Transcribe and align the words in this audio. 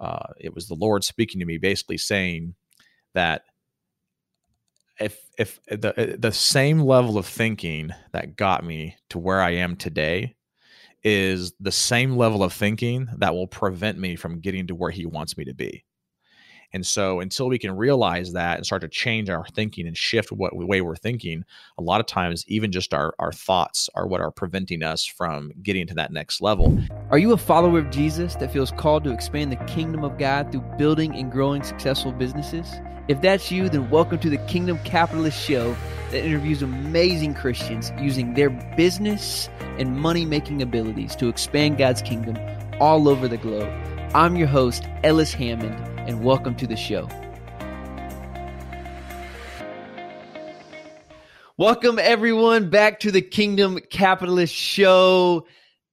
uh, 0.00 0.32
it 0.38 0.54
was 0.54 0.66
the 0.66 0.74
Lord 0.74 1.04
speaking 1.04 1.40
to 1.40 1.46
me, 1.46 1.58
basically 1.58 1.98
saying 1.98 2.54
that 3.14 3.42
if 4.98 5.18
if 5.38 5.60
the 5.68 6.16
the 6.18 6.32
same 6.32 6.80
level 6.80 7.18
of 7.18 7.26
thinking 7.26 7.90
that 8.12 8.36
got 8.36 8.64
me 8.64 8.96
to 9.10 9.18
where 9.18 9.40
I 9.40 9.50
am 9.52 9.76
today 9.76 10.36
is 11.02 11.52
the 11.60 11.72
same 11.72 12.16
level 12.16 12.42
of 12.42 12.52
thinking 12.52 13.08
that 13.18 13.34
will 13.34 13.46
prevent 13.46 13.98
me 13.98 14.16
from 14.16 14.40
getting 14.40 14.66
to 14.66 14.74
where 14.74 14.90
He 14.90 15.06
wants 15.06 15.36
me 15.36 15.44
to 15.44 15.54
be. 15.54 15.84
And 16.72 16.86
so 16.86 17.20
until 17.20 17.48
we 17.48 17.58
can 17.58 17.76
realize 17.76 18.32
that 18.32 18.56
and 18.56 18.66
start 18.66 18.82
to 18.82 18.88
change 18.88 19.28
our 19.28 19.44
thinking 19.48 19.86
and 19.86 19.96
shift 19.96 20.30
what 20.30 20.54
way 20.54 20.80
we're 20.80 20.96
thinking, 20.96 21.44
a 21.78 21.82
lot 21.82 22.00
of 22.00 22.06
times 22.06 22.44
even 22.46 22.70
just 22.70 22.94
our, 22.94 23.14
our 23.18 23.32
thoughts 23.32 23.90
are 23.94 24.06
what 24.06 24.20
are 24.20 24.30
preventing 24.30 24.82
us 24.82 25.04
from 25.04 25.52
getting 25.62 25.86
to 25.88 25.94
that 25.94 26.12
next 26.12 26.40
level. 26.40 26.78
Are 27.10 27.18
you 27.18 27.32
a 27.32 27.36
follower 27.36 27.80
of 27.80 27.90
Jesus 27.90 28.36
that 28.36 28.52
feels 28.52 28.70
called 28.72 29.04
to 29.04 29.10
expand 29.10 29.50
the 29.50 29.64
kingdom 29.64 30.04
of 30.04 30.18
God 30.18 30.52
through 30.52 30.64
building 30.78 31.14
and 31.16 31.30
growing 31.32 31.62
successful 31.62 32.12
businesses? 32.12 32.80
If 33.08 33.20
that's 33.20 33.50
you, 33.50 33.68
then 33.68 33.90
welcome 33.90 34.20
to 34.20 34.30
the 34.30 34.38
Kingdom 34.46 34.78
Capitalist 34.84 35.36
Show 35.36 35.74
that 36.12 36.24
interviews 36.24 36.62
amazing 36.62 37.34
Christians 37.34 37.92
using 37.98 38.34
their 38.34 38.50
business 38.50 39.48
and 39.78 39.96
money 39.96 40.24
making 40.24 40.62
abilities 40.62 41.16
to 41.16 41.28
expand 41.28 41.78
God's 41.78 42.02
kingdom 42.02 42.36
all 42.80 43.08
over 43.08 43.26
the 43.26 43.36
globe. 43.36 43.89
I'm 44.12 44.34
your 44.34 44.48
host, 44.48 44.82
Ellis 45.04 45.32
Hammond 45.32 45.76
and 46.08 46.24
welcome 46.24 46.56
to 46.56 46.66
the 46.66 46.74
show. 46.74 47.08
Welcome, 51.56 52.00
everyone, 52.00 52.70
back 52.70 52.98
to 53.00 53.12
the 53.12 53.22
Kingdom 53.22 53.78
Capitalist 53.88 54.52
Show. 54.52 55.46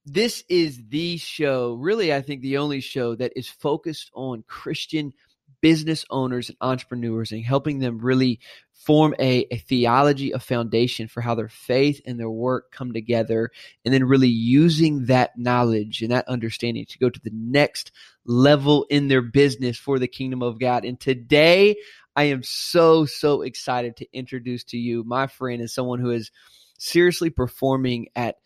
This 0.03 0.43
is 0.49 0.81
the 0.89 1.17
show, 1.17 1.73
really, 1.75 2.11
I 2.11 2.23
think 2.23 2.41
the 2.41 2.57
only 2.57 2.79
show 2.79 3.13
that 3.13 3.33
is 3.35 3.47
focused 3.47 4.09
on 4.15 4.43
Christian 4.47 5.13
business 5.61 6.05
owners 6.09 6.49
and 6.49 6.57
entrepreneurs 6.61 7.31
and 7.31 7.43
helping 7.43 7.79
them 7.79 7.99
really 7.99 8.39
form 8.73 9.13
a, 9.19 9.45
a 9.51 9.57
theology, 9.57 10.31
a 10.31 10.39
foundation 10.39 11.07
for 11.07 11.21
how 11.21 11.35
their 11.35 11.49
faith 11.49 12.01
and 12.05 12.19
their 12.19 12.29
work 12.29 12.71
come 12.71 12.93
together, 12.93 13.51
and 13.83 13.93
then 13.93 14.03
really 14.03 14.29
using 14.29 15.05
that 15.05 15.37
knowledge 15.37 16.01
and 16.01 16.11
that 16.11 16.27
understanding 16.27 16.85
to 16.85 16.99
go 16.99 17.09
to 17.09 17.19
the 17.21 17.31
next 17.33 17.91
level 18.25 18.85
in 18.89 19.07
their 19.07 19.21
business 19.21 19.77
for 19.77 19.99
the 19.99 20.07
kingdom 20.07 20.41
of 20.41 20.59
God. 20.59 20.85
And 20.85 20.99
today, 20.99 21.75
I 22.15 22.25
am 22.25 22.43
so, 22.43 23.05
so 23.05 23.41
excited 23.41 23.97
to 23.97 24.07
introduce 24.11 24.63
to 24.65 24.77
you 24.77 25.03
my 25.03 25.27
friend 25.27 25.59
and 25.59 25.69
someone 25.69 25.99
who 25.99 26.11
is 26.11 26.31
seriously 26.77 27.29
performing 27.29 28.07
at 28.15 28.37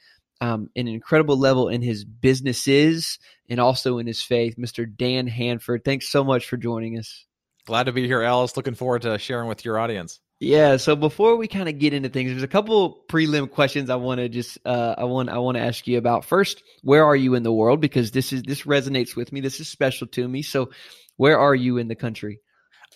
um, 0.41 0.69
an 0.75 0.87
incredible 0.87 1.37
level 1.37 1.69
in 1.69 1.81
his 1.81 2.03
businesses 2.03 3.19
and 3.49 3.59
also 3.59 3.99
in 3.99 4.07
his 4.07 4.21
faith, 4.21 4.57
Mr. 4.57 4.85
Dan 4.93 5.27
Hanford. 5.27 5.85
Thanks 5.85 6.09
so 6.09 6.23
much 6.23 6.47
for 6.47 6.57
joining 6.57 6.97
us. 6.97 7.25
Glad 7.67 7.83
to 7.83 7.91
be 7.91 8.07
here, 8.07 8.23
Ellis. 8.23 8.57
Looking 8.57 8.73
forward 8.73 9.03
to 9.03 9.19
sharing 9.19 9.47
with 9.47 9.63
your 9.63 9.77
audience. 9.77 10.19
Yeah. 10.39 10.77
So 10.77 10.95
before 10.95 11.35
we 11.37 11.47
kind 11.47 11.69
of 11.69 11.77
get 11.77 11.93
into 11.93 12.09
things, 12.09 12.31
there's 12.31 12.41
a 12.41 12.47
couple 12.47 13.03
prelim 13.07 13.49
questions 13.49 13.91
I 13.91 13.95
want 13.97 14.17
to 14.17 14.27
just 14.27 14.57
uh, 14.65 14.95
I 14.97 15.03
want 15.03 15.29
I 15.29 15.37
want 15.37 15.57
to 15.57 15.61
ask 15.61 15.85
you 15.85 15.99
about. 15.99 16.25
First, 16.25 16.63
where 16.81 17.05
are 17.05 17.15
you 17.15 17.35
in 17.35 17.43
the 17.43 17.53
world? 17.53 17.79
Because 17.79 18.09
this 18.09 18.33
is 18.33 18.41
this 18.41 18.63
resonates 18.63 19.15
with 19.15 19.31
me. 19.31 19.41
This 19.41 19.59
is 19.59 19.67
special 19.67 20.07
to 20.07 20.27
me. 20.27 20.41
So, 20.41 20.71
where 21.17 21.37
are 21.37 21.53
you 21.53 21.77
in 21.77 21.87
the 21.87 21.95
country? 21.95 22.39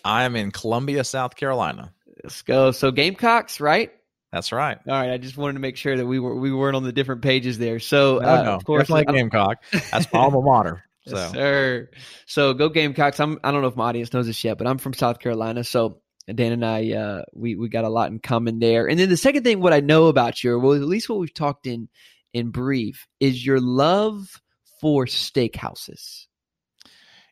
I'm 0.04 0.34
in 0.34 0.50
Columbia, 0.50 1.04
South 1.04 1.36
Carolina. 1.36 1.92
Let's 2.24 2.42
go. 2.42 2.72
So 2.72 2.90
Gamecocks, 2.90 3.60
right? 3.60 3.92
That's 4.36 4.52
right. 4.52 4.76
All 4.86 4.92
right. 4.92 5.12
I 5.12 5.16
just 5.16 5.38
wanted 5.38 5.54
to 5.54 5.60
make 5.60 5.78
sure 5.78 5.96
that 5.96 6.04
we 6.04 6.18
were 6.18 6.34
we 6.34 6.52
weren't 6.52 6.76
on 6.76 6.82
the 6.82 6.92
different 6.92 7.22
pages 7.22 7.56
there. 7.56 7.80
So 7.80 8.18
no, 8.18 8.28
uh, 8.28 8.42
no, 8.42 8.52
of 8.52 8.66
course, 8.66 8.90
like 8.90 9.08
Gamecock. 9.08 9.62
That's 9.72 10.12
my 10.12 10.20
alma 10.20 10.42
mater. 10.42 10.84
So. 11.06 11.16
Yes, 11.16 11.32
sir. 11.32 11.90
So 12.26 12.52
go 12.52 12.68
Gamecocks. 12.68 13.18
I'm. 13.18 13.40
I 13.42 13.50
don't 13.50 13.62
know 13.62 13.68
if 13.68 13.76
my 13.76 13.88
audience 13.88 14.12
knows 14.12 14.26
this 14.26 14.44
yet, 14.44 14.58
but 14.58 14.66
I'm 14.66 14.76
from 14.76 14.92
South 14.92 15.20
Carolina. 15.20 15.64
So 15.64 16.02
Dan 16.26 16.52
and 16.52 16.66
I, 16.66 16.92
uh, 16.92 17.22
we 17.32 17.56
we 17.56 17.70
got 17.70 17.86
a 17.86 17.88
lot 17.88 18.10
in 18.10 18.18
common 18.18 18.58
there. 18.58 18.86
And 18.86 19.00
then 19.00 19.08
the 19.08 19.16
second 19.16 19.42
thing, 19.42 19.60
what 19.60 19.72
I 19.72 19.80
know 19.80 20.08
about 20.08 20.44
you, 20.44 20.58
well, 20.58 20.74
at 20.74 20.82
least 20.82 21.08
what 21.08 21.18
we've 21.18 21.32
talked 21.32 21.66
in 21.66 21.88
in 22.34 22.50
brief, 22.50 23.08
is 23.18 23.44
your 23.44 23.58
love 23.58 24.42
for 24.82 25.06
steakhouses. 25.06 26.25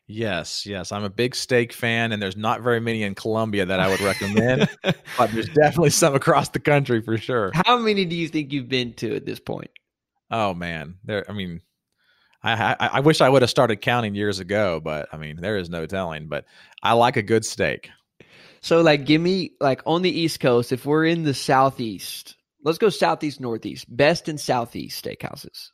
Yes, 0.07 0.67
yes, 0.67 0.91
I'm 0.91 1.03
a 1.03 1.09
big 1.09 1.33
steak 1.33 1.73
fan, 1.73 2.11
and 2.11 2.21
there's 2.21 2.37
not 2.37 2.61
very 2.61 2.79
many 2.79 3.01
in 3.01 3.15
Columbia 3.15 3.65
that 3.65 3.79
I 3.79 3.87
would 3.87 4.01
recommend, 4.01 4.69
but 5.17 5.31
there's 5.31 5.49
definitely 5.49 5.89
some 5.89 6.13
across 6.13 6.49
the 6.49 6.59
country 6.59 7.01
for 7.01 7.17
sure. 7.17 7.51
How 7.53 7.79
many 7.79 8.05
do 8.05 8.15
you 8.15 8.27
think 8.27 8.53
you've 8.53 8.69
been 8.69 8.93
to 8.95 9.15
at 9.15 9.25
this 9.25 9.39
point? 9.39 9.71
Oh 10.29 10.53
man, 10.53 10.95
there. 11.03 11.25
I 11.27 11.33
mean, 11.33 11.61
I, 12.43 12.75
I, 12.79 12.87
I 12.93 12.99
wish 12.99 13.19
I 13.21 13.29
would 13.29 13.41
have 13.41 13.49
started 13.49 13.77
counting 13.77 14.13
years 14.13 14.39
ago, 14.39 14.79
but 14.79 15.09
I 15.11 15.17
mean, 15.17 15.37
there 15.41 15.57
is 15.57 15.69
no 15.69 15.87
telling. 15.87 16.27
But 16.27 16.45
I 16.83 16.93
like 16.93 17.17
a 17.17 17.23
good 17.23 17.43
steak. 17.43 17.89
So 18.61 18.81
like 18.81 19.05
give 19.05 19.21
me 19.21 19.51
like 19.59 19.81
on 19.85 20.03
the 20.03 20.19
East 20.19 20.39
Coast, 20.39 20.71
if 20.71 20.85
we're 20.85 21.05
in 21.05 21.23
the 21.23 21.33
southeast, 21.33 22.35
let's 22.63 22.77
go 22.77 22.89
southeast, 22.89 23.41
northeast. 23.41 23.85
Best 23.89 24.29
in 24.29 24.37
southeast 24.37 25.03
steakhouses. 25.03 25.69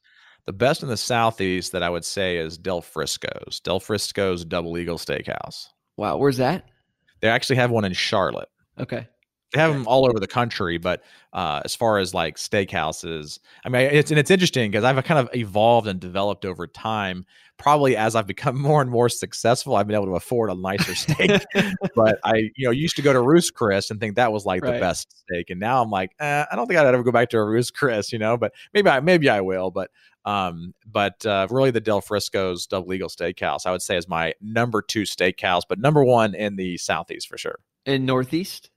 The 0.46 0.54
best 0.54 0.82
in 0.84 0.90
the 0.90 0.98
southeast 0.98 1.72
that 1.72 1.84
I 1.84 1.90
would 1.90 2.06
say 2.06 2.38
is 2.38 2.58
Del 2.58 2.82
Frisco's. 2.82 3.60
Del 3.60 3.80
Frisco's 3.80 4.44
Double 4.44 4.78
Eagle 4.78 4.98
Steakhouse. 4.98 5.68
Wow, 5.98 6.18
where's 6.18 6.38
that? 6.38 6.66
They 7.22 7.28
actually 7.28 7.58
have 7.58 7.72
one 7.72 7.86
in 7.86 7.94
Charlotte. 7.94 8.50
Okay. 8.80 9.08
They 9.54 9.60
have 9.60 9.74
them 9.74 9.86
all 9.86 10.06
over 10.06 10.20
the 10.20 10.28
country, 10.28 10.78
but 10.78 11.04
uh, 11.34 11.62
as 11.66 11.76
far 11.76 11.98
as 11.98 12.14
like 12.14 12.38
steakhouses, 12.38 13.40
I 13.66 13.70
mean, 13.70 13.82
it's 13.82 14.10
and 14.10 14.18
it's 14.18 14.32
interesting 14.32 14.72
because 14.72 14.86
I've 14.86 15.04
kind 15.04 15.20
of 15.20 15.30
evolved 15.36 15.88
and 15.88 16.00
developed 16.00 16.46
over 16.46 16.68
time. 16.68 17.26
Probably 17.58 17.98
as 17.98 18.16
I've 18.16 18.28
become 18.28 18.58
more 18.62 18.82
and 18.82 18.90
more 18.90 19.10
successful, 19.10 19.76
I've 19.76 19.88
been 19.88 19.96
able 19.96 20.06
to 20.06 20.16
afford 20.16 20.52
a 20.52 20.56
nicer 20.56 20.96
steak. 20.96 21.44
but 21.96 22.18
I, 22.24 22.50
you 22.56 22.66
know, 22.66 22.72
used 22.72 22.96
to 22.96 23.02
go 23.02 23.12
to 23.12 23.22
Ruth's 23.22 23.52
Chris 23.52 23.92
and 23.92 24.00
think 24.00 24.16
that 24.16 24.32
was 24.32 24.46
like 24.46 24.64
right. 24.64 24.74
the 24.74 24.80
best 24.80 25.20
steak, 25.20 25.50
and 25.50 25.60
now 25.60 25.84
I'm 25.84 25.90
like, 25.90 26.12
eh, 26.22 26.46
I 26.50 26.56
don't 26.56 26.66
think 26.66 26.80
I'd 26.80 26.86
ever 26.86 27.04
go 27.04 27.12
back 27.12 27.30
to 27.32 27.38
a 27.38 27.46
Ruth's 27.46 27.72
Chris, 27.72 28.14
you 28.14 28.20
know. 28.20 28.38
But 28.38 28.54
maybe 28.74 28.90
I, 28.90 29.02
maybe 29.02 29.30
I 29.30 29.42
will. 29.42 29.70
But 29.70 29.92
um, 30.26 30.74
but 30.86 31.26
uh, 31.26 31.48
really, 31.50 31.72
the 31.72 31.82
Del 31.82 32.02
Frisco's 32.02 32.68
Double 32.68 32.94
Eagle 32.94 33.10
Steakhouse, 33.10 33.66
I 33.66 33.72
would 33.72 33.82
say, 33.82 33.98
is 33.98 34.08
my 34.08 34.34
number 34.42 34.82
two 34.82 35.04
steakhouse, 35.04 35.64
but 35.68 35.80
number 35.80 36.04
one 36.04 36.36
in 36.36 36.56
the 36.56 36.78
southeast 36.78 37.28
for 37.28 37.38
sure. 37.38 37.60
In 37.86 38.06
Northeast. 38.06 38.70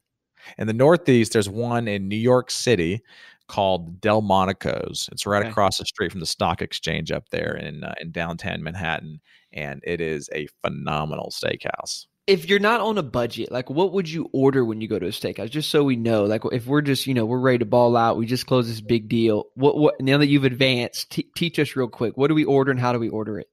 In 0.58 0.66
the 0.66 0.72
Northeast, 0.72 1.32
there's 1.32 1.48
one 1.48 1.88
in 1.88 2.08
New 2.08 2.16
York 2.16 2.50
City 2.50 3.02
called 3.48 4.00
Delmonico's. 4.00 5.08
It's 5.12 5.26
right 5.26 5.42
okay. 5.42 5.50
across 5.50 5.78
the 5.78 5.84
street 5.84 6.10
from 6.10 6.20
the 6.20 6.26
stock 6.26 6.62
exchange 6.62 7.10
up 7.12 7.28
there 7.30 7.56
in 7.56 7.84
uh, 7.84 7.94
in 8.00 8.10
downtown 8.10 8.62
Manhattan, 8.62 9.20
and 9.52 9.80
it 9.84 10.00
is 10.00 10.30
a 10.34 10.48
phenomenal 10.62 11.30
steakhouse. 11.30 12.06
If 12.26 12.48
you're 12.48 12.58
not 12.58 12.80
on 12.80 12.96
a 12.96 13.02
budget, 13.02 13.52
like 13.52 13.68
what 13.68 13.92
would 13.92 14.08
you 14.08 14.30
order 14.32 14.64
when 14.64 14.80
you 14.80 14.88
go 14.88 14.98
to 14.98 15.06
a 15.06 15.10
steakhouse? 15.10 15.50
Just 15.50 15.70
so 15.70 15.84
we 15.84 15.96
know, 15.96 16.24
like 16.24 16.42
if 16.52 16.66
we're 16.66 16.80
just 16.80 17.06
you 17.06 17.12
know 17.12 17.26
we're 17.26 17.38
ready 17.38 17.58
to 17.58 17.66
ball 17.66 17.96
out, 17.96 18.16
we 18.16 18.24
just 18.24 18.46
close 18.46 18.66
this 18.66 18.80
big 18.80 19.08
deal. 19.08 19.44
What 19.54 19.76
what 19.76 20.00
now 20.00 20.18
that 20.18 20.28
you've 20.28 20.44
advanced, 20.44 21.10
t- 21.10 21.30
teach 21.36 21.58
us 21.58 21.76
real 21.76 21.88
quick. 21.88 22.16
What 22.16 22.28
do 22.28 22.34
we 22.34 22.44
order 22.44 22.70
and 22.70 22.80
how 22.80 22.92
do 22.92 22.98
we 22.98 23.10
order 23.10 23.38
it? 23.38 23.48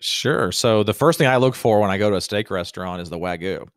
Sure. 0.00 0.52
So 0.52 0.82
the 0.82 0.92
first 0.92 1.18
thing 1.18 1.26
I 1.28 1.36
look 1.36 1.54
for 1.54 1.80
when 1.80 1.90
I 1.90 1.98
go 1.98 2.10
to 2.10 2.16
a 2.16 2.20
steak 2.20 2.50
restaurant 2.50 3.00
is 3.00 3.10
the 3.10 3.18
wagyu. 3.18 3.68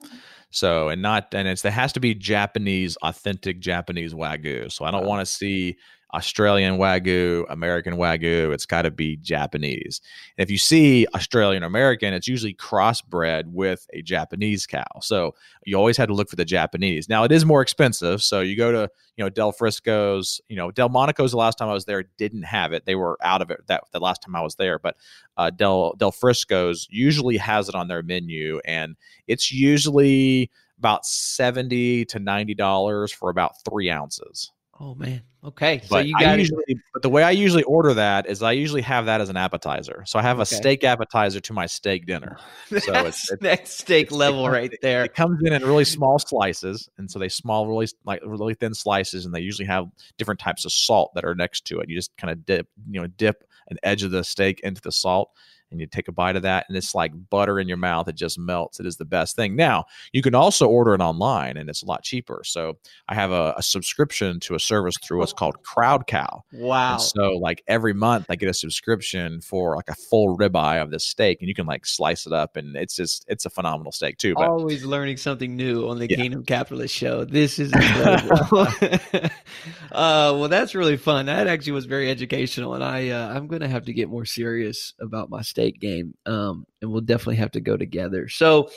So 0.51 0.89
and 0.89 1.01
not 1.01 1.33
and 1.33 1.47
it's 1.47 1.61
there 1.61 1.71
has 1.71 1.93
to 1.93 1.99
be 1.99 2.15
Japanese 2.15 2.97
authentic 3.03 3.59
Japanese 3.59 4.13
wagyu. 4.13 4.71
So 4.71 4.83
I 4.83 4.91
don't 4.91 5.05
want 5.05 5.21
to 5.21 5.25
see 5.25 5.77
Australian 6.13 6.77
Wagyu, 6.77 7.45
American 7.49 7.95
Wagyu. 7.95 8.51
It's 8.53 8.65
got 8.65 8.81
to 8.83 8.91
be 8.91 9.17
Japanese. 9.17 10.01
And 10.37 10.43
if 10.43 10.49
you 10.49 10.57
see 10.57 11.05
Australian 11.13 11.63
American, 11.63 12.13
it's 12.13 12.27
usually 12.27 12.55
crossbred 12.55 13.43
with 13.47 13.85
a 13.93 14.01
Japanese 14.01 14.65
cow. 14.65 14.85
So 15.01 15.35
you 15.65 15.77
always 15.77 15.97
had 15.97 16.07
to 16.07 16.15
look 16.15 16.29
for 16.29 16.35
the 16.35 16.45
Japanese. 16.45 17.09
Now 17.09 17.23
it 17.23 17.31
is 17.31 17.45
more 17.45 17.61
expensive. 17.61 18.23
So 18.23 18.41
you 18.41 18.57
go 18.57 18.71
to, 18.71 18.89
you 19.17 19.23
know, 19.23 19.29
Del 19.29 19.51
Frisco's, 19.51 20.41
you 20.49 20.55
know, 20.55 20.71
Delmonico's 20.71 21.31
the 21.31 21.37
last 21.37 21.57
time 21.57 21.69
I 21.69 21.73
was 21.73 21.85
there 21.85 22.05
didn't 22.17 22.43
have 22.43 22.73
it. 22.73 22.85
They 22.85 22.95
were 22.95 23.17
out 23.21 23.41
of 23.41 23.51
it 23.51 23.59
that 23.67 23.83
the 23.91 23.99
last 23.99 24.23
time 24.23 24.35
I 24.35 24.41
was 24.41 24.55
there. 24.55 24.79
But 24.79 24.95
uh, 25.37 25.51
Del 25.51 25.93
Del 25.93 26.11
Frisco's 26.11 26.87
usually 26.89 27.37
has 27.37 27.69
it 27.69 27.75
on 27.75 27.87
their 27.87 28.01
menu, 28.01 28.59
and 28.65 28.95
it's 29.27 29.51
usually 29.51 30.49
about 30.77 31.05
seventy 31.05 32.05
to 32.05 32.19
ninety 32.19 32.55
dollars 32.55 33.11
for 33.11 33.29
about 33.29 33.53
three 33.63 33.91
ounces. 33.91 34.51
Oh 34.81 34.95
man. 34.95 35.21
Okay. 35.43 35.81
So 35.81 35.87
but 35.89 36.07
you 36.07 36.13
got 36.17 36.39
usually, 36.39 36.63
but 36.93 37.01
the 37.01 37.09
way 37.09 37.21
I 37.21 37.31
usually 37.31 37.63
order 37.63 37.93
that 37.95 38.27
is 38.27 38.41
I 38.41 38.53
usually 38.53 38.81
have 38.81 39.07
that 39.07 39.19
as 39.19 39.27
an 39.27 39.35
appetizer. 39.35 40.03
So 40.05 40.19
I 40.19 40.21
have 40.21 40.37
okay. 40.37 40.43
a 40.43 40.45
steak 40.45 40.83
appetizer 40.85 41.41
to 41.41 41.53
my 41.53 41.65
steak 41.65 42.05
dinner. 42.05 42.37
So 42.79 42.93
it's, 43.05 43.29
it's 43.31 43.41
next 43.41 43.79
steak 43.79 44.07
it's, 44.07 44.15
level 44.15 44.45
it, 44.47 44.51
right 44.51 44.71
there. 44.81 45.03
It 45.03 45.15
comes 45.15 45.39
in 45.43 45.51
in 45.51 45.63
really 45.63 45.83
small 45.83 46.17
slices, 46.17 46.87
and 46.97 47.09
so 47.09 47.19
they 47.19 47.27
small, 47.27 47.67
really 47.67 47.87
like 48.05 48.21
really 48.25 48.53
thin 48.53 48.73
slices, 48.73 49.25
and 49.25 49.33
they 49.33 49.41
usually 49.41 49.65
have 49.65 49.87
different 50.17 50.39
types 50.39 50.65
of 50.65 50.71
salt 50.71 51.11
that 51.15 51.25
are 51.25 51.35
next 51.35 51.65
to 51.65 51.79
it. 51.79 51.89
You 51.89 51.95
just 51.95 52.15
kind 52.17 52.31
of 52.31 52.45
dip, 52.45 52.67
you 52.89 53.01
know, 53.01 53.07
dip 53.07 53.43
an 53.69 53.77
edge 53.83 54.03
of 54.03 54.11
the 54.11 54.23
steak 54.23 54.61
into 54.61 54.81
the 54.81 54.91
salt, 54.91 55.31
and 55.71 55.79
you 55.79 55.87
take 55.87 56.07
a 56.07 56.11
bite 56.11 56.35
of 56.35 56.43
that, 56.43 56.65
and 56.67 56.77
it's 56.77 56.95
like 56.95 57.11
butter 57.29 57.59
in 57.59 57.67
your 57.67 57.77
mouth. 57.77 58.07
It 58.07 58.15
just 58.15 58.39
melts. 58.39 58.79
It 58.79 58.85
is 58.85 58.97
the 58.97 59.05
best 59.05 59.35
thing. 59.35 59.55
Now 59.55 59.85
you 60.11 60.21
can 60.21 60.35
also 60.35 60.67
order 60.67 60.93
it 60.93 61.01
online, 61.01 61.57
and 61.57 61.69
it's 61.69 61.83
a 61.83 61.85
lot 61.85 62.03
cheaper. 62.03 62.41
So 62.43 62.77
I 63.07 63.15
have 63.15 63.31
a, 63.31 63.53
a 63.57 63.63
subscription 63.63 64.39
to 64.41 64.55
a 64.55 64.59
service 64.59 64.95
through 65.03 65.19
what's 65.19 65.33
called 65.33 65.61
Crowd 65.63 66.07
Cow. 66.07 66.43
Wow! 66.53 66.93
And 66.93 67.01
so 67.01 67.37
like 67.37 67.63
every 67.67 67.93
month, 67.93 68.25
I 68.29 68.35
get 68.35 68.49
a 68.49 68.53
subscription 68.53 69.41
for 69.41 69.75
like 69.75 69.89
a 69.89 69.95
full 69.95 70.37
ribeye 70.37 70.81
of 70.81 70.91
this 70.91 71.05
steak, 71.05 71.41
and 71.41 71.47
you 71.47 71.55
can 71.55 71.65
like 71.65 71.85
slice 71.85 72.25
it 72.25 72.33
up, 72.33 72.55
and 72.57 72.75
it's 72.75 72.95
just 72.95 73.25
it's 73.27 73.45
a 73.45 73.49
phenomenal 73.49 73.91
steak 73.91 74.17
too. 74.17 74.33
But, 74.35 74.49
Always 74.49 74.83
learning 74.83 75.17
something 75.17 75.55
new 75.55 75.87
on 75.87 75.99
the 75.99 76.09
yeah. 76.09 76.17
Kingdom 76.17 76.43
Capitalist 76.43 76.95
Show. 76.95 77.25
This 77.25 77.59
is 77.59 77.71
incredible. 77.73 78.67
uh, 79.91 80.33
well, 80.37 80.47
that's 80.47 80.75
really 80.75 80.97
fun. 80.97 81.27
That 81.27 81.47
actually 81.47 81.73
was 81.73 81.85
very 81.85 82.09
educational, 82.09 82.73
and 82.73 82.83
I 82.83 83.09
uh, 83.09 83.33
I'm 83.33 83.47
going 83.47 83.61
to 83.61 83.67
have 83.67 83.85
to 83.85 83.93
get 83.93 84.09
more 84.09 84.25
serious 84.25 84.93
about 84.99 85.29
my 85.29 85.41
steak 85.41 85.58
game, 85.79 86.13
um, 86.25 86.65
and 86.81 86.91
we'll 86.91 87.01
definitely 87.01 87.37
have 87.37 87.51
to 87.51 87.61
go 87.61 87.77
together. 87.77 88.27
So 88.27 88.69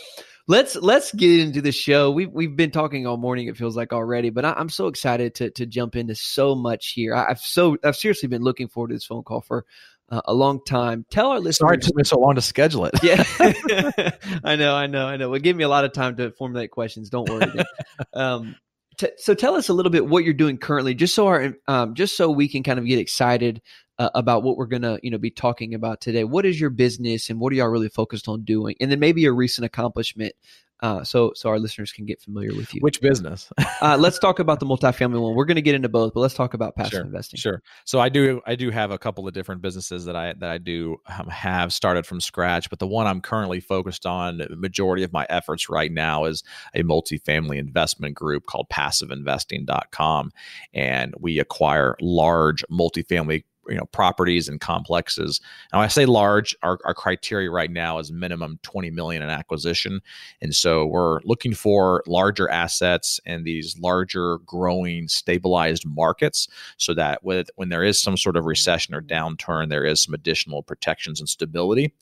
let's 0.48 0.76
let's 0.76 1.12
get 1.12 1.40
into 1.40 1.60
the 1.60 1.72
show. 1.72 2.10
We've 2.10 2.30
we've 2.30 2.56
been 2.56 2.70
talking 2.70 3.06
all 3.06 3.16
morning. 3.16 3.48
It 3.48 3.56
feels 3.56 3.76
like 3.76 3.92
already, 3.92 4.30
but 4.30 4.44
I, 4.44 4.58
am 4.58 4.68
so 4.68 4.86
excited 4.86 5.34
to 5.36 5.50
to 5.50 5.66
jump 5.66 5.96
into 5.96 6.14
so 6.14 6.54
much 6.54 6.88
here. 6.90 7.14
I, 7.14 7.28
have 7.28 7.40
so 7.40 7.76
I've 7.84 7.96
seriously 7.96 8.28
been 8.28 8.42
looking 8.42 8.68
forward 8.68 8.88
to 8.88 8.94
this 8.94 9.04
phone 9.04 9.22
call 9.22 9.40
for 9.40 9.64
uh, 10.12 10.20
a 10.26 10.34
long 10.34 10.60
time. 10.64 11.06
Tell 11.10 11.28
our 11.28 11.38
listeners. 11.40 11.56
Sorry 11.56 11.76
it 11.76 11.82
took 11.82 11.96
me 11.96 12.04
so 12.04 12.18
long 12.18 12.34
to 12.34 12.42
schedule 12.42 12.84
it. 12.84 12.94
yeah, 13.02 13.24
I 14.44 14.56
know, 14.56 14.74
I 14.74 14.86
know, 14.86 15.06
I 15.06 15.16
know. 15.16 15.32
It 15.34 15.42
gave 15.42 15.56
me 15.56 15.64
a 15.64 15.68
lot 15.68 15.84
of 15.84 15.92
time 15.92 16.16
to 16.16 16.30
formulate 16.32 16.70
questions. 16.70 17.08
Don't 17.08 17.28
worry. 17.28 17.50
um, 18.12 18.56
t- 18.96 19.10
so 19.16 19.34
tell 19.34 19.54
us 19.54 19.68
a 19.68 19.74
little 19.74 19.90
bit 19.90 20.06
what 20.06 20.24
you're 20.24 20.34
doing 20.34 20.58
currently, 20.58 20.94
just 20.94 21.14
so 21.14 21.26
our 21.26 21.54
um, 21.68 21.94
just 21.94 22.16
so 22.16 22.30
we 22.30 22.48
can 22.48 22.62
kind 22.62 22.78
of 22.78 22.86
get 22.86 22.98
excited 22.98 23.60
uh, 23.98 24.10
about 24.14 24.42
what 24.42 24.56
we're 24.56 24.66
gonna 24.66 24.98
you 25.02 25.10
know 25.10 25.18
be 25.18 25.30
talking 25.30 25.74
about 25.74 26.00
today. 26.00 26.24
What 26.24 26.46
is 26.46 26.60
your 26.60 26.70
business 26.70 27.30
and 27.30 27.40
what 27.40 27.52
are 27.52 27.56
y'all 27.56 27.68
really 27.68 27.88
focused 27.88 28.28
on 28.28 28.44
doing? 28.44 28.76
And 28.80 28.90
then 28.90 29.00
maybe 29.00 29.24
a 29.26 29.32
recent 29.32 29.64
accomplishment 29.64 30.34
uh, 30.82 31.04
so 31.04 31.32
so 31.34 31.48
our 31.48 31.60
listeners 31.60 31.92
can 31.92 32.04
get 32.04 32.20
familiar 32.20 32.54
with 32.54 32.74
you. 32.74 32.80
Which 32.80 33.00
business? 33.00 33.48
uh, 33.80 33.96
let's 33.98 34.18
talk 34.18 34.40
about 34.40 34.58
the 34.58 34.66
multifamily 34.66 35.20
one. 35.22 35.36
We're 35.36 35.44
going 35.44 35.54
to 35.54 35.62
get 35.62 35.76
into 35.76 35.88
both, 35.88 36.12
but 36.12 36.20
let's 36.20 36.34
talk 36.34 36.54
about 36.54 36.74
passive 36.74 36.90
sure, 36.90 37.00
investing. 37.02 37.38
Sure. 37.38 37.62
So 37.84 38.00
I 38.00 38.08
do 38.08 38.40
I 38.46 38.56
do 38.56 38.70
have 38.70 38.90
a 38.90 38.98
couple 38.98 39.28
of 39.28 39.32
different 39.32 39.62
businesses 39.62 40.04
that 40.06 40.16
I 40.16 40.32
that 40.34 40.50
I 40.50 40.58
do 40.58 40.96
um, 41.06 41.28
have 41.28 41.72
started 41.72 42.04
from 42.04 42.20
scratch, 42.20 42.68
but 42.68 42.80
the 42.80 42.88
one 42.88 43.06
I'm 43.06 43.20
currently 43.20 43.60
focused 43.60 44.06
on, 44.06 44.38
the 44.38 44.56
majority 44.56 45.04
of 45.04 45.12
my 45.12 45.24
efforts 45.30 45.68
right 45.68 45.92
now 45.92 46.24
is 46.24 46.42
a 46.74 46.82
multifamily 46.82 47.58
investment 47.58 48.16
group 48.16 48.46
called 48.46 48.66
PassiveInvesting.com, 48.68 50.32
and 50.74 51.14
we 51.20 51.38
acquire 51.38 51.96
large 52.00 52.64
multifamily 52.70 53.44
you 53.68 53.76
know 53.76 53.86
properties 53.86 54.48
and 54.48 54.60
complexes. 54.60 55.40
Now 55.72 55.80
i 55.80 55.86
say 55.86 56.06
large 56.06 56.56
our, 56.62 56.78
our 56.84 56.94
criteria 56.94 57.50
right 57.50 57.70
now 57.70 57.98
is 57.98 58.10
minimum 58.10 58.58
20 58.62 58.90
million 58.90 59.22
in 59.22 59.30
acquisition. 59.30 60.00
And 60.40 60.54
so 60.54 60.86
we're 60.86 61.20
looking 61.22 61.54
for 61.54 62.02
larger 62.06 62.48
assets 62.48 63.20
and 63.26 63.44
these 63.44 63.78
larger 63.78 64.38
growing 64.38 65.08
stabilized 65.08 65.86
markets 65.86 66.48
so 66.76 66.94
that 66.94 67.22
with 67.24 67.50
when 67.56 67.68
there 67.68 67.84
is 67.84 68.00
some 68.00 68.16
sort 68.16 68.36
of 68.36 68.44
recession 68.44 68.94
or 68.94 69.02
downturn 69.02 69.68
there 69.68 69.84
is 69.84 70.02
some 70.02 70.14
additional 70.14 70.62
protections 70.62 71.20
and 71.20 71.28
stability. 71.28 71.92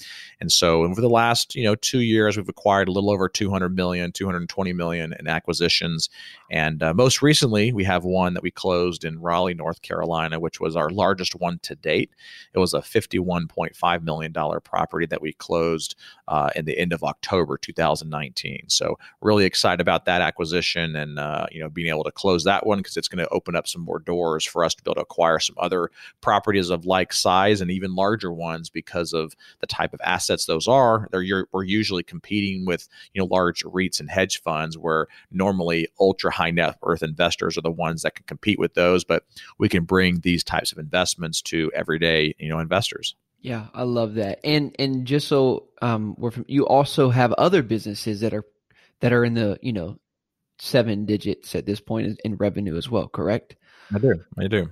And 0.41 0.51
so 0.51 0.85
over 0.85 1.01
the 1.01 1.09
last 1.09 1.55
you 1.55 1.65
know 1.65 1.75
two 1.77 2.01
years 2.01 2.37
we've 2.37 2.49
acquired 2.49 2.89
a 2.89 2.93
little 2.93 3.11
over 3.11 3.29
200 3.29 3.75
million 3.75 4.13
220 4.13 4.73
million 4.73 5.15
in 5.19 5.29
acquisitions. 5.29 6.09
And 6.51 6.83
uh, 6.83 6.95
most 6.95 7.23
recently 7.23 7.73
we 7.73 7.85
have 7.85 8.05
one 8.05 8.35
that 8.35 8.43
we 8.43 8.51
closed 8.51 9.05
in 9.05 9.21
raleigh 9.21 9.55
north 9.55 9.83
carolina 9.83 10.41
which 10.41 10.61
was 10.61 10.77
our 10.77 10.91
largest 10.91 11.35
one 11.37 11.50
to 11.59 11.75
date. 11.75 12.11
It 12.55 12.59
was 12.59 12.75
a 12.75 12.81
$51.5 12.81 14.03
million 14.03 14.33
property 14.33 15.07
that 15.07 15.21
we 15.21 15.33
closed 15.33 15.97
uh, 16.29 16.51
in 16.55 16.65
the 16.65 16.79
end 16.79 16.93
of 16.93 17.03
October 17.03 17.59
2019. 17.59 18.65
So 18.69 18.99
really 19.21 19.45
excited 19.45 19.81
about 19.81 20.05
that 20.05 20.23
acquisition 20.23 20.97
and 20.97 21.19
uh, 21.19 21.47
you 21.51 21.61
know 21.61 21.69
being 21.69 21.89
able 21.89 22.05
to 22.05 22.13
close 22.13 22.45
that 22.45 22.67
one 22.67 22.79
because 22.79 22.97
it's 22.97 23.09
going 23.09 23.25
to 23.25 23.29
open 23.31 23.57
up 23.57 23.67
some 23.67 23.83
more 23.83 23.99
doors 23.99 24.45
for 24.45 24.65
us 24.65 24.75
to 24.75 24.83
be 24.83 24.89
able 24.89 24.97
to 24.97 25.03
acquire 25.03 25.39
some 25.39 25.57
other 25.59 25.91
properties 26.21 26.71
of 26.71 26.87
like 26.87 27.13
size 27.13 27.61
and 27.61 27.71
even 27.71 27.95
larger 27.95 28.33
ones 28.33 28.71
because 28.71 29.13
of 29.13 29.35
the 29.61 29.67
type 29.67 29.93
of 29.93 30.01
assets 30.05 30.47
those 30.47 30.69
are. 30.69 31.09
They're 31.11 31.47
we're 31.53 31.65
usually 31.65 32.03
competing 32.03 32.65
with 32.65 32.89
you 33.13 33.21
know 33.21 33.27
large 33.27 33.63
REITs 33.65 34.01
and 34.01 34.11
hedge 34.11 34.41
funds 34.41 34.79
where 34.79 35.07
normally 35.31 35.89
ultra 35.99 36.31
high 36.31 36.51
net 36.51 36.77
worth 36.83 37.03
investors 37.03 37.59
are 37.59 37.63
the 37.63 37.71
ones 37.71 38.03
that 38.03 38.15
can 38.15 38.25
compete 38.27 38.59
with 38.59 38.75
those, 38.75 39.05
but 39.05 39.25
we 39.59 39.69
can 39.69 39.85
bring 39.85 40.21
these 40.21 40.45
types 40.45 40.73
of 40.73 40.79
investments 40.79 41.40
to 41.43 41.71
everyday 41.75 42.35
you 42.39 42.49
know 42.49 42.59
investors. 42.59 43.15
Yeah, 43.41 43.67
I 43.73 43.85
love 43.85 44.15
that. 44.15 44.41
And 44.45 44.75
and 44.79 45.07
just 45.07 45.29
so 45.29 45.69
um, 45.81 46.15
we're 46.19 46.31
from, 46.31 46.45
you 46.49 46.67
also 46.67 47.11
have 47.11 47.33
other 47.33 47.63
businesses 47.63 48.21
that 48.21 48.35
are 48.35 48.45
that 49.01 49.13
are 49.13 49.25
in 49.25 49.35
the 49.35 49.59
you 49.63 49.73
know 49.73 49.99
seven 50.59 51.07
digits 51.07 51.55
at 51.55 51.65
this 51.65 51.81
point 51.81 52.21
in, 52.23 52.37
revenue 52.37 52.77
as 52.77 52.91
well. 52.91 53.09
Correct? 53.09 53.57
I 53.95 53.99
do. 53.99 54.23
I 54.39 54.47
do. 54.47 54.69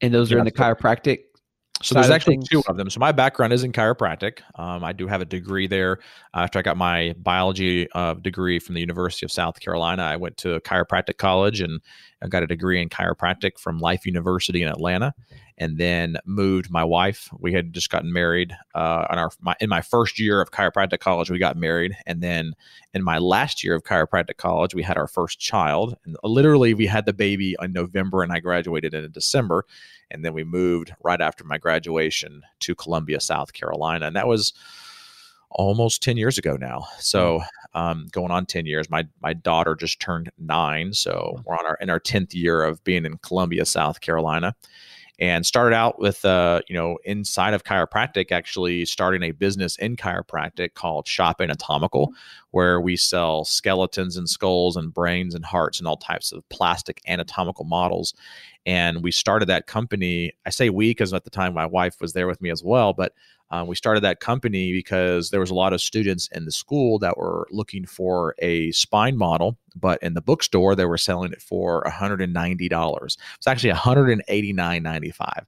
And 0.00 0.14
those 0.14 0.30
yeah, 0.30 0.36
are 0.36 0.38
in 0.38 0.46
the 0.46 0.52
chiropractic 0.52 1.24
so 1.82 1.94
there's 1.94 2.10
actually 2.10 2.38
two 2.38 2.62
of 2.66 2.76
them. 2.76 2.90
So 2.90 2.98
my 2.98 3.12
background 3.12 3.52
is 3.52 3.62
in 3.62 3.72
chiropractic. 3.72 4.40
Um, 4.56 4.82
I 4.82 4.92
do 4.92 5.06
have 5.06 5.20
a 5.20 5.24
degree 5.24 5.66
there. 5.66 6.00
After 6.34 6.58
I 6.58 6.62
got 6.62 6.76
my 6.76 7.14
biology 7.18 7.88
uh, 7.92 8.14
degree 8.14 8.58
from 8.58 8.74
the 8.74 8.80
University 8.80 9.24
of 9.24 9.30
South 9.30 9.60
Carolina, 9.60 10.02
I 10.02 10.16
went 10.16 10.36
to 10.38 10.60
chiropractic 10.60 11.18
college 11.18 11.60
and 11.60 11.80
I 12.22 12.28
got 12.28 12.42
a 12.42 12.46
degree 12.46 12.80
in 12.80 12.88
chiropractic 12.88 13.58
from 13.58 13.78
Life 13.78 14.06
University 14.06 14.62
in 14.62 14.68
Atlanta, 14.68 15.14
and 15.56 15.78
then 15.78 16.16
moved. 16.24 16.70
My 16.70 16.84
wife, 16.84 17.28
we 17.38 17.52
had 17.52 17.72
just 17.72 17.90
gotten 17.90 18.12
married. 18.12 18.56
Uh, 18.74 19.06
in 19.12 19.18
our 19.18 19.30
my, 19.40 19.54
in 19.60 19.68
my 19.68 19.80
first 19.80 20.18
year 20.18 20.40
of 20.40 20.50
chiropractic 20.50 21.00
college, 21.00 21.30
we 21.30 21.38
got 21.38 21.56
married, 21.56 21.96
and 22.06 22.20
then 22.20 22.54
in 22.94 23.02
my 23.02 23.18
last 23.18 23.62
year 23.62 23.74
of 23.74 23.84
chiropractic 23.84 24.36
college, 24.36 24.74
we 24.74 24.82
had 24.82 24.96
our 24.96 25.08
first 25.08 25.38
child. 25.38 25.96
And 26.04 26.16
literally, 26.22 26.74
we 26.74 26.86
had 26.86 27.06
the 27.06 27.12
baby 27.12 27.56
in 27.60 27.72
November, 27.72 28.22
and 28.22 28.32
I 28.32 28.40
graduated 28.40 28.94
in 28.94 29.10
December 29.12 29.64
and 30.10 30.24
then 30.24 30.32
we 30.32 30.44
moved 30.44 30.92
right 31.02 31.20
after 31.20 31.44
my 31.44 31.58
graduation 31.58 32.42
to 32.60 32.74
Columbia, 32.74 33.20
South 33.20 33.52
Carolina, 33.52 34.06
and 34.06 34.16
that 34.16 34.28
was 34.28 34.52
almost 35.50 36.02
10 36.02 36.16
years 36.16 36.38
ago 36.38 36.56
now. 36.56 36.86
So, 36.98 37.42
um, 37.74 38.06
going 38.12 38.30
on 38.30 38.46
10 38.46 38.66
years, 38.66 38.90
my, 38.90 39.06
my 39.22 39.34
daughter 39.34 39.74
just 39.74 40.00
turned 40.00 40.30
nine. 40.38 40.92
So 40.92 41.40
we're 41.44 41.56
on 41.56 41.66
our, 41.66 41.78
in 41.80 41.90
our 41.90 42.00
10th 42.00 42.34
year 42.34 42.62
of 42.64 42.82
being 42.84 43.04
in 43.04 43.18
Columbia, 43.18 43.64
South 43.64 44.00
Carolina 44.00 44.54
and 45.18 45.44
started 45.44 45.74
out 45.74 45.98
with 45.98 46.24
uh, 46.24 46.60
you 46.68 46.74
know 46.74 46.98
inside 47.04 47.54
of 47.54 47.64
chiropractic 47.64 48.30
actually 48.30 48.84
starting 48.84 49.22
a 49.22 49.32
business 49.32 49.76
in 49.76 49.96
chiropractic 49.96 50.74
called 50.74 51.06
shop 51.06 51.40
anatomical 51.40 52.12
where 52.52 52.80
we 52.80 52.96
sell 52.96 53.44
skeletons 53.44 54.16
and 54.16 54.28
skulls 54.28 54.76
and 54.76 54.94
brains 54.94 55.34
and 55.34 55.44
hearts 55.44 55.78
and 55.78 55.88
all 55.88 55.96
types 55.96 56.32
of 56.32 56.48
plastic 56.48 57.00
anatomical 57.06 57.64
models 57.64 58.14
and 58.66 59.02
we 59.02 59.10
started 59.10 59.46
that 59.46 59.66
company 59.66 60.32
i 60.46 60.50
say 60.50 60.70
we 60.70 60.90
because 60.90 61.12
at 61.12 61.24
the 61.24 61.30
time 61.30 61.52
my 61.52 61.66
wife 61.66 62.00
was 62.00 62.12
there 62.12 62.26
with 62.26 62.40
me 62.40 62.50
as 62.50 62.62
well 62.62 62.92
but 62.92 63.12
uh, 63.50 63.64
we 63.66 63.74
started 63.74 64.00
that 64.00 64.20
company 64.20 64.72
because 64.72 65.30
there 65.30 65.40
was 65.40 65.50
a 65.50 65.54
lot 65.54 65.72
of 65.72 65.80
students 65.80 66.28
in 66.32 66.44
the 66.44 66.52
school 66.52 66.98
that 66.98 67.16
were 67.16 67.46
looking 67.50 67.86
for 67.86 68.34
a 68.38 68.70
spine 68.72 69.16
model, 69.16 69.56
but 69.74 70.02
in 70.02 70.14
the 70.14 70.20
bookstore 70.20 70.74
they 70.74 70.84
were 70.84 70.98
selling 70.98 71.32
it 71.32 71.40
for 71.40 71.82
$190. 71.84 73.16
It's 73.36 73.46
actually 73.46 73.72
$189.95. 73.72 75.46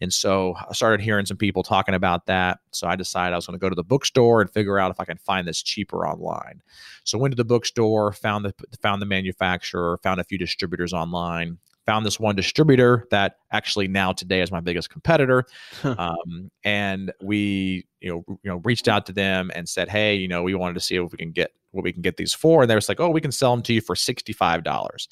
And 0.00 0.12
so 0.12 0.54
I 0.68 0.72
started 0.74 1.02
hearing 1.02 1.24
some 1.24 1.38
people 1.38 1.62
talking 1.62 1.94
about 1.94 2.26
that. 2.26 2.58
So 2.70 2.86
I 2.86 2.96
decided 2.96 3.32
I 3.32 3.36
was 3.36 3.46
going 3.46 3.58
to 3.58 3.62
go 3.62 3.70
to 3.70 3.74
the 3.74 3.84
bookstore 3.84 4.42
and 4.42 4.50
figure 4.50 4.78
out 4.78 4.90
if 4.90 5.00
I 5.00 5.04
can 5.04 5.16
find 5.16 5.48
this 5.48 5.62
cheaper 5.62 6.06
online. 6.06 6.60
So 7.04 7.16
went 7.16 7.32
to 7.32 7.36
the 7.36 7.44
bookstore, 7.44 8.12
found 8.12 8.44
the 8.44 8.54
found 8.82 9.00
the 9.00 9.06
manufacturer, 9.06 9.98
found 10.02 10.20
a 10.20 10.24
few 10.24 10.36
distributors 10.36 10.92
online, 10.92 11.58
found 11.86 12.04
this 12.04 12.20
one 12.20 12.34
distributor 12.34 13.06
that 13.10 13.36
actually 13.52 13.88
now 13.88 14.12
today 14.12 14.40
is 14.42 14.50
my 14.50 14.60
biggest 14.60 14.90
competitor. 14.90 15.44
Um, 15.84 16.50
and 16.64 17.12
we 17.22 17.86
you 18.00 18.10
know 18.10 18.24
you 18.42 18.50
know 18.50 18.56
reached 18.64 18.88
out 18.88 19.06
to 19.06 19.12
them 19.12 19.50
and 19.54 19.68
said 19.68 19.88
hey 19.88 20.14
you 20.14 20.28
know 20.28 20.42
we 20.42 20.54
wanted 20.54 20.74
to 20.74 20.80
see 20.80 20.96
if 20.96 21.12
we 21.12 21.18
can 21.18 21.30
get 21.30 21.52
what 21.70 21.84
we 21.84 21.92
can 21.92 22.02
get 22.02 22.16
these 22.16 22.34
for. 22.34 22.62
And 22.62 22.70
they 22.70 22.74
was 22.74 22.88
like 22.88 23.00
oh 23.00 23.08
we 23.08 23.20
can 23.20 23.32
sell 23.32 23.54
them 23.54 23.62
to 23.62 23.72
you 23.72 23.80
for 23.80 23.94
$65 23.94 25.08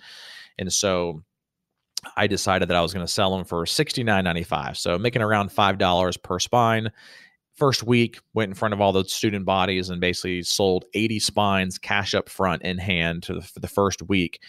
and 0.59 0.73
so 0.73 1.23
I 2.17 2.27
decided 2.27 2.69
that 2.69 2.77
I 2.77 2.83
was 2.83 2.93
going 2.93 3.07
to 3.07 3.11
sell 3.11 3.35
them 3.37 3.45
for 3.45 3.65
$69.95. 3.65 4.77
So 4.77 4.99
making 4.99 5.23
around 5.23 5.51
$5 5.51 6.23
per 6.23 6.39
spine 6.39 6.91
first 7.57 7.85
week 7.85 8.19
went 8.33 8.49
in 8.49 8.55
front 8.55 8.75
of 8.75 8.81
all 8.81 8.93
the 8.93 9.05
student 9.05 9.45
bodies 9.45 9.89
and 9.89 10.01
basically 10.01 10.43
sold 10.43 10.85
80 10.95 11.21
spines 11.21 11.79
cash 11.79 12.15
up 12.15 12.29
front 12.29 12.63
in 12.63 12.79
hand 12.79 13.23
to 13.25 13.35
the, 13.35 13.43
for 13.43 13.61
the 13.61 13.69
first 13.69 14.03
week. 14.03 14.41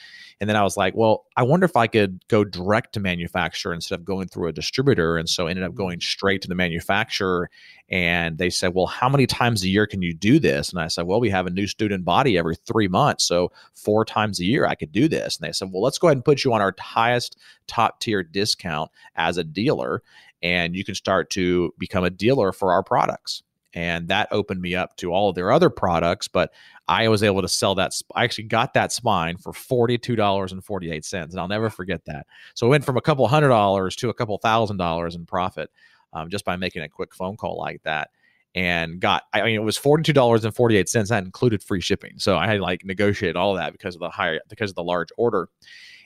And 0.42 0.50
then 0.50 0.58
i 0.58 0.64
was 0.64 0.76
like 0.76 0.96
well 0.96 1.26
i 1.38 1.44
wonder 1.44 1.66
if 1.66 1.78
i 1.78 1.88
could 1.88 2.28
go 2.28 2.44
direct 2.44 2.94
to 2.94 3.00
manufacturer 3.00 3.74
instead 3.74 4.00
of 4.00 4.06
going 4.06 4.28
through 4.28 4.50
a 4.50 4.54
distributor. 4.54 5.18
And 5.18 5.30
so 5.30 5.48
ended 5.48 5.64
up 5.64 5.76
going 5.76 6.02
straight 6.02 6.42
to 6.42 6.48
the 6.48 6.56
manufacturer 6.56 7.50
and 7.90 8.38
they 8.38 8.50
said 8.50 8.74
well 8.74 8.88
how 8.88 9.08
many 9.08 9.28
times 9.28 9.64
a 9.64 9.70
year 9.70 9.86
can 9.86 10.02
you 10.02 10.14
do 10.14 10.40
this? 10.40 10.72
And 10.72 10.80
i 10.80 10.88
said 10.88 11.06
well 11.06 11.20
we 11.20 11.30
have 11.30 11.48
a 11.48 11.52
new 11.52 11.68
student 11.68 12.04
body 12.04 12.38
every 12.38 12.56
three 12.56 12.88
months 12.88 13.24
so 13.24 13.52
four 13.76 14.04
times 14.04 14.40
a 14.40 14.46
year 14.46 14.66
i 14.66 14.76
could 14.76 14.92
do 14.92 15.08
this. 15.08 15.38
And 15.38 15.48
they 15.48 15.54
said 15.54 15.70
well 15.72 15.84
let's 15.84 16.00
go 16.00 16.08
ahead 16.08 16.18
and 16.18 16.26
put 16.26 16.44
you 16.44 16.54
on 16.54 16.62
our 16.62 16.74
highest 16.80 17.38
top 17.68 18.00
tier 18.00 18.24
discount 18.24 18.90
as 19.16 19.38
a 19.38 19.44
dealer 19.44 20.02
and 20.46 20.76
you 20.76 20.84
can 20.86 20.96
start 20.96 21.30
to 21.32 21.74
become 21.80 22.06
a 22.06 22.10
dealer 22.12 22.54
for 22.54 22.72
our 22.72 22.84
products. 22.84 23.42
and 23.76 24.08
that 24.08 24.30
opened 24.32 24.62
me 24.62 24.74
up 24.74 24.96
to 24.96 25.12
all 25.12 25.30
of 25.30 25.36
their 25.36 25.52
other 25.52 25.70
products. 25.70 26.28
But 26.28 26.54
I 26.88 27.08
was 27.10 27.22
able 27.22 27.42
to 27.42 27.48
sell 27.50 27.76
that. 27.76 27.92
I 28.16 28.24
actually 28.24 28.46
got 28.46 28.74
that 28.74 28.92
spine 28.92 29.38
for 29.38 29.54
forty-two 29.54 30.16
dollars 30.16 30.52
and 30.52 30.64
forty-eight 30.64 31.06
cents, 31.06 31.34
and 31.34 31.42
I'll 31.42 31.48
never 31.48 31.70
forget 31.70 32.06
that. 32.06 32.26
So 32.54 32.66
it 32.66 32.70
went 32.70 32.86
from 32.86 32.98
a 32.98 33.02
couple 33.02 33.28
hundred 33.28 33.50
dollars 33.50 33.96
to 33.98 34.10
a 34.10 34.14
couple 34.14 34.38
thousand 34.38 34.78
dollars 34.78 35.16
in 35.16 35.26
profit 35.26 35.70
um, 36.14 36.30
just 36.30 36.46
by 36.46 36.56
making 36.56 36.84
a 36.84 36.90
quick 36.90 37.14
phone 37.14 37.36
call 37.36 37.58
like 37.58 37.84
that. 37.84 38.10
And 38.56 39.02
got, 39.02 39.24
I 39.34 39.42
mean, 39.42 39.56
it 39.56 39.64
was 39.64 39.78
forty-two 39.78 40.14
dollars 40.14 40.46
and 40.46 40.56
forty-eight 40.56 40.88
cents. 40.88 41.10
That 41.10 41.26
included 41.26 41.62
free 41.62 41.82
shipping, 41.82 42.14
so 42.18 42.38
I 42.38 42.48
had 42.48 42.62
like 42.62 42.86
negotiated 42.86 43.36
all 43.36 43.56
that 43.56 43.74
because 43.74 43.96
of 43.96 44.00
the 44.00 44.10
higher, 44.10 44.40
because 44.48 44.72
of 44.72 44.76
the 44.76 44.84
large 44.84 45.10
order. 45.18 45.50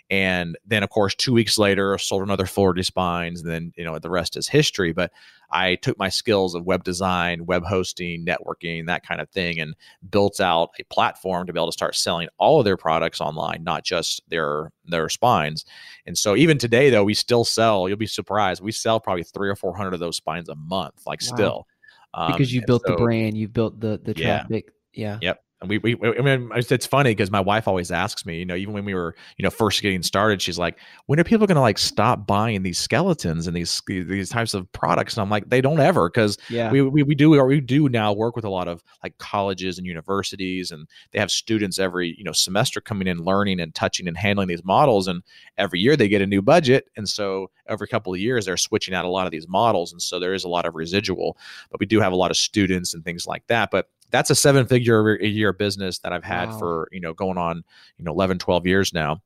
And 0.10 0.58
then, 0.66 0.82
of 0.82 0.90
course, 0.90 1.14
two 1.14 1.34
weeks 1.34 1.58
later, 1.58 1.98
sold 2.00 2.24
another 2.24 2.48
40 2.48 2.82
spines. 2.82 3.42
And 3.42 3.52
then, 3.52 3.74
you 3.78 3.84
know, 3.84 4.00
the 4.00 4.10
rest 4.10 4.36
is 4.38 4.48
history. 4.48 4.92
But 4.92 5.12
I 5.52 5.76
took 5.76 6.00
my 6.00 6.10
skills 6.10 6.56
of 6.56 6.66
web 6.66 6.84
design, 6.84 7.46
web 7.46 7.64
hosting, 7.64 8.26
networking, 8.26 8.88
that 8.88 9.06
kind 9.06 9.22
of 9.22 9.30
thing, 9.30 9.60
and 9.60 9.76
built 10.10 10.40
out 10.40 10.72
a 10.80 10.84
platform 10.86 11.46
to 11.46 11.54
be 11.54 11.60
able 11.60 11.68
to 11.68 11.74
start 11.74 11.96
selling 11.96 12.28
all 12.38 12.60
of 12.60 12.66
their 12.66 12.78
products 12.78 13.22
online, 13.22 13.64
not 13.64 13.84
just 13.84 14.22
their 14.30 14.72
their 14.86 15.10
spines. 15.10 15.66
And 16.06 16.18
so, 16.18 16.36
even 16.36 16.58
today, 16.58 16.90
though, 16.90 17.04
we 17.04 17.14
still 17.14 17.46
sell. 17.46 17.88
You'll 17.88 17.98
be 17.98 18.08
surprised. 18.08 18.64
We 18.64 18.72
sell 18.72 19.00
probably 19.00 19.24
three 19.24 19.50
or 19.50 19.56
four 19.56 19.76
hundred 19.76 19.94
of 19.94 20.00
those 20.00 20.18
spines 20.18 20.50
a 20.50 20.56
month, 20.56 21.04
like 21.06 21.22
wow. 21.22 21.36
still. 21.36 21.68
Um, 22.16 22.32
because 22.32 22.52
you 22.54 22.64
built 22.66 22.84
so, 22.86 22.94
the 22.94 22.98
brand, 22.98 23.38
you've 23.38 23.54
built 23.54 23.80
the 23.80 24.00
the 24.04 24.14
traffic. 24.14 24.70
Yeah. 24.94 25.18
yeah. 25.22 25.30
Yep. 25.30 25.44
And 25.62 25.70
we, 25.70 25.78
we, 25.80 25.98
I 26.02 26.22
mean, 26.22 26.50
it's 26.56 26.86
funny 26.86 27.12
because 27.12 27.32
my 27.32 27.42
wife 27.42 27.68
always 27.68 27.92
asks 27.92 28.26
me, 28.26 28.40
you 28.40 28.46
know, 28.46 28.56
even 28.56 28.74
when 28.74 28.86
we 28.86 28.94
were, 28.94 29.14
you 29.38 29.44
know, 29.44 29.50
first 29.50 29.82
getting 29.82 30.02
started, 30.02 30.42
she's 30.42 30.58
like, 30.58 30.80
when 31.08 31.20
are 31.20 31.24
people 31.26 31.48
going 31.48 31.58
to 31.58 31.62
like 31.62 31.78
stop 31.78 32.26
buying 32.26 32.64
these 32.64 32.80
skeletons 32.80 33.46
and 33.46 33.58
these, 33.58 33.82
these 33.86 34.30
types 34.30 34.54
of 34.54 34.72
products? 34.72 35.16
And 35.16 35.22
I'm 35.22 35.30
like, 35.30 35.50
they 35.50 35.60
don't 35.60 35.82
ever. 35.82 36.10
Cause 36.10 36.38
yeah. 36.50 36.72
we, 36.72 36.82
we, 36.82 37.04
we 37.04 37.14
do, 37.14 37.32
we 37.44 37.60
do 37.60 37.90
now 37.90 38.14
work 38.14 38.38
with 38.38 38.46
a 38.46 38.50
lot 38.50 38.70
of 38.70 38.82
like 39.04 39.18
colleges 39.18 39.78
and 39.78 39.86
universities 39.86 40.72
and 40.72 40.88
they 41.12 41.20
have 41.20 41.30
students 41.30 41.78
every, 41.78 42.16
you 42.18 42.24
know, 42.24 42.32
semester 42.32 42.80
coming 42.80 43.08
in, 43.08 43.18
learning 43.18 43.60
and 43.60 43.76
touching 43.76 44.08
and 44.08 44.16
handling 44.16 44.48
these 44.48 44.64
models. 44.64 45.10
And 45.10 45.24
every 45.58 45.82
year 45.82 45.98
they 45.98 46.08
get 46.08 46.22
a 46.22 46.28
new 46.28 46.42
budget. 46.42 46.90
And 46.96 47.10
so 47.10 47.52
every 47.68 47.88
couple 47.90 48.14
of 48.14 48.20
years 48.20 48.46
they're 48.46 48.56
switching 48.56 48.94
out 48.94 49.04
a 49.04 49.10
lot 49.10 49.26
of 49.28 49.32
these 49.32 49.48
models. 49.48 49.92
And 49.92 50.02
so 50.02 50.22
there 50.22 50.34
is 50.34 50.46
a 50.46 50.50
lot 50.50 50.66
of 50.66 50.76
residual, 50.76 51.38
but 51.70 51.82
we 51.82 51.86
do 51.86 52.00
have 52.00 52.14
a 52.14 52.18
lot 52.18 52.32
of 52.32 52.38
students 52.38 52.94
and 52.94 53.04
things 53.04 53.28
like 53.28 53.46
that. 53.48 53.72
But 53.72 53.90
that's 54.12 54.30
a 54.30 54.36
seven 54.36 54.66
figure 54.66 55.16
a 55.16 55.28
year 55.28 55.54
business 55.54 56.00
that 56.00 56.14
I've 56.14 56.24
had 56.24 56.50
wow. 56.50 56.60
for, 56.60 56.90
you 56.92 57.00
know, 57.00 57.14
going 57.14 57.38
on, 57.38 57.64
you 57.98 58.06
know, 58.06 58.12
11, 58.12 58.40
12 58.40 58.66
years 58.66 58.94
now. 58.94 59.22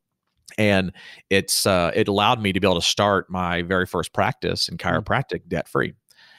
And 0.57 0.91
it's, 1.29 1.65
uh, 1.65 1.91
it 1.95 2.07
allowed 2.07 2.41
me 2.41 2.53
to 2.53 2.59
be 2.59 2.67
able 2.67 2.79
to 2.79 2.85
start 2.85 3.29
my 3.29 3.61
very 3.63 3.85
first 3.85 4.13
practice 4.13 4.67
in 4.67 4.77
mm. 4.77 4.81
chiropractic 4.81 5.41
mm. 5.41 5.49
debt 5.49 5.67
free. 5.67 5.93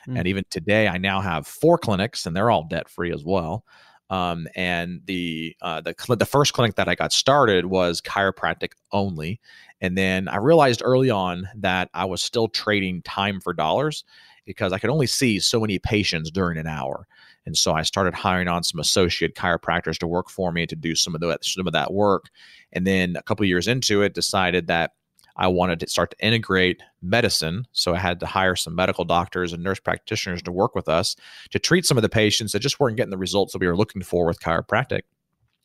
Mm. 0.09 0.19
And 0.19 0.29
even 0.29 0.45
today, 0.51 0.89
I 0.89 0.99
now 0.99 1.21
have 1.21 1.47
four 1.47 1.79
clinics 1.79 2.27
and 2.27 2.37
they're 2.37 2.51
all 2.51 2.65
debt 2.65 2.89
free 2.89 3.13
as 3.13 3.25
well. 3.25 3.65
Um, 4.11 4.47
and 4.55 5.01
the 5.07 5.57
uh, 5.63 5.81
the 5.81 5.95
the 6.15 6.27
first 6.27 6.53
clinic 6.53 6.77
that 6.77 6.89
I 6.89 6.95
got 6.95 7.13
started 7.13 7.67
was 7.67 8.03
chiropractic 8.03 8.73
only, 8.93 9.41
and 9.81 9.97
then 9.97 10.29
I 10.29 10.37
realized 10.37 10.83
early 10.85 11.11
on 11.11 11.49
that 11.57 11.89
I 11.95 12.05
was 12.05 12.23
still 12.23 12.49
trading 12.49 13.01
time 13.03 13.41
for 13.41 13.55
dollars 13.55 14.05
because 14.45 14.73
I 14.73 14.79
could 14.79 14.91
only 14.91 15.07
see 15.07 15.41
so 15.41 15.59
many 15.59 15.79
patients 15.79 16.31
during 16.31 16.59
an 16.59 16.67
hour. 16.67 17.07
And 17.47 17.57
so 17.57 17.75
I 17.75 17.83
started 17.83 18.15
hiring 18.15 18.49
on 18.49 18.63
some 18.63 18.81
associate 18.81 19.35
chiropractors 19.35 19.99
to 19.99 20.07
work 20.07 20.31
for 20.31 20.53
me 20.53 20.67
to 20.67 20.77
do 20.77 20.95
some 20.95 21.15
of 21.15 21.21
the 21.21 21.39
some 21.43 21.67
of 21.67 21.73
that 21.73 21.93
work. 21.93 22.31
And 22.73 22.87
then 22.87 23.17
a 23.17 23.23
couple 23.23 23.45
years 23.47 23.69
into 23.69 24.03
it, 24.03 24.15
decided 24.15 24.67
that 24.69 24.93
I 25.37 25.49
wanted 25.49 25.81
to 25.81 25.89
start 25.89 26.13
to 26.13 26.25
integrate 26.25 26.81
medicine. 27.03 27.67
So 27.73 27.95
I 27.95 27.99
had 27.99 28.21
to 28.21 28.27
hire 28.27 28.57
some 28.57 28.75
medical 28.75 29.05
doctors 29.05 29.53
and 29.53 29.63
nurse 29.63 29.81
practitioners 29.81 30.43
to 30.43 30.53
work 30.53 30.75
with 30.75 30.89
us 30.89 31.17
to 31.51 31.59
treat 31.59 31.85
some 31.85 31.99
of 31.99 32.03
the 32.03 32.09
patients 32.09 32.53
that 32.53 32.61
just 32.61 32.79
weren't 32.79 32.97
getting 32.97 33.11
the 33.11 33.19
results 33.19 33.53
that 33.53 33.61
we 33.61 33.67
were 33.67 33.77
looking 33.77 34.03
for 34.03 34.27
with 34.27 34.41
chiropractic. 34.41 35.03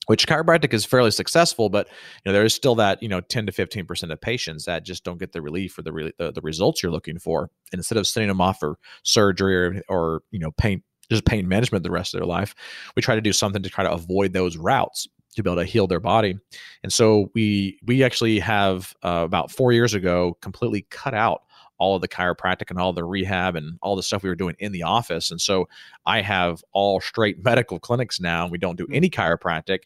Which 0.07 0.25
chiropractic 0.25 0.73
is 0.73 0.85
fairly 0.85 1.11
successful, 1.11 1.69
but 1.69 1.87
you 1.87 1.93
know 2.25 2.33
there 2.33 2.43
is 2.43 2.55
still 2.55 2.73
that 2.75 3.03
you 3.03 3.07
know 3.07 3.21
ten 3.21 3.45
to 3.45 3.51
fifteen 3.51 3.85
percent 3.85 4.11
of 4.11 4.19
patients 4.19 4.65
that 4.65 4.83
just 4.83 5.03
don't 5.03 5.19
get 5.19 5.33
the 5.33 5.41
relief 5.41 5.77
or 5.77 5.83
the, 5.83 5.93
re- 5.93 6.13
the, 6.17 6.31
the 6.31 6.41
results 6.41 6.81
you're 6.81 6.91
looking 6.91 7.19
for. 7.19 7.51
And 7.71 7.77
instead 7.77 7.99
of 7.99 8.07
sending 8.07 8.29
them 8.29 8.41
off 8.41 8.59
for 8.59 8.79
surgery 9.03 9.55
or, 9.55 9.83
or 9.87 10.21
you 10.31 10.39
know 10.39 10.49
pain 10.49 10.81
just 11.09 11.25
pain 11.25 11.47
management 11.47 11.83
the 11.83 11.91
rest 11.91 12.13
of 12.13 12.19
their 12.19 12.27
life. 12.27 12.55
We 12.95 13.01
try 13.01 13.15
to 13.15 13.21
do 13.21 13.33
something 13.33 13.63
to 13.63 13.69
try 13.69 13.83
to 13.83 13.91
avoid 13.91 14.33
those 14.33 14.57
routes 14.57 15.07
to 15.35 15.43
be 15.43 15.49
able 15.49 15.61
to 15.61 15.65
heal 15.65 15.87
their 15.87 15.99
body. 15.99 16.37
And 16.83 16.91
so 16.91 17.31
we 17.33 17.79
we 17.85 18.03
actually 18.03 18.39
have 18.39 18.95
uh, 19.03 19.23
about 19.25 19.51
four 19.51 19.71
years 19.71 19.93
ago 19.93 20.37
completely 20.41 20.85
cut 20.89 21.13
out 21.13 21.43
all 21.77 21.95
of 21.95 22.01
the 22.01 22.07
chiropractic 22.07 22.69
and 22.69 22.77
all 22.77 22.91
the 22.91 23.05
rehab 23.05 23.55
and 23.55 23.79
all 23.81 23.95
the 23.95 24.03
stuff 24.03 24.21
we 24.21 24.29
were 24.29 24.35
doing 24.35 24.55
in 24.59 24.73
the 24.73 24.83
office. 24.83 25.31
And 25.31 25.39
so 25.39 25.67
I 26.05 26.21
have 26.21 26.61
all 26.73 26.99
straight 26.99 27.43
medical 27.43 27.79
clinics 27.79 28.19
now. 28.19 28.47
We 28.47 28.57
don't 28.57 28.77
do 28.77 28.85
hmm. 28.85 28.93
any 28.93 29.09
chiropractic, 29.09 29.79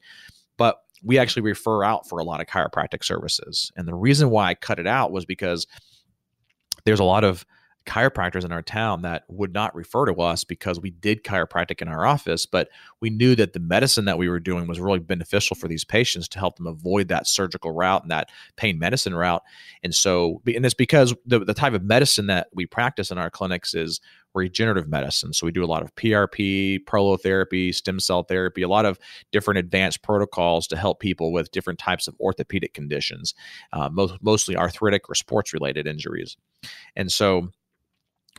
but 0.57 0.79
we 1.03 1.19
actually 1.19 1.43
refer 1.43 1.83
out 1.83 2.07
for 2.07 2.19
a 2.19 2.23
lot 2.23 2.41
of 2.41 2.47
chiropractic 2.47 3.03
services. 3.03 3.71
And 3.75 3.87
the 3.87 3.93
reason 3.93 4.29
why 4.29 4.49
I 4.49 4.55
cut 4.55 4.79
it 4.79 4.87
out 4.87 5.11
was 5.11 5.25
because 5.25 5.67
there's 6.85 6.99
a 6.99 7.05
lot 7.05 7.23
of 7.23 7.45
chiropractors 7.85 8.45
in 8.45 8.51
our 8.51 8.61
town 8.61 9.01
that 9.01 9.23
would 9.27 9.53
not 9.53 9.75
refer 9.75 10.05
to 10.05 10.13
us 10.21 10.43
because 10.43 10.79
we 10.79 10.89
did 10.89 11.23
chiropractic 11.23 11.81
in 11.81 11.87
our 11.87 12.05
office, 12.05 12.45
but 12.45 12.69
we 13.01 13.09
knew 13.09 13.35
that 13.35 13.53
the 13.53 13.59
medicine 13.59 14.05
that 14.05 14.17
we 14.17 14.29
were 14.29 14.39
doing 14.39 14.67
was 14.67 14.79
really 14.79 14.99
beneficial 14.99 15.55
for 15.55 15.67
these 15.67 15.83
patients 15.83 16.27
to 16.29 16.39
help 16.39 16.55
them 16.55 16.67
avoid 16.67 17.07
that 17.09 17.27
surgical 17.27 17.71
route 17.71 18.01
and 18.03 18.11
that 18.11 18.29
pain 18.55 18.79
medicine 18.79 19.13
route. 19.13 19.43
And 19.83 19.93
so, 19.93 20.41
and 20.45 20.65
it's 20.65 20.73
because 20.73 21.13
the, 21.25 21.39
the 21.39 21.53
type 21.53 21.73
of 21.73 21.83
medicine 21.83 22.27
that 22.27 22.47
we 22.53 22.65
practice 22.65 23.11
in 23.11 23.17
our 23.17 23.29
clinics 23.29 23.73
is 23.73 23.99
regenerative 24.33 24.87
medicine. 24.87 25.33
So 25.33 25.45
we 25.45 25.51
do 25.51 25.63
a 25.63 25.67
lot 25.67 25.83
of 25.83 25.93
PRP, 25.95 26.83
prolotherapy, 26.85 27.73
stem 27.73 27.99
cell 27.99 28.23
therapy, 28.23 28.61
a 28.61 28.67
lot 28.67 28.85
of 28.85 28.97
different 29.31 29.59
advanced 29.59 30.01
protocols 30.01 30.67
to 30.67 30.77
help 30.77 30.99
people 30.99 31.31
with 31.31 31.51
different 31.51 31.79
types 31.79 32.07
of 32.07 32.15
orthopedic 32.19 32.73
conditions, 32.73 33.33
uh, 33.73 33.89
most, 33.91 34.15
mostly 34.21 34.55
arthritic 34.55 35.09
or 35.09 35.15
sports 35.15 35.53
related 35.53 35.87
injuries. 35.87 36.35
And 36.95 37.11
so, 37.11 37.49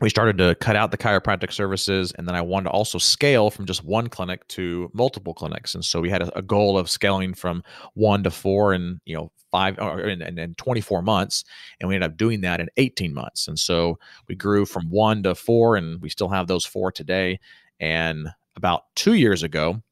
we 0.00 0.10
started 0.10 0.36
to 0.38 0.54
cut 0.56 0.76
out 0.76 0.90
the 0.90 0.98
chiropractic 0.98 1.52
services 1.52 2.12
and 2.12 2.26
then 2.26 2.34
i 2.34 2.40
wanted 2.40 2.64
to 2.64 2.70
also 2.70 2.98
scale 2.98 3.50
from 3.50 3.66
just 3.66 3.84
one 3.84 4.08
clinic 4.08 4.46
to 4.48 4.90
multiple 4.92 5.34
clinics. 5.34 5.74
And 5.74 5.84
so 5.84 6.00
we 6.00 6.10
had 6.10 6.22
a, 6.22 6.38
a 6.38 6.42
goal 6.42 6.76
of 6.76 6.90
scaling 6.90 7.34
from 7.34 7.62
one 7.94 8.22
to 8.24 8.30
four 8.30 8.72
and 8.72 9.00
you 9.04 9.14
know 9.16 9.30
five 9.50 9.78
or 9.78 10.00
in, 10.00 10.20
in, 10.20 10.38
in 10.38 10.54
24 10.56 11.02
months 11.02 11.44
and 11.78 11.88
we 11.88 11.94
ended 11.94 12.10
up 12.10 12.16
doing 12.16 12.40
that 12.40 12.60
in 12.60 12.68
18 12.76 13.14
months. 13.14 13.46
And 13.46 13.58
so 13.58 13.98
we 14.28 14.34
grew 14.34 14.66
from 14.66 14.90
one 14.90 15.22
to 15.22 15.34
four 15.34 15.76
and 15.76 16.00
we 16.02 16.08
still 16.08 16.28
have 16.28 16.48
those 16.48 16.64
four 16.64 16.90
today. 16.90 17.38
And 17.78 18.28
about 18.56 18.84
two 18.94 19.14
years 19.14 19.42
ago 19.42 19.82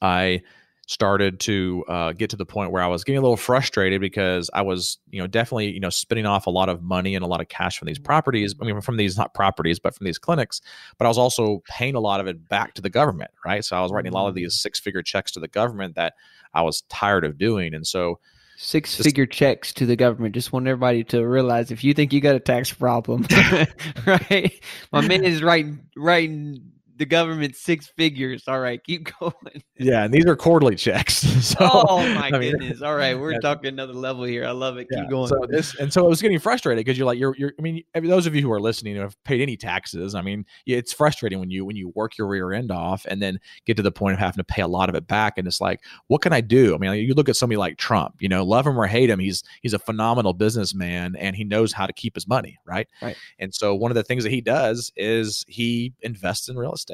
i 0.00 0.40
started 0.88 1.38
to 1.38 1.84
uh, 1.86 2.12
get 2.12 2.30
to 2.30 2.36
the 2.36 2.46
point 2.46 2.72
where 2.72 2.82
I 2.82 2.86
was 2.86 3.04
getting 3.04 3.18
a 3.18 3.20
little 3.20 3.36
frustrated 3.36 4.00
because 4.00 4.48
I 4.54 4.62
was, 4.62 4.96
you 5.10 5.20
know, 5.20 5.26
definitely, 5.26 5.70
you 5.70 5.80
know, 5.80 5.90
spinning 5.90 6.24
off 6.24 6.46
a 6.46 6.50
lot 6.50 6.70
of 6.70 6.82
money 6.82 7.14
and 7.14 7.22
a 7.22 7.28
lot 7.28 7.42
of 7.42 7.48
cash 7.48 7.78
from 7.78 7.86
these 7.86 7.98
properties. 7.98 8.54
I 8.60 8.64
mean, 8.64 8.80
from 8.80 8.96
these 8.96 9.18
not 9.18 9.34
properties, 9.34 9.78
but 9.78 9.94
from 9.94 10.06
these 10.06 10.18
clinics. 10.18 10.62
But 10.96 11.04
I 11.04 11.08
was 11.08 11.18
also 11.18 11.62
paying 11.68 11.94
a 11.94 12.00
lot 12.00 12.20
of 12.20 12.26
it 12.26 12.48
back 12.48 12.72
to 12.74 12.82
the 12.82 12.88
government, 12.88 13.30
right? 13.44 13.62
So 13.62 13.76
I 13.76 13.82
was 13.82 13.92
writing 13.92 14.12
a 14.12 14.14
lot 14.14 14.28
of 14.28 14.34
these 14.34 14.54
mm. 14.54 14.58
six-figure 14.58 15.02
checks 15.02 15.30
to 15.32 15.40
the 15.40 15.48
government 15.48 15.94
that 15.96 16.14
I 16.54 16.62
was 16.62 16.80
tired 16.88 17.26
of 17.26 17.36
doing, 17.36 17.74
and 17.74 17.86
so 17.86 18.18
six 18.56 18.96
figure 18.96 19.26
checks 19.26 19.74
to 19.74 19.84
the 19.84 19.94
government. 19.94 20.34
Just 20.34 20.54
want 20.54 20.66
everybody 20.66 21.04
to 21.04 21.26
realize 21.26 21.70
if 21.70 21.84
you 21.84 21.92
think 21.92 22.14
you 22.14 22.22
got 22.22 22.34
a 22.34 22.40
tax 22.40 22.72
problem, 22.72 23.26
right? 24.06 24.52
My 24.90 25.06
man 25.06 25.22
is 25.22 25.42
writing 25.42 25.80
writing 25.96 26.72
the 26.98 27.06
government 27.06 27.56
six 27.56 27.86
figures. 27.96 28.46
All 28.48 28.60
right, 28.60 28.82
keep 28.82 29.10
going. 29.20 29.62
yeah, 29.78 30.04
and 30.04 30.12
these 30.12 30.26
are 30.26 30.36
quarterly 30.36 30.76
checks. 30.76 31.26
So, 31.38 31.56
oh 31.60 31.98
my 32.14 32.26
I 32.26 32.30
goodness! 32.30 32.80
Mean, 32.80 32.84
All 32.84 32.96
right, 32.96 33.18
we're 33.18 33.32
yeah. 33.32 33.38
talking 33.38 33.68
another 33.68 33.92
level 33.92 34.24
here. 34.24 34.44
I 34.44 34.50
love 34.50 34.76
it. 34.76 34.88
Keep 34.92 35.08
going. 35.08 35.28
So 35.28 35.46
this, 35.48 35.74
and 35.78 35.90
so 35.90 36.04
I 36.04 36.08
was 36.08 36.20
getting 36.20 36.38
frustrated 36.38 36.84
because 36.84 36.98
you're 36.98 37.06
like, 37.06 37.18
you're, 37.18 37.34
you're. 37.38 37.52
I 37.58 37.62
mean, 37.62 37.84
those 37.94 38.26
of 38.26 38.34
you 38.34 38.42
who 38.42 38.50
are 38.50 38.60
listening 38.60 38.96
who 38.96 39.02
have 39.02 39.16
paid 39.24 39.40
any 39.40 39.56
taxes, 39.56 40.14
I 40.14 40.20
mean, 40.20 40.44
it's 40.66 40.92
frustrating 40.92 41.38
when 41.38 41.50
you 41.50 41.64
when 41.64 41.76
you 41.76 41.92
work 41.94 42.18
your 42.18 42.26
rear 42.26 42.52
end 42.52 42.72
off 42.72 43.06
and 43.08 43.22
then 43.22 43.38
get 43.66 43.76
to 43.76 43.82
the 43.82 43.92
point 43.92 44.14
of 44.14 44.18
having 44.18 44.38
to 44.38 44.44
pay 44.44 44.62
a 44.62 44.66
lot 44.66 44.88
of 44.88 44.96
it 44.96 45.06
back, 45.06 45.38
and 45.38 45.46
it's 45.46 45.60
like, 45.60 45.80
what 46.08 46.22
can 46.22 46.32
I 46.32 46.40
do? 46.40 46.74
I 46.74 46.78
mean, 46.78 46.92
you 46.94 47.14
look 47.14 47.28
at 47.28 47.36
somebody 47.36 47.56
like 47.56 47.78
Trump. 47.78 48.16
You 48.18 48.28
know, 48.28 48.44
love 48.44 48.66
him 48.66 48.78
or 48.78 48.86
hate 48.86 49.08
him, 49.08 49.20
he's 49.20 49.44
he's 49.62 49.74
a 49.74 49.78
phenomenal 49.78 50.32
businessman, 50.34 51.14
and 51.16 51.36
he 51.36 51.44
knows 51.44 51.72
how 51.72 51.86
to 51.86 51.92
keep 51.92 52.16
his 52.16 52.26
money, 52.26 52.58
right? 52.66 52.88
Right. 53.00 53.16
And 53.38 53.54
so 53.54 53.74
one 53.74 53.92
of 53.92 53.94
the 53.94 54.04
things 54.04 54.24
that 54.24 54.32
he 54.32 54.40
does 54.40 54.92
is 54.96 55.44
he 55.46 55.94
invests 56.02 56.48
in 56.48 56.56
real 56.56 56.72
estate 56.72 56.87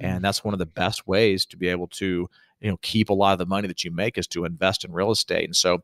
and 0.00 0.18
mm. 0.18 0.22
that's 0.22 0.44
one 0.44 0.54
of 0.54 0.58
the 0.58 0.66
best 0.66 1.06
ways 1.06 1.46
to 1.46 1.56
be 1.56 1.68
able 1.68 1.86
to 1.88 2.28
you 2.60 2.70
know 2.70 2.76
keep 2.82 3.10
a 3.10 3.14
lot 3.14 3.32
of 3.32 3.38
the 3.38 3.46
money 3.46 3.68
that 3.68 3.84
you 3.84 3.90
make 3.90 4.18
is 4.18 4.26
to 4.26 4.44
invest 4.44 4.84
in 4.84 4.92
real 4.92 5.10
estate 5.10 5.44
and 5.44 5.56
so 5.56 5.78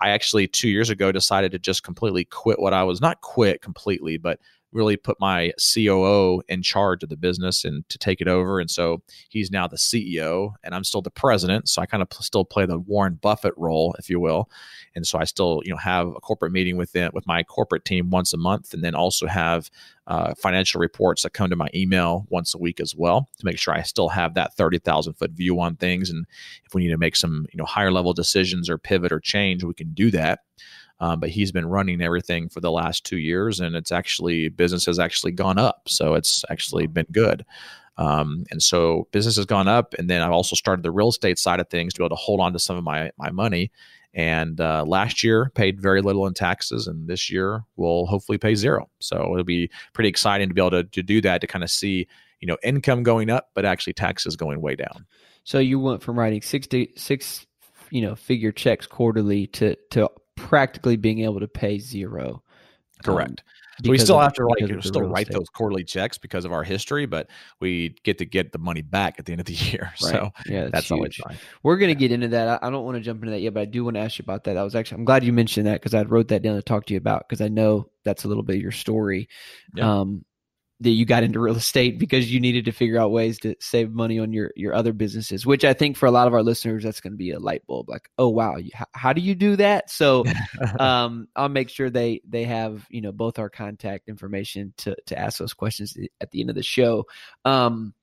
i 0.00 0.10
actually 0.10 0.46
two 0.46 0.68
years 0.68 0.90
ago 0.90 1.10
decided 1.12 1.52
to 1.52 1.58
just 1.58 1.82
completely 1.82 2.24
quit 2.24 2.58
what 2.58 2.74
i 2.74 2.82
was 2.82 3.00
not 3.00 3.20
quit 3.20 3.62
completely 3.62 4.16
but 4.16 4.38
really 4.72 4.96
put 4.96 5.18
my 5.18 5.52
COO 5.74 6.42
in 6.48 6.62
charge 6.62 7.02
of 7.02 7.08
the 7.08 7.16
business 7.16 7.64
and 7.64 7.88
to 7.88 7.98
take 7.98 8.20
it 8.20 8.28
over. 8.28 8.60
And 8.60 8.70
so 8.70 9.02
he's 9.30 9.50
now 9.50 9.66
the 9.66 9.76
CEO, 9.76 10.52
and 10.62 10.74
I'm 10.74 10.84
still 10.84 11.00
the 11.00 11.10
president. 11.10 11.68
So 11.68 11.80
I 11.80 11.86
kind 11.86 12.02
of 12.02 12.08
still 12.20 12.44
play 12.44 12.66
the 12.66 12.78
Warren 12.78 13.18
Buffett 13.20 13.54
role, 13.56 13.94
if 13.98 14.10
you 14.10 14.20
will. 14.20 14.50
And 14.94 15.06
so 15.06 15.18
I 15.18 15.24
still, 15.24 15.62
you 15.64 15.70
know, 15.70 15.78
have 15.78 16.08
a 16.08 16.20
corporate 16.20 16.52
meeting 16.52 16.76
with 16.76 16.92
them, 16.92 17.12
with 17.14 17.26
my 17.26 17.42
corporate 17.42 17.84
team 17.84 18.10
once 18.10 18.32
a 18.32 18.36
month, 18.36 18.74
and 18.74 18.84
then 18.84 18.94
also 18.94 19.26
have 19.26 19.70
uh, 20.06 20.34
financial 20.34 20.80
reports 20.80 21.22
that 21.22 21.34
come 21.34 21.50
to 21.50 21.56
my 21.56 21.68
email 21.74 22.26
once 22.30 22.54
a 22.54 22.58
week 22.58 22.80
as 22.80 22.94
well 22.94 23.28
to 23.38 23.44
make 23.44 23.58
sure 23.58 23.74
I 23.74 23.82
still 23.82 24.08
have 24.08 24.34
that 24.34 24.54
thirty 24.54 24.78
thousand 24.78 25.14
foot 25.14 25.32
view 25.32 25.60
on 25.60 25.76
things. 25.76 26.10
And 26.10 26.26
if 26.64 26.74
we 26.74 26.82
need 26.82 26.90
to 26.90 26.98
make 26.98 27.16
some, 27.16 27.46
you 27.52 27.58
know, 27.58 27.64
higher 27.64 27.92
level 27.92 28.12
decisions 28.12 28.68
or 28.68 28.78
pivot 28.78 29.12
or 29.12 29.20
change, 29.20 29.64
we 29.64 29.74
can 29.74 29.92
do 29.92 30.10
that. 30.10 30.40
Um, 31.00 31.20
but 31.20 31.30
he's 31.30 31.52
been 31.52 31.66
running 31.66 32.02
everything 32.02 32.48
for 32.48 32.60
the 32.60 32.72
last 32.72 33.04
two 33.04 33.18
years, 33.18 33.60
and 33.60 33.76
it's 33.76 33.92
actually 33.92 34.48
business 34.48 34.86
has 34.86 34.98
actually 34.98 35.32
gone 35.32 35.58
up, 35.58 35.82
so 35.86 36.14
it's 36.14 36.44
actually 36.50 36.86
been 36.86 37.06
good. 37.12 37.44
Um, 37.96 38.44
and 38.50 38.62
so 38.62 39.08
business 39.10 39.36
has 39.36 39.46
gone 39.46 39.68
up, 39.68 39.94
and 39.98 40.08
then 40.08 40.22
I've 40.22 40.32
also 40.32 40.54
started 40.56 40.82
the 40.82 40.90
real 40.90 41.08
estate 41.08 41.38
side 41.38 41.60
of 41.60 41.68
things 41.68 41.94
to 41.94 41.98
be 41.98 42.04
able 42.04 42.16
to 42.16 42.20
hold 42.20 42.40
on 42.40 42.52
to 42.52 42.58
some 42.58 42.76
of 42.76 42.84
my 42.84 43.10
my 43.18 43.30
money. 43.30 43.70
And 44.14 44.60
uh, 44.60 44.84
last 44.86 45.22
year 45.22 45.50
paid 45.54 45.80
very 45.80 46.00
little 46.00 46.26
in 46.26 46.34
taxes, 46.34 46.86
and 46.86 47.06
this 47.06 47.30
year 47.30 47.64
will 47.76 48.06
hopefully 48.06 48.38
pay 48.38 48.54
zero. 48.54 48.88
So 49.00 49.16
it'll 49.32 49.44
be 49.44 49.70
pretty 49.92 50.08
exciting 50.08 50.48
to 50.48 50.54
be 50.54 50.60
able 50.60 50.70
to, 50.70 50.84
to 50.84 51.02
do 51.02 51.20
that 51.20 51.40
to 51.42 51.46
kind 51.46 51.62
of 51.62 51.70
see 51.70 52.06
you 52.40 52.46
know 52.48 52.56
income 52.62 53.02
going 53.02 53.30
up, 53.30 53.50
but 53.54 53.64
actually 53.64 53.92
taxes 53.92 54.36
going 54.36 54.60
way 54.60 54.76
down. 54.76 55.06
So 55.44 55.58
you 55.58 55.78
went 55.80 56.02
from 56.02 56.18
writing 56.18 56.42
six 56.42 56.66
to 56.68 56.86
six, 56.96 57.46
you 57.90 58.02
know, 58.02 58.14
figure 58.14 58.52
checks 58.52 58.86
quarterly 58.86 59.46
to 59.48 59.76
to 59.90 60.08
practically 60.38 60.96
being 60.96 61.20
able 61.20 61.40
to 61.40 61.48
pay 61.48 61.78
zero. 61.78 62.42
Correct. 63.04 63.30
Um, 63.30 63.84
so 63.84 63.90
we 63.92 63.98
still 63.98 64.18
have 64.18 64.32
to 64.34 64.46
like 64.46 64.82
still 64.82 65.02
write 65.02 65.30
those 65.30 65.48
quarterly 65.50 65.84
checks 65.84 66.18
because 66.18 66.44
of 66.44 66.52
our 66.52 66.64
history, 66.64 67.06
but 67.06 67.28
we 67.60 67.94
get 68.02 68.18
to 68.18 68.24
get 68.24 68.50
the 68.50 68.58
money 68.58 68.82
back 68.82 69.16
at 69.18 69.26
the 69.26 69.32
end 69.32 69.40
of 69.40 69.46
the 69.46 69.52
year. 69.70 69.92
Right. 70.02 70.10
So 70.10 70.30
yeah, 70.46 70.62
that's, 70.62 70.72
that's 70.72 70.90
always 70.90 71.14
fine. 71.14 71.38
We're 71.62 71.76
gonna 71.76 71.92
yeah. 71.92 71.98
get 71.98 72.12
into 72.12 72.28
that. 72.28 72.62
I 72.62 72.70
don't 72.70 72.84
want 72.84 72.96
to 72.96 73.00
jump 73.00 73.22
into 73.22 73.30
that 73.30 73.40
yet, 73.40 73.54
but 73.54 73.60
I 73.60 73.66
do 73.66 73.84
want 73.84 73.94
to 73.94 74.00
ask 74.00 74.18
you 74.18 74.24
about 74.24 74.44
that. 74.44 74.56
I 74.56 74.64
was 74.64 74.74
actually 74.74 74.98
I'm 74.98 75.04
glad 75.04 75.22
you 75.22 75.32
mentioned 75.32 75.66
that 75.68 75.80
because 75.80 75.94
I 75.94 76.02
wrote 76.02 76.28
that 76.28 76.42
down 76.42 76.56
to 76.56 76.62
talk 76.62 76.86
to 76.86 76.94
you 76.94 76.98
about 76.98 77.28
because 77.28 77.40
I 77.40 77.48
know 77.48 77.88
that's 78.04 78.24
a 78.24 78.28
little 78.28 78.42
bit 78.42 78.56
of 78.56 78.62
your 78.62 78.72
story. 78.72 79.28
Yeah. 79.74 80.00
Um, 80.00 80.24
that 80.80 80.90
you 80.90 81.04
got 81.04 81.22
into 81.22 81.40
real 81.40 81.56
estate 81.56 81.98
because 81.98 82.32
you 82.32 82.40
needed 82.40 82.64
to 82.64 82.72
figure 82.72 82.98
out 82.98 83.10
ways 83.10 83.38
to 83.38 83.54
save 83.60 83.92
money 83.92 84.18
on 84.18 84.32
your 84.32 84.52
your 84.56 84.74
other 84.74 84.92
businesses 84.92 85.44
which 85.44 85.64
i 85.64 85.72
think 85.72 85.96
for 85.96 86.06
a 86.06 86.10
lot 86.10 86.26
of 86.26 86.34
our 86.34 86.42
listeners 86.42 86.84
that's 86.84 87.00
going 87.00 87.12
to 87.12 87.16
be 87.16 87.30
a 87.32 87.38
light 87.38 87.66
bulb 87.66 87.88
like 87.88 88.08
oh 88.18 88.28
wow 88.28 88.56
how, 88.72 88.86
how 88.92 89.12
do 89.12 89.20
you 89.20 89.34
do 89.34 89.56
that? 89.56 89.90
So 89.90 90.24
um, 90.78 91.28
i'll 91.36 91.48
make 91.48 91.68
sure 91.68 91.90
they 91.90 92.20
they 92.28 92.44
have 92.44 92.86
you 92.90 93.00
know 93.00 93.12
both 93.12 93.38
our 93.38 93.50
contact 93.50 94.08
information 94.08 94.72
to 94.78 94.96
to 95.06 95.18
ask 95.18 95.38
those 95.38 95.54
questions 95.54 95.96
at 96.20 96.30
the 96.30 96.40
end 96.40 96.50
of 96.50 96.56
the 96.56 96.62
show. 96.62 97.06
Um, 97.44 97.94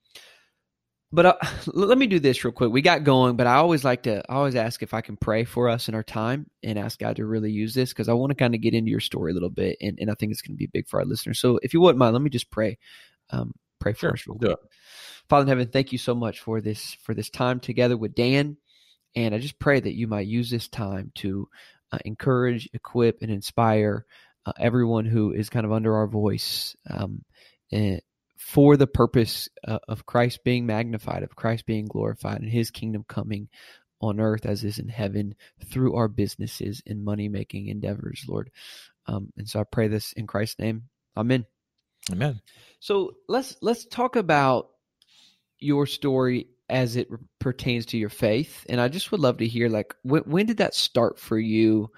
but 1.15 1.25
uh, 1.25 1.35
let 1.67 1.97
me 1.97 2.07
do 2.07 2.19
this 2.19 2.43
real 2.43 2.51
quick. 2.51 2.71
We 2.71 2.81
got 2.81 3.03
going, 3.03 3.35
but 3.37 3.47
I 3.47 3.55
always 3.55 3.83
like 3.83 4.03
to 4.03 4.23
I 4.29 4.35
always 4.35 4.55
ask 4.55 4.83
if 4.83 4.93
I 4.93 5.01
can 5.01 5.17
pray 5.17 5.45
for 5.45 5.69
us 5.69 5.87
in 5.87 5.95
our 5.95 6.03
time 6.03 6.47
and 6.61 6.77
ask 6.77 6.99
God 6.99 7.15
to 7.15 7.25
really 7.25 7.51
use 7.51 7.73
this 7.73 7.89
because 7.89 8.09
I 8.09 8.13
want 8.13 8.31
to 8.31 8.35
kind 8.35 8.53
of 8.53 8.61
get 8.61 8.73
into 8.73 8.91
your 8.91 8.99
story 8.99 9.31
a 9.31 9.33
little 9.33 9.49
bit, 9.49 9.77
and, 9.81 9.97
and 9.99 10.11
I 10.11 10.15
think 10.15 10.31
it's 10.31 10.41
going 10.41 10.55
to 10.55 10.59
be 10.59 10.67
big 10.67 10.87
for 10.87 10.99
our 10.99 11.05
listeners. 11.05 11.39
So 11.39 11.59
if 11.63 11.73
you 11.73 11.81
wouldn't 11.81 11.97
mind, 11.97 12.13
let 12.13 12.21
me 12.21 12.29
just 12.29 12.51
pray. 12.51 12.77
Um, 13.31 13.53
pray 13.79 13.93
for 13.93 13.99
sure, 13.99 14.13
us 14.13 14.27
real 14.27 14.37
quick. 14.37 14.57
Father 15.29 15.43
in 15.43 15.47
heaven, 15.47 15.67
thank 15.69 15.91
you 15.91 15.97
so 15.97 16.13
much 16.13 16.41
for 16.41 16.61
this 16.61 16.93
for 17.01 17.13
this 17.15 17.29
time 17.29 17.59
together 17.59 17.97
with 17.97 18.13
Dan, 18.13 18.57
and 19.15 19.33
I 19.33 19.39
just 19.39 19.57
pray 19.57 19.79
that 19.79 19.95
you 19.95 20.07
might 20.07 20.27
use 20.27 20.49
this 20.49 20.67
time 20.67 21.11
to 21.15 21.47
uh, 21.91 21.99
encourage, 22.05 22.69
equip, 22.73 23.21
and 23.21 23.31
inspire 23.31 24.05
uh, 24.45 24.53
everyone 24.59 25.05
who 25.05 25.31
is 25.31 25.49
kind 25.49 25.65
of 25.65 25.71
under 25.71 25.95
our 25.95 26.07
voice. 26.07 26.75
Um, 26.89 27.23
and 27.71 28.01
for 28.45 28.77
the 28.77 28.85
purpose 28.85 29.49
uh, 29.67 29.79
of 29.87 30.05
Christ 30.05 30.43
being 30.43 30.67
magnified, 30.67 31.23
of 31.23 31.35
Christ 31.35 31.65
being 31.65 31.87
glorified, 31.87 32.41
and 32.41 32.49
His 32.49 32.69
kingdom 32.69 33.03
coming 33.07 33.49
on 33.99 34.19
earth 34.19 34.45
as 34.45 34.63
is 34.63 34.77
in 34.77 34.87
heaven 34.87 35.33
through 35.65 35.95
our 35.95 36.07
businesses 36.07 36.83
and 36.85 37.03
money 37.03 37.27
making 37.27 37.69
endeavors, 37.69 38.23
Lord. 38.27 38.51
Um, 39.07 39.33
and 39.35 39.49
so 39.49 39.59
I 39.59 39.63
pray 39.63 39.87
this 39.87 40.13
in 40.13 40.27
Christ's 40.27 40.59
name. 40.59 40.83
Amen. 41.17 41.45
Amen. 42.11 42.39
So 42.79 43.15
let's 43.27 43.55
let's 43.63 43.85
talk 43.85 44.15
about 44.15 44.67
your 45.57 45.87
story 45.87 46.49
as 46.69 46.97
it 46.97 47.09
pertains 47.39 47.87
to 47.87 47.97
your 47.97 48.09
faith, 48.09 48.63
and 48.69 48.79
I 48.79 48.89
just 48.89 49.11
would 49.11 49.21
love 49.21 49.37
to 49.37 49.47
hear 49.47 49.69
like 49.69 49.95
when, 50.03 50.21
when 50.21 50.45
did 50.45 50.57
that 50.57 50.75
start 50.75 51.17
for 51.17 51.39
you? 51.39 51.89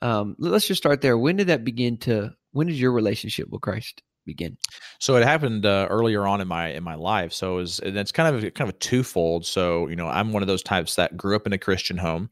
Um, 0.00 0.34
let's 0.38 0.66
just 0.66 0.80
start 0.80 1.02
there. 1.02 1.18
When 1.18 1.36
did 1.36 1.48
that 1.48 1.62
begin 1.62 1.98
to? 1.98 2.34
When 2.52 2.68
did 2.68 2.76
your 2.76 2.92
relationship 2.92 3.50
with 3.50 3.60
Christ 3.60 4.02
begin? 4.24 4.56
So 4.98 5.16
it 5.16 5.24
happened 5.24 5.66
uh, 5.66 5.86
earlier 5.90 6.26
on 6.26 6.40
in 6.40 6.48
my 6.48 6.68
in 6.68 6.82
my 6.82 6.94
life. 6.94 7.32
So 7.32 7.54
it 7.54 7.56
was, 7.56 7.80
it's 7.82 8.12
kind 8.12 8.34
of 8.34 8.42
kind 8.54 8.68
of 8.68 8.74
a 8.74 8.78
twofold. 8.78 9.46
So 9.46 9.88
you 9.88 9.96
know, 9.96 10.08
I'm 10.08 10.32
one 10.32 10.42
of 10.42 10.48
those 10.48 10.62
types 10.62 10.96
that 10.96 11.16
grew 11.16 11.36
up 11.36 11.46
in 11.46 11.52
a 11.52 11.58
Christian 11.58 11.96
home 11.96 12.30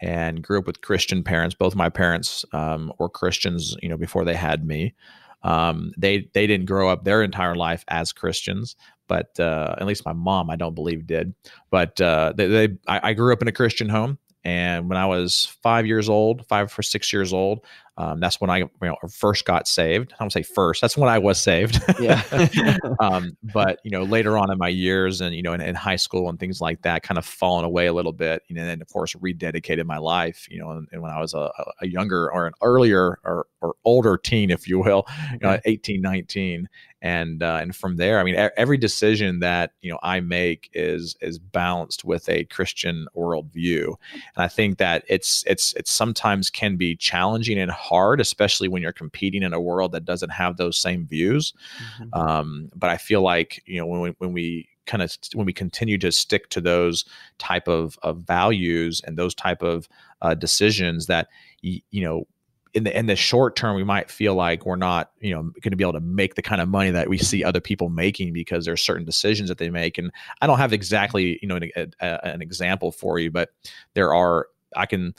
and 0.00 0.42
grew 0.42 0.58
up 0.58 0.66
with 0.66 0.80
Christian 0.80 1.22
parents. 1.22 1.54
Both 1.54 1.74
my 1.74 1.88
parents 1.88 2.44
um, 2.52 2.92
were 2.98 3.08
Christians, 3.08 3.76
you 3.82 3.88
know, 3.88 3.96
before 3.96 4.24
they 4.24 4.34
had 4.34 4.64
me. 4.66 4.94
Um, 5.42 5.92
they 5.96 6.28
they 6.34 6.46
didn't 6.46 6.66
grow 6.66 6.88
up 6.88 7.04
their 7.04 7.22
entire 7.22 7.54
life 7.54 7.84
as 7.88 8.12
Christians, 8.12 8.76
but 9.06 9.38
uh, 9.38 9.74
at 9.78 9.86
least 9.86 10.04
my 10.04 10.12
mom, 10.12 10.50
I 10.50 10.56
don't 10.56 10.74
believe, 10.74 11.06
did. 11.06 11.34
But 11.70 12.00
uh, 12.00 12.32
they, 12.36 12.46
they 12.46 12.68
I, 12.86 13.10
I 13.10 13.12
grew 13.14 13.32
up 13.32 13.42
in 13.42 13.48
a 13.48 13.52
Christian 13.52 13.88
home. 13.88 14.18
And 14.44 14.88
when 14.88 14.96
I 14.96 15.06
was 15.06 15.46
five 15.62 15.84
years 15.84 16.08
old, 16.08 16.46
five 16.46 16.72
or 16.78 16.82
six 16.82 17.12
years 17.12 17.32
old, 17.32 17.64
um, 17.98 18.20
that's 18.20 18.40
when 18.40 18.48
I 18.48 18.58
you 18.58 18.70
know, 18.80 18.96
first 19.10 19.44
got 19.44 19.66
saved. 19.66 20.14
I 20.18 20.22
don't 20.22 20.32
say 20.32 20.42
first. 20.42 20.80
That's 20.80 20.96
when 20.96 21.08
I 21.08 21.18
was 21.18 21.36
saved. 21.42 21.82
Yeah. 21.98 22.22
um, 23.00 23.36
but 23.42 23.80
you 23.82 23.90
know, 23.90 24.04
later 24.04 24.38
on 24.38 24.52
in 24.52 24.58
my 24.58 24.68
years, 24.68 25.20
and 25.20 25.34
you 25.34 25.42
know, 25.42 25.52
in, 25.52 25.60
in, 25.60 25.74
high 25.74 25.96
school 25.96 26.28
and 26.28 26.38
things 26.38 26.60
like 26.60 26.82
that, 26.82 27.02
kind 27.02 27.18
of 27.18 27.26
fallen 27.26 27.64
away 27.64 27.88
a 27.88 27.92
little 27.92 28.12
bit. 28.12 28.42
You 28.46 28.54
know, 28.54 28.62
and 28.62 28.80
of 28.80 28.88
course, 28.88 29.14
rededicated 29.14 29.84
my 29.84 29.98
life. 29.98 30.46
You 30.48 30.60
know, 30.60 30.70
and, 30.70 30.86
and 30.92 31.02
when 31.02 31.10
I 31.10 31.18
was 31.18 31.34
a, 31.34 31.50
a, 31.80 31.88
younger 31.88 32.30
or 32.30 32.46
an 32.46 32.52
earlier 32.62 33.18
or, 33.24 33.46
or 33.60 33.74
older 33.84 34.16
teen, 34.16 34.50
if 34.50 34.68
you 34.68 34.78
will, 34.78 35.04
you 35.32 35.38
know, 35.42 35.58
18, 35.64 36.00
19, 36.00 36.68
and 37.00 37.42
uh, 37.42 37.58
and 37.60 37.74
from 37.74 37.96
there, 37.96 38.18
I 38.18 38.24
mean, 38.24 38.34
every 38.56 38.76
decision 38.76 39.38
that 39.40 39.72
you 39.82 39.90
know 39.90 39.98
I 40.02 40.20
make 40.20 40.68
is 40.72 41.16
is 41.20 41.38
balanced 41.38 42.04
with 42.04 42.28
a 42.28 42.44
Christian 42.44 43.06
worldview, 43.16 43.86
and 43.86 44.44
I 44.44 44.48
think 44.48 44.78
that 44.78 45.04
it's 45.08 45.44
it's 45.46 45.74
it 45.74 45.86
sometimes 45.86 46.50
can 46.50 46.76
be 46.76 46.96
challenging 46.96 47.58
and 47.58 47.70
hard, 47.88 48.20
especially 48.20 48.68
when 48.68 48.82
you're 48.82 48.92
competing 48.92 49.42
in 49.42 49.52
a 49.52 49.60
world 49.60 49.92
that 49.92 50.04
doesn't 50.04 50.30
have 50.30 50.56
those 50.56 50.78
same 50.78 51.06
views. 51.06 51.52
Mm-hmm. 52.00 52.14
Um, 52.14 52.70
but 52.74 52.90
I 52.90 52.96
feel 52.96 53.22
like 53.22 53.62
you 53.66 53.78
know 53.78 53.86
when 53.86 54.00
we, 54.00 54.14
when 54.18 54.32
we 54.32 54.68
kind 54.86 55.02
of 55.02 55.16
when 55.34 55.46
we 55.46 55.52
continue 55.52 55.98
to 55.98 56.10
stick 56.10 56.48
to 56.50 56.60
those 56.60 57.04
type 57.38 57.68
of, 57.68 57.98
of 58.02 58.18
values 58.18 59.00
and 59.06 59.16
those 59.16 59.34
type 59.34 59.62
of 59.62 59.88
uh, 60.22 60.34
decisions 60.34 61.06
that 61.06 61.28
you 61.62 61.82
know 61.92 62.26
in 62.74 62.84
the 62.84 62.98
in 62.98 63.06
the 63.06 63.16
short 63.16 63.56
term 63.56 63.76
we 63.76 63.84
might 63.84 64.10
feel 64.10 64.34
like 64.34 64.66
we're 64.66 64.76
not 64.76 65.10
you 65.20 65.34
know 65.34 65.42
going 65.42 65.70
to 65.70 65.76
be 65.76 65.84
able 65.84 65.92
to 65.92 66.00
make 66.00 66.34
the 66.34 66.42
kind 66.42 66.60
of 66.60 66.68
money 66.68 66.90
that 66.90 67.08
we 67.08 67.18
see 67.18 67.42
other 67.42 67.60
people 67.60 67.88
making 67.88 68.32
because 68.32 68.64
there's 68.64 68.82
certain 68.82 69.04
decisions 69.04 69.48
that 69.48 69.58
they 69.58 69.70
make 69.70 69.98
and 69.98 70.10
i 70.42 70.46
don't 70.46 70.58
have 70.58 70.72
exactly 70.72 71.38
you 71.40 71.48
know 71.48 71.56
an, 71.56 71.92
a, 72.00 72.26
an 72.26 72.42
example 72.42 72.92
for 72.92 73.18
you 73.18 73.30
but 73.30 73.50
there 73.94 74.14
are 74.14 74.48
i 74.76 74.84
can 74.84 75.14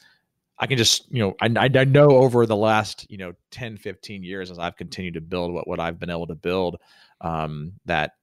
i 0.59 0.67
can 0.67 0.77
just 0.77 1.11
you 1.11 1.19
know 1.19 1.35
I, 1.41 1.53
I 1.63 1.85
know 1.85 2.09
over 2.09 2.45
the 2.45 2.55
last 2.55 3.09
you 3.09 3.17
know 3.17 3.33
10 3.51 3.77
15 3.77 4.23
years 4.23 4.51
as 4.51 4.59
i've 4.59 4.77
continued 4.77 5.15
to 5.15 5.21
build 5.21 5.53
what 5.53 5.67
what 5.67 5.79
i've 5.79 5.99
been 5.99 6.09
able 6.09 6.27
to 6.27 6.35
build 6.35 6.77
um, 7.21 7.73
that 7.85 8.13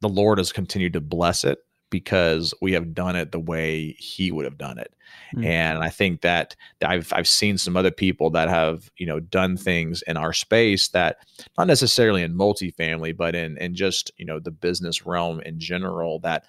the 0.00 0.08
lord 0.08 0.38
has 0.38 0.52
continued 0.52 0.92
to 0.94 1.00
bless 1.00 1.44
it 1.44 1.58
because 1.94 2.52
we 2.60 2.72
have 2.72 2.92
done 2.92 3.14
it 3.14 3.30
the 3.30 3.38
way 3.38 3.92
he 4.00 4.32
would 4.32 4.44
have 4.44 4.58
done 4.58 4.80
it. 4.80 4.92
Mm-hmm. 5.32 5.44
And 5.44 5.78
I 5.78 5.90
think 5.90 6.22
that 6.22 6.56
I've 6.84 7.12
I've 7.12 7.28
seen 7.28 7.56
some 7.56 7.76
other 7.76 7.92
people 7.92 8.30
that 8.30 8.48
have, 8.48 8.90
you 8.96 9.06
know, 9.06 9.20
done 9.20 9.56
things 9.56 10.02
in 10.08 10.16
our 10.16 10.32
space 10.32 10.88
that 10.88 11.18
not 11.56 11.68
necessarily 11.68 12.24
in 12.24 12.34
multifamily, 12.34 13.16
but 13.16 13.36
in 13.36 13.56
in 13.58 13.76
just, 13.76 14.10
you 14.16 14.24
know, 14.24 14.40
the 14.40 14.50
business 14.50 15.06
realm 15.06 15.40
in 15.42 15.60
general 15.60 16.18
that 16.18 16.46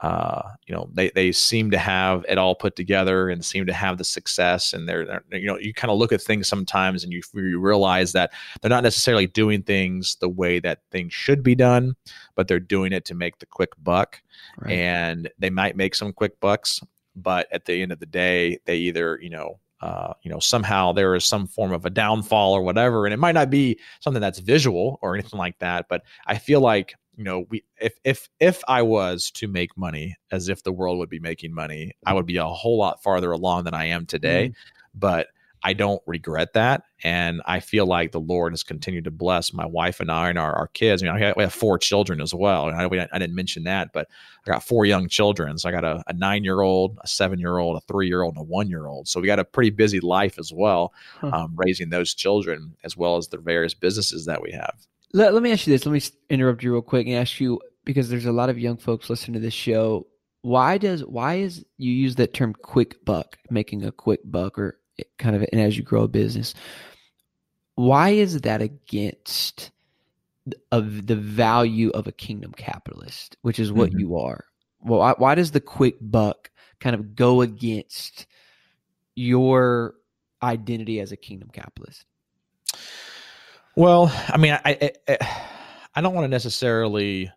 uh, 0.00 0.50
you 0.66 0.74
know, 0.74 0.88
they, 0.92 1.10
they 1.10 1.32
seem 1.32 1.70
to 1.70 1.78
have 1.78 2.24
it 2.28 2.36
all 2.36 2.54
put 2.54 2.76
together 2.76 3.28
and 3.28 3.44
seem 3.44 3.64
to 3.66 3.72
have 3.72 3.96
the 3.96 4.04
success. 4.04 4.72
And 4.72 4.88
they're, 4.88 5.06
they're 5.06 5.24
you 5.30 5.46
know, 5.46 5.58
you 5.58 5.72
kind 5.72 5.90
of 5.90 5.98
look 5.98 6.12
at 6.12 6.20
things 6.20 6.48
sometimes 6.48 7.04
and 7.04 7.12
you, 7.12 7.22
you 7.34 7.58
realize 7.60 8.12
that 8.12 8.32
they're 8.60 8.68
not 8.68 8.82
necessarily 8.82 9.26
doing 9.26 9.62
things 9.62 10.16
the 10.20 10.28
way 10.28 10.60
that 10.60 10.80
things 10.90 11.14
should 11.14 11.42
be 11.42 11.54
done, 11.54 11.94
but 12.34 12.48
they're 12.48 12.60
doing 12.60 12.92
it 12.92 13.04
to 13.06 13.14
make 13.14 13.38
the 13.38 13.46
quick 13.46 13.70
buck. 13.82 14.20
Right. 14.58 14.72
And 14.72 15.30
they 15.38 15.50
might 15.50 15.76
make 15.76 15.94
some 15.94 16.12
quick 16.12 16.38
bucks, 16.40 16.80
but 17.16 17.46
at 17.52 17.64
the 17.64 17.80
end 17.80 17.92
of 17.92 18.00
the 18.00 18.06
day, 18.06 18.58
they 18.66 18.76
either, 18.76 19.18
you 19.22 19.30
know, 19.30 19.58
uh, 19.80 20.14
you 20.22 20.30
know, 20.30 20.38
somehow 20.38 20.92
there 20.92 21.14
is 21.14 21.24
some 21.24 21.46
form 21.46 21.72
of 21.72 21.84
a 21.84 21.90
downfall 21.90 22.54
or 22.54 22.62
whatever. 22.62 23.06
And 23.06 23.12
it 23.12 23.18
might 23.18 23.34
not 23.34 23.50
be 23.50 23.78
something 24.00 24.20
that's 24.20 24.38
visual 24.38 24.98
or 25.02 25.14
anything 25.14 25.38
like 25.38 25.58
that, 25.58 25.86
but 25.88 26.02
I 26.26 26.38
feel 26.38 26.60
like 26.60 26.94
you 27.16 27.24
know 27.24 27.44
we 27.50 27.64
if 27.80 27.94
if 28.04 28.28
if 28.40 28.62
i 28.68 28.82
was 28.82 29.30
to 29.30 29.48
make 29.48 29.76
money 29.76 30.16
as 30.30 30.48
if 30.48 30.62
the 30.62 30.72
world 30.72 30.98
would 30.98 31.08
be 31.08 31.18
making 31.18 31.54
money 31.54 31.92
i 32.06 32.12
would 32.12 32.26
be 32.26 32.36
a 32.36 32.44
whole 32.44 32.78
lot 32.78 33.02
farther 33.02 33.32
along 33.32 33.64
than 33.64 33.74
i 33.74 33.84
am 33.84 34.06
today 34.06 34.48
mm. 34.48 34.54
but 34.94 35.28
I 35.64 35.72
don't 35.72 36.02
regret 36.06 36.52
that. 36.52 36.82
And 37.02 37.40
I 37.46 37.60
feel 37.60 37.86
like 37.86 38.12
the 38.12 38.20
Lord 38.20 38.52
has 38.52 38.62
continued 38.62 39.04
to 39.04 39.10
bless 39.10 39.54
my 39.54 39.64
wife 39.64 39.98
and 39.98 40.10
I 40.10 40.28
and 40.28 40.38
our, 40.38 40.52
our 40.52 40.68
kids. 40.68 41.02
I 41.02 41.06
mean, 41.06 41.22
I 41.22 41.32
we 41.36 41.42
have 41.42 41.54
four 41.54 41.78
children 41.78 42.20
as 42.20 42.34
well. 42.34 42.68
And 42.68 42.76
I, 42.76 43.08
I 43.10 43.18
didn't 43.18 43.34
mention 43.34 43.64
that, 43.64 43.90
but 43.94 44.06
I 44.46 44.50
got 44.50 44.62
four 44.62 44.84
young 44.84 45.08
children. 45.08 45.56
So 45.56 45.70
I 45.70 45.72
got 45.72 45.84
a, 45.84 46.04
a 46.06 46.12
nine 46.12 46.44
year 46.44 46.60
old, 46.60 46.98
a 47.02 47.08
seven 47.08 47.38
year 47.38 47.56
old, 47.56 47.78
a 47.78 47.80
three 47.80 48.06
year 48.06 48.22
old, 48.22 48.36
and 48.36 48.42
a 48.42 48.44
one 48.44 48.68
year 48.68 48.86
old. 48.86 49.08
So 49.08 49.20
we 49.20 49.26
got 49.26 49.38
a 49.38 49.44
pretty 49.44 49.70
busy 49.70 50.00
life 50.00 50.38
as 50.38 50.52
well, 50.52 50.92
huh. 51.18 51.30
um, 51.32 51.52
raising 51.56 51.88
those 51.88 52.12
children 52.12 52.76
as 52.84 52.94
well 52.94 53.16
as 53.16 53.28
the 53.28 53.38
various 53.38 53.72
businesses 53.72 54.26
that 54.26 54.42
we 54.42 54.52
have. 54.52 54.86
Let, 55.14 55.32
let 55.32 55.42
me 55.42 55.52
ask 55.52 55.66
you 55.66 55.72
this. 55.72 55.86
Let 55.86 55.92
me 55.92 56.02
interrupt 56.28 56.62
you 56.62 56.72
real 56.72 56.82
quick 56.82 57.06
and 57.06 57.16
ask 57.16 57.40
you 57.40 57.60
because 57.86 58.10
there's 58.10 58.26
a 58.26 58.32
lot 58.32 58.50
of 58.50 58.58
young 58.58 58.76
folks 58.76 59.08
listening 59.08 59.34
to 59.34 59.40
this 59.40 59.54
show. 59.54 60.06
Why 60.42 60.76
does 60.76 61.02
why 61.02 61.36
is 61.36 61.64
you 61.78 61.90
use 61.90 62.16
that 62.16 62.34
term 62.34 62.52
quick 62.52 63.02
buck, 63.06 63.38
making 63.48 63.82
a 63.82 63.92
quick 63.92 64.20
buck 64.24 64.58
or 64.58 64.78
kind 65.18 65.34
of 65.34 65.44
and 65.50 65.60
as 65.60 65.76
you 65.76 65.82
grow 65.82 66.02
a 66.02 66.08
business 66.08 66.54
why 67.74 68.10
is 68.10 68.40
that 68.42 68.62
against 68.62 69.70
of 70.70 71.06
the 71.06 71.16
value 71.16 71.90
of 71.90 72.06
a 72.06 72.12
kingdom 72.12 72.52
capitalist 72.52 73.36
which 73.42 73.58
is 73.58 73.72
what 73.72 73.90
mm-hmm. 73.90 74.00
you 74.00 74.16
are 74.16 74.44
well 74.80 75.00
why, 75.00 75.14
why 75.16 75.34
does 75.34 75.50
the 75.50 75.60
quick 75.60 75.96
buck 76.00 76.50
kind 76.80 76.94
of 76.94 77.16
go 77.16 77.40
against 77.40 78.26
your 79.14 79.94
identity 80.42 81.00
as 81.00 81.12
a 81.12 81.16
kingdom 81.16 81.48
capitalist 81.50 82.04
well 83.76 84.12
i 84.28 84.36
mean 84.36 84.58
i 84.64 84.92
i, 85.08 85.16
I 85.94 86.00
don't 86.00 86.14
want 86.14 86.24
to 86.24 86.28
necessarily 86.28 87.30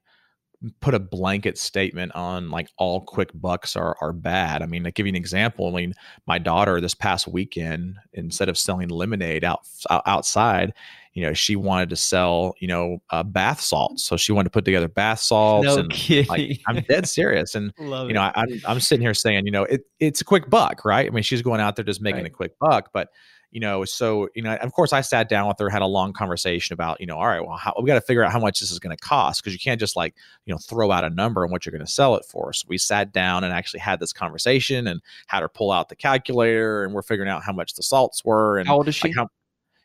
put 0.80 0.96
a 0.96 1.00
blanket 1.00 1.58
statement 1.58 2.12
on 2.16 2.50
like 2.50 2.70
all 2.78 3.02
quick 3.02 3.30
bucks 3.34 3.76
are 3.76 3.96
are 4.02 4.12
bad. 4.12 4.62
I 4.62 4.66
mean, 4.66 4.84
to 4.84 4.92
give 4.92 5.06
you 5.06 5.12
an 5.12 5.16
example, 5.16 5.68
I 5.68 5.72
mean, 5.72 5.94
my 6.26 6.40
daughter 6.40 6.82
this 6.82 6.96
past 6.96 7.28
weekend, 7.28 7.98
instead 8.14 8.50
of 8.50 8.58
selling 8.58 8.90
lemonade 8.90 9.44
out 9.44 9.62
outside, 9.90 10.74
you 11.14 11.22
know, 11.22 11.34
she 11.34 11.56
wanted 11.56 11.90
to 11.90 11.96
sell, 11.96 12.56
you 12.60 12.68
know, 12.68 12.98
uh, 13.12 13.24
bath 13.24 13.62
salts. 13.62 14.04
So 14.04 14.18
she 14.18 14.32
wanted 14.32 14.46
to 14.46 14.50
put 14.52 14.66
together 14.66 14.88
bath 14.88 15.20
salts. 15.20 15.66
No 15.66 15.78
and 15.78 15.92
kidding. 15.92 16.28
Like, 16.28 16.60
I'm 16.66 16.82
dead 16.90 17.08
serious. 17.08 17.54
And 17.54 17.72
you 17.80 18.14
know, 18.14 18.22
I, 18.22 18.32
I'm 18.36 18.62
I'm 18.68 18.80
sitting 18.80 19.06
here 19.06 19.14
saying, 19.14 19.46
you 19.46 19.52
know, 19.52 19.64
it 19.64 19.82
it's 20.00 20.22
a 20.22 20.26
quick 20.26 20.50
buck, 20.50 20.84
right? 20.86 21.06
I 21.06 21.10
mean, 21.12 21.24
she's 21.24 21.44
going 21.44 21.62
out 21.62 21.76
there 21.76 21.86
just 21.86 22.02
making 22.02 22.22
right. 22.22 22.32
a 22.32 22.34
quick 22.34 22.58
buck, 22.60 22.90
but 22.94 23.10
you 23.58 23.62
know, 23.62 23.84
so 23.86 24.30
you 24.36 24.44
know, 24.44 24.54
of 24.58 24.72
course, 24.72 24.94
I 24.94 25.02
sat 25.02 25.30
down 25.30 25.48
with 25.48 25.58
her, 25.58 25.68
had 25.68 25.82
a 25.82 25.88
long 25.88 26.14
conversation 26.14 26.76
about, 26.76 27.02
you 27.02 27.08
know, 27.08 27.18
all 27.18 27.26
right, 27.26 27.40
well, 27.40 27.58
how, 27.58 27.74
we 27.82 27.88
got 27.88 27.96
to 27.96 28.02
figure 28.02 28.24
out 28.24 28.32
how 28.32 28.40
much 28.40 28.60
this 28.60 28.70
is 28.70 28.78
going 28.78 28.96
to 28.96 29.02
cost 29.04 29.42
because 29.42 29.52
you 29.52 29.58
can't 29.58 29.80
just 29.80 29.96
like, 29.96 30.14
you 30.46 30.54
know, 30.54 30.60
throw 30.60 30.92
out 30.92 31.04
a 31.04 31.10
number 31.10 31.42
and 31.42 31.52
what 31.52 31.66
you're 31.66 31.72
going 31.72 31.84
to 31.84 31.92
sell 31.92 32.16
it 32.16 32.24
for. 32.24 32.54
So 32.54 32.68
we 32.70 32.78
sat 32.78 33.14
down 33.14 33.44
and 33.44 33.52
actually 33.52 33.80
had 33.80 34.00
this 34.00 34.14
conversation 34.14 34.86
and 34.86 35.02
had 35.26 35.42
her 35.42 35.50
pull 35.50 35.72
out 35.72 35.90
the 35.90 35.96
calculator, 35.96 36.84
and 36.84 36.94
we're 36.94 37.02
figuring 37.02 37.32
out 37.32 37.42
how 37.42 37.52
much 37.52 37.74
the 37.74 37.82
salts 37.82 38.24
were. 38.24 38.60
And 38.60 38.68
how 38.68 38.76
old 38.76 38.90
is 38.90 38.94
she? 38.94 39.08
Like 39.08 39.16
how, 39.16 39.28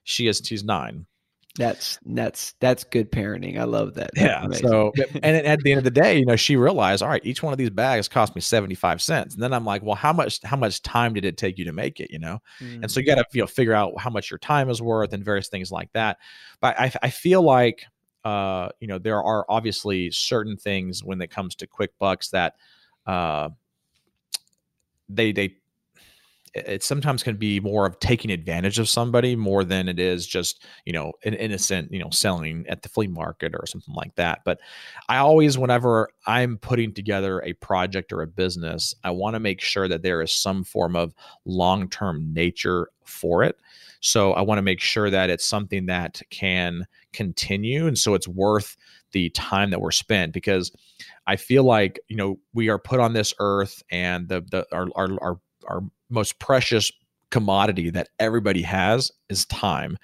she 0.04 0.26
is. 0.26 0.42
She's 0.44 0.62
nine. 0.62 1.06
That's 1.56 1.98
that's 2.06 2.54
that's 2.60 2.82
good 2.84 3.12
parenting. 3.12 3.58
I 3.58 3.64
love 3.64 3.94
that. 3.94 4.10
That's 4.14 4.26
yeah. 4.26 4.44
Amazing. 4.44 4.68
So, 4.68 4.92
and 5.22 5.36
at 5.46 5.60
the 5.60 5.72
end 5.72 5.78
of 5.78 5.84
the 5.84 5.90
day, 5.90 6.18
you 6.18 6.24
know, 6.24 6.36
she 6.36 6.56
realized, 6.56 7.02
all 7.02 7.10
right, 7.10 7.24
each 7.26 7.42
one 7.42 7.52
of 7.52 7.58
these 7.58 7.68
bags 7.68 8.08
cost 8.08 8.34
me 8.34 8.40
seventy 8.40 8.74
five 8.74 9.02
cents. 9.02 9.34
And 9.34 9.42
then 9.42 9.52
I'm 9.52 9.66
like, 9.66 9.82
well, 9.82 9.94
how 9.94 10.14
much 10.14 10.42
how 10.44 10.56
much 10.56 10.80
time 10.80 11.12
did 11.12 11.26
it 11.26 11.36
take 11.36 11.58
you 11.58 11.66
to 11.66 11.72
make 11.72 12.00
it? 12.00 12.10
You 12.10 12.20
know, 12.20 12.38
mm. 12.58 12.82
and 12.82 12.90
so 12.90 13.00
you 13.00 13.06
got 13.06 13.16
to 13.16 13.26
you 13.34 13.42
know 13.42 13.46
figure 13.46 13.74
out 13.74 13.92
how 14.00 14.08
much 14.08 14.30
your 14.30 14.38
time 14.38 14.70
is 14.70 14.80
worth 14.80 15.12
and 15.12 15.22
various 15.22 15.48
things 15.48 15.70
like 15.70 15.92
that. 15.92 16.16
But 16.62 16.80
I 16.80 16.90
I 17.02 17.10
feel 17.10 17.42
like 17.42 17.84
uh 18.24 18.70
you 18.80 18.86
know 18.86 18.98
there 18.98 19.22
are 19.22 19.44
obviously 19.48 20.10
certain 20.10 20.56
things 20.56 21.04
when 21.04 21.20
it 21.20 21.30
comes 21.30 21.56
to 21.56 21.66
quick 21.66 21.90
bucks 21.98 22.30
that 22.30 22.54
uh 23.04 23.50
they 25.08 25.32
they 25.32 25.56
it 26.54 26.82
sometimes 26.82 27.22
can 27.22 27.36
be 27.36 27.60
more 27.60 27.86
of 27.86 27.98
taking 27.98 28.30
advantage 28.30 28.78
of 28.78 28.88
somebody 28.88 29.34
more 29.34 29.64
than 29.64 29.88
it 29.88 29.98
is 29.98 30.26
just 30.26 30.64
you 30.84 30.92
know 30.92 31.12
an 31.24 31.34
innocent 31.34 31.90
you 31.92 31.98
know 31.98 32.10
selling 32.10 32.64
at 32.68 32.82
the 32.82 32.88
flea 32.88 33.06
market 33.06 33.54
or 33.54 33.66
something 33.66 33.94
like 33.94 34.14
that. 34.16 34.40
But 34.44 34.58
i 35.08 35.16
always 35.18 35.56
whenever 35.56 36.10
i'm 36.26 36.58
putting 36.58 36.92
together 36.92 37.40
a 37.42 37.54
project 37.54 38.12
or 38.12 38.22
a 38.22 38.26
business 38.26 38.94
i 39.04 39.10
want 39.10 39.34
to 39.34 39.40
make 39.40 39.60
sure 39.60 39.88
that 39.88 40.02
there 40.02 40.22
is 40.22 40.32
some 40.32 40.64
form 40.64 40.96
of 40.96 41.14
long-term 41.44 42.32
nature 42.32 42.88
for 43.04 43.42
it. 43.42 43.58
So 44.00 44.32
i 44.32 44.42
want 44.42 44.58
to 44.58 44.62
make 44.62 44.80
sure 44.80 45.10
that 45.10 45.30
it's 45.30 45.44
something 45.44 45.86
that 45.86 46.20
can 46.30 46.86
continue 47.12 47.86
and 47.86 47.98
so 47.98 48.14
it's 48.14 48.28
worth 48.28 48.76
the 49.12 49.30
time 49.30 49.70
that 49.70 49.80
we're 49.80 49.90
spent 49.90 50.32
because 50.32 50.72
i 51.26 51.36
feel 51.36 51.64
like 51.64 52.00
you 52.08 52.16
know 52.16 52.38
we 52.54 52.68
are 52.68 52.78
put 52.78 53.00
on 53.00 53.12
this 53.12 53.34
earth 53.38 53.82
and 53.90 54.28
the 54.28 54.40
the 54.50 54.66
our 54.72 54.88
our, 54.96 55.08
our 55.20 55.40
our 55.68 55.82
most 56.12 56.38
precious 56.38 56.92
commodity 57.30 57.90
that 57.90 58.08
everybody 58.18 58.62
has 58.62 59.10
is 59.28 59.46
time 59.46 59.96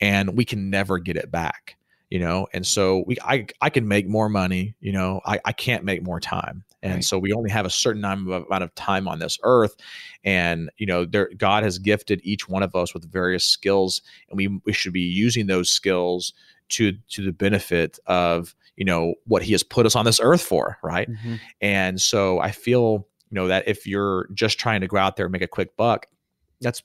and 0.00 0.36
we 0.36 0.44
can 0.44 0.68
never 0.68 0.98
get 0.98 1.16
it 1.16 1.30
back 1.30 1.76
you 2.10 2.18
know 2.18 2.46
and 2.52 2.66
so 2.66 3.04
we 3.06 3.16
i 3.24 3.46
i 3.62 3.70
can 3.70 3.88
make 3.88 4.06
more 4.06 4.28
money 4.28 4.74
you 4.80 4.92
know 4.92 5.20
i, 5.24 5.40
I 5.44 5.52
can't 5.52 5.84
make 5.84 6.02
more 6.02 6.20
time 6.20 6.64
and 6.82 6.94
right. 6.94 7.04
so 7.04 7.18
we 7.18 7.32
only 7.32 7.50
have 7.50 7.64
a 7.64 7.70
certain 7.70 8.04
amount 8.04 8.64
of 8.64 8.74
time 8.74 9.06
on 9.06 9.20
this 9.20 9.38
earth 9.44 9.76
and 10.24 10.70
you 10.76 10.86
know 10.86 11.04
there 11.04 11.30
god 11.38 11.62
has 11.62 11.78
gifted 11.78 12.20
each 12.22 12.48
one 12.48 12.62
of 12.62 12.74
us 12.74 12.92
with 12.92 13.10
various 13.10 13.44
skills 13.44 14.02
and 14.28 14.36
we, 14.36 14.48
we 14.66 14.72
should 14.72 14.92
be 14.92 15.00
using 15.00 15.46
those 15.46 15.70
skills 15.70 16.34
to 16.68 16.92
to 17.08 17.24
the 17.24 17.32
benefit 17.32 17.98
of 18.06 18.54
you 18.76 18.84
know 18.84 19.14
what 19.26 19.42
he 19.42 19.52
has 19.52 19.62
put 19.62 19.86
us 19.86 19.96
on 19.96 20.04
this 20.04 20.20
earth 20.20 20.42
for 20.42 20.78
right 20.82 21.08
mm-hmm. 21.08 21.36
and 21.60 22.00
so 22.00 22.40
i 22.40 22.50
feel 22.50 23.06
know 23.34 23.48
that 23.48 23.66
if 23.66 23.86
you're 23.86 24.28
just 24.34 24.58
trying 24.58 24.80
to 24.80 24.86
go 24.86 24.96
out 24.96 25.16
there 25.16 25.26
and 25.26 25.32
make 25.32 25.42
a 25.42 25.48
quick 25.48 25.76
buck 25.76 26.06
that's 26.60 26.82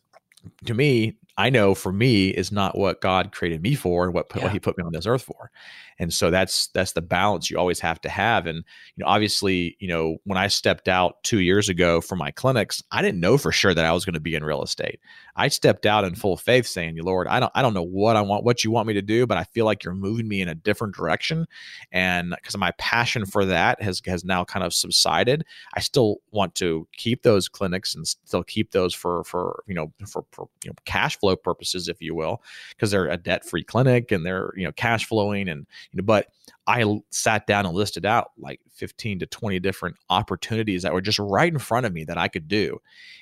to 0.66 0.74
me 0.74 1.18
i 1.38 1.50
know 1.50 1.76
for 1.76 1.92
me 1.92 2.30
is 2.30 2.52
not 2.52 2.78
what 2.78 3.02
god 3.02 3.32
created 3.32 3.62
me 3.62 3.76
for 3.76 4.06
and 4.06 4.14
what, 4.14 4.28
yeah. 4.36 4.44
what 4.44 4.52
he 4.52 4.60
put 4.60 4.78
me 4.78 4.84
on 4.84 4.92
this 4.92 5.06
earth 5.06 5.24
for. 5.24 5.52
And 6.00 6.14
so 6.14 6.30
that's 6.30 6.68
that's 6.68 6.92
the 6.92 7.02
balance 7.02 7.50
you 7.50 7.58
always 7.58 7.80
have 7.80 8.00
to 8.02 8.10
have. 8.10 8.46
And 8.46 8.58
you 8.96 9.04
know 9.04 9.08
obviously 9.08 9.76
you 9.80 9.88
know 9.88 10.18
when 10.26 10.38
i 10.38 10.48
stepped 10.48 10.88
out 10.88 11.24
two 11.24 11.40
years 11.40 11.70
ago 11.70 12.02
from 12.02 12.20
my 12.20 12.32
clinics 12.32 12.84
i 12.92 13.02
didn't 13.02 13.20
know 13.20 13.38
for 13.38 13.52
sure 13.52 13.74
that 13.74 13.86
i 13.86 13.92
was 13.92 14.06
going 14.06 14.14
to 14.14 14.20
be 14.20 14.36
in 14.36 14.44
real 14.44 14.64
estate. 14.64 15.00
I 15.36 15.50
stepped 15.50 15.86
out 15.86 16.04
in 16.04 16.16
full 16.16 16.38
faith 16.38 16.66
saying 16.66 16.98
lord 16.98 17.28
i 17.28 17.40
don't 17.40 17.52
i 17.56 17.62
don't 17.62 17.74
know 17.74 17.84
what 17.84 18.16
i 18.16 18.22
want 18.22 18.44
what 18.44 18.64
you 18.64 18.72
want 18.72 18.88
me 18.88 18.94
to 18.94 19.02
do 19.02 19.26
but 19.28 19.38
i 19.38 19.44
feel 19.44 19.66
like 19.66 19.84
you're 19.84 19.94
moving 19.94 20.28
me 20.28 20.42
in 20.42 20.48
a 20.48 20.56
different 20.56 20.96
direction. 20.96 21.46
And 21.92 22.32
because 22.36 22.58
my 22.58 22.72
passion 22.78 23.26
for 23.26 23.46
that 23.46 23.82
has 23.82 24.02
has 24.06 24.24
now 24.24 24.44
kind 24.44 24.66
of 24.66 24.74
subsided 24.74 25.46
i 25.76 25.80
still 25.80 26.18
want 26.32 26.56
to 26.56 26.88
keep 26.94 27.24
those 27.24 27.48
clinics 27.48 27.96
and 27.96 28.08
still 28.08 28.44
keep 28.44 28.72
those 28.72 28.94
for 28.94 29.24
for 29.24 29.64
you 29.68 29.74
know 29.74 29.92
for, 30.08 30.26
for 30.32 30.48
you 30.64 30.70
know 30.70 30.76
cash 30.86 31.18
flow 31.20 31.27
purposes 31.36 31.88
if 31.88 32.02
you 32.02 32.16
will 32.16 32.42
because 32.70 32.92
they're 32.92 33.08
a 33.08 33.18
debt 33.18 33.46
free 33.46 33.64
clinic 33.64 34.12
and 34.12 34.26
they're 34.26 34.54
you 34.56 34.64
know 34.64 34.72
cash 34.72 35.06
flowing 35.06 35.50
and 35.50 35.66
you 35.92 35.98
know, 35.98 36.04
but 36.04 36.28
I 36.68 36.84
sat 37.12 37.48
down 37.48 37.66
and 37.66 37.74
listed 37.76 38.06
out 38.06 38.32
like 38.38 38.60
15 38.74 39.20
to 39.20 39.26
20 39.26 39.60
different 39.60 39.96
opportunities 40.10 40.84
that 40.84 40.94
were 40.94 41.02
just 41.02 41.20
right 41.20 41.52
in 41.52 41.60
front 41.60 41.86
of 41.86 41.94
me 41.94 42.04
that 42.06 42.18
I 42.18 42.28
could 42.28 42.48
do. 42.48 42.80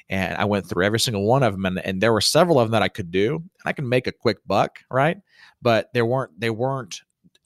And 0.10 0.36
I 0.36 0.46
went 0.46 0.68
through 0.68 0.86
every 0.86 1.00
single 1.00 1.26
one 1.26 1.44
of 1.44 1.54
them 1.54 1.65
and, 1.65 1.80
and 1.80 2.02
there 2.02 2.13
were 2.13 2.22
several 2.22 2.60
of 2.60 2.68
them 2.68 2.72
that 2.72 2.82
I 2.82 2.88
could 2.88 3.12
do 3.12 3.36
and 3.36 3.65
I 3.65 3.74
can 3.74 3.88
make 3.88 4.08
a 4.08 4.12
quick 4.12 4.38
buck, 4.48 4.80
right? 4.89 5.18
But 5.62 5.94
there 5.94 6.06
weren't 6.06 6.39
they 6.39 6.50
weren't 6.50 7.02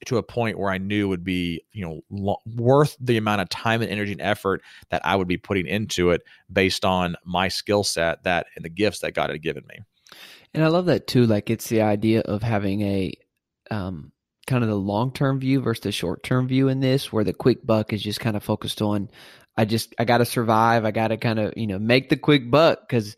to 0.06 0.17
a 0.17 0.24
point 0.24 0.58
where 0.58 0.72
I 0.72 0.78
knew 0.78 1.10
would 1.10 1.24
be, 1.24 1.62
you 1.72 1.86
know, 1.86 2.02
lo- 2.10 2.41
worth 2.56 2.95
the 3.00 3.17
amount 3.17 3.41
of 3.41 3.50
time 3.50 3.82
and 3.82 3.91
energy 3.91 4.13
and 4.13 4.22
effort 4.22 4.62
that 4.89 5.06
I 5.06 5.15
would 5.15 5.28
be 5.28 5.38
putting 5.38 5.67
into 5.67 6.12
it 6.12 6.22
based 6.52 6.86
on 6.86 7.15
my 7.26 7.48
skill 7.50 7.84
set 7.84 8.24
that 8.24 8.48
and 8.56 8.63
the 8.63 8.69
gifts 8.69 9.00
that 9.00 9.13
God 9.13 9.30
had 9.30 9.41
given 9.41 9.63
me. 9.67 9.80
And 10.53 10.63
I 10.63 10.67
love 10.67 10.88
that 10.88 11.07
too. 11.07 11.25
Like 11.25 11.49
it's 11.49 11.69
the 11.69 11.81
idea 11.81 12.21
of 12.21 12.41
having 12.41 12.81
a 12.81 13.13
um, 13.69 14.12
kind 14.47 14.63
of 14.63 14.69
the 14.69 14.75
long 14.75 15.13
term 15.13 15.39
view 15.39 15.62
versus 15.62 15.83
the 15.83 15.91
short 15.91 16.23
term 16.23 16.47
view 16.47 16.67
in 16.69 16.79
this, 16.79 17.12
where 17.12 17.23
the 17.23 17.33
quick 17.33 17.65
buck 17.65 17.93
is 17.93 18.01
just 18.01 18.19
kind 18.19 18.35
of 18.35 18.43
focused 18.43 18.81
on, 18.81 19.09
I 19.55 19.65
just 19.65 19.93
I 19.99 20.05
got 20.05 20.19
to 20.19 20.25
survive. 20.25 20.85
I 20.85 20.91
got 20.91 21.09
to 21.09 21.17
kind 21.17 21.38
of 21.38 21.53
you 21.55 21.67
know 21.67 21.79
make 21.79 22.09
the 22.09 22.17
quick 22.17 22.49
buck 22.49 22.79
because 22.88 23.15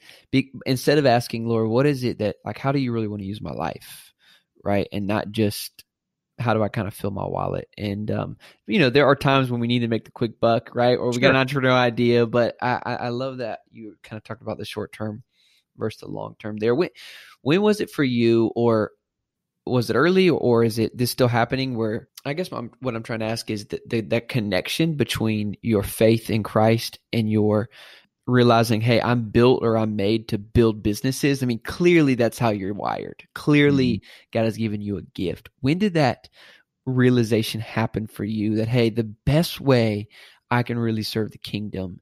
instead 0.66 0.98
of 0.98 1.06
asking 1.06 1.48
Lord, 1.48 1.70
what 1.70 1.86
is 1.86 2.04
it 2.04 2.20
that 2.20 2.38
like 2.44 2.58
how 2.58 2.72
do 2.72 2.80
you 2.80 2.92
really 2.92 3.08
want 3.08 3.22
to 3.22 3.28
use 3.28 3.42
my 3.42 3.52
life, 3.52 4.14
right, 4.64 4.88
and 4.92 5.08
not 5.08 5.32
just 5.32 5.84
how 6.40 6.54
do 6.54 6.64
I 6.64 6.70
kind 6.70 6.88
of 6.88 6.94
fill 6.94 7.12
my 7.12 7.26
wallet? 7.26 7.70
And 7.78 8.10
um, 8.12 8.38
you 8.68 8.80
know, 8.80 8.90
there 8.90 9.06
are 9.06 9.16
times 9.16 9.50
when 9.50 9.62
we 9.62 9.68
need 9.68 9.80
to 9.80 9.88
make 9.88 10.06
the 10.06 10.12
quick 10.12 10.40
buck, 10.40 10.72
right? 10.74 10.98
Or 10.98 11.08
we 11.08 11.14
sure. 11.14 11.22
got 11.22 11.36
an 11.36 11.48
entrepreneurial 11.48 11.74
idea, 11.74 12.26
but 12.26 12.56
I, 12.62 12.82
I, 12.84 12.96
I 12.96 13.10
love 13.10 13.38
that 13.38 13.60
you 13.70 13.96
kind 14.04 14.18
of 14.18 14.24
talked 14.24 14.42
about 14.42 14.58
the 14.58 14.66
short 14.66 14.92
term 14.92 15.24
versus 15.78 16.02
the 16.02 16.08
long 16.08 16.36
term 16.40 16.58
there. 16.58 16.76
When 16.76 16.90
when 17.42 17.62
was 17.62 17.82
it 17.82 17.90
for 17.90 18.04
you, 18.04 18.52
or 18.56 18.92
was 19.66 19.90
it 19.90 19.96
early 19.96 20.30
or 20.30 20.64
is 20.64 20.80
it 20.80 20.98
this 20.98 21.12
still 21.12 21.28
happening 21.28 21.78
where 21.78 22.08
i 22.26 22.34
guess 22.34 22.52
I'm, 22.52 22.72
what 22.80 22.96
i'm 22.96 23.04
trying 23.04 23.20
to 23.20 23.26
ask 23.26 23.50
is 23.50 23.68
that 23.68 23.88
the, 23.88 24.02
that 24.02 24.30
connection 24.30 24.96
between 24.96 25.56
your 25.62 25.84
faith 25.84 26.30
in 26.30 26.44
christ 26.44 27.00
and 27.14 27.32
your 27.32 27.70
realizing 28.26 28.82
hey 28.82 29.02
i'm 29.02 29.30
built 29.30 29.64
or 29.64 29.78
i'm 29.78 29.96
made 29.96 30.30
to 30.30 30.38
build 30.38 30.84
businesses 30.84 31.44
i 31.44 31.46
mean 31.46 31.60
clearly 31.64 32.16
that's 32.16 32.40
how 32.40 32.50
you're 32.50 32.74
wired 32.74 33.24
clearly 33.36 33.98
mm-hmm. 33.98 34.30
god 34.32 34.46
has 34.46 34.58
given 34.58 34.82
you 34.82 34.98
a 34.98 35.04
gift 35.14 35.50
when 35.60 35.78
did 35.78 35.94
that 35.94 36.30
realization 36.86 37.62
happen 37.62 38.08
for 38.08 38.24
you 38.24 38.56
that 38.56 38.68
hey 38.68 38.90
the 38.90 39.04
best 39.26 39.62
way 39.62 40.08
i 40.50 40.64
can 40.64 40.80
really 40.80 41.04
serve 41.04 41.32
the 41.32 41.38
kingdom 41.38 42.02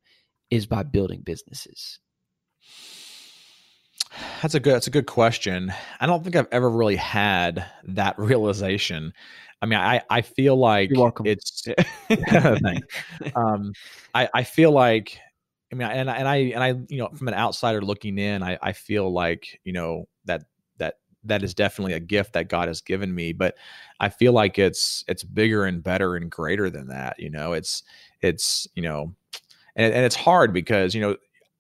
is 0.50 0.66
by 0.66 0.84
building 0.84 1.22
businesses 1.22 2.00
That's 4.42 4.56
a 4.56 4.60
good. 4.60 4.74
That's 4.74 4.88
a 4.88 4.92
good 4.92 5.06
question. 5.06 5.74
I 6.00 6.06
don't 6.06 6.24
think 6.24 6.36
I've 6.36 6.48
ever 6.52 6.70
really 6.70 6.96
had 6.96 7.66
that 7.84 8.18
realization. 8.20 9.14
I 9.62 9.66
mean, 9.66 9.80
I 9.80 10.02
I 10.10 10.22
feel 10.22 10.56
like 10.56 10.90
You're 10.90 11.02
welcome. 11.02 11.26
it's. 11.26 11.68
um, 13.36 13.74
I 14.14 14.30
I 14.34 14.44
feel 14.44 14.72
like. 14.72 15.20
I 15.72 15.76
mean, 15.76 15.88
and 15.88 16.10
and 16.10 16.28
I 16.28 16.36
and 16.38 16.64
I 16.64 16.70
you 16.88 16.98
know 16.98 17.10
from 17.10 17.28
an 17.28 17.36
outsider 17.36 17.82
looking 17.82 18.18
in, 18.18 18.42
I 18.42 18.58
I 18.62 18.74
feel 18.74 19.12
like 19.12 19.60
you 19.64 19.74
know 19.74 20.08
that 20.26 20.46
that 20.78 20.96
that 21.26 21.44
is 21.44 21.54
definitely 21.54 21.94
a 21.94 22.00
gift 22.00 22.34
that 22.34 22.50
God 22.50 22.68
has 22.68 22.82
given 22.82 23.14
me, 23.14 23.34
but 23.34 23.56
I 24.00 24.10
feel 24.10 24.34
like 24.34 24.58
it's 24.58 25.04
it's 25.08 25.24
bigger 25.24 25.66
and 25.66 25.84
better 25.84 26.16
and 26.16 26.32
greater 26.32 26.72
than 26.72 26.88
that. 26.88 27.20
You 27.20 27.30
know, 27.30 27.54
it's 27.54 27.84
it's 28.22 28.68
you 28.74 28.82
know, 28.82 29.14
and 29.76 29.94
and 29.94 30.06
it's 30.06 30.16
hard 30.16 30.54
because 30.54 30.96
you 30.96 31.02
know 31.02 31.16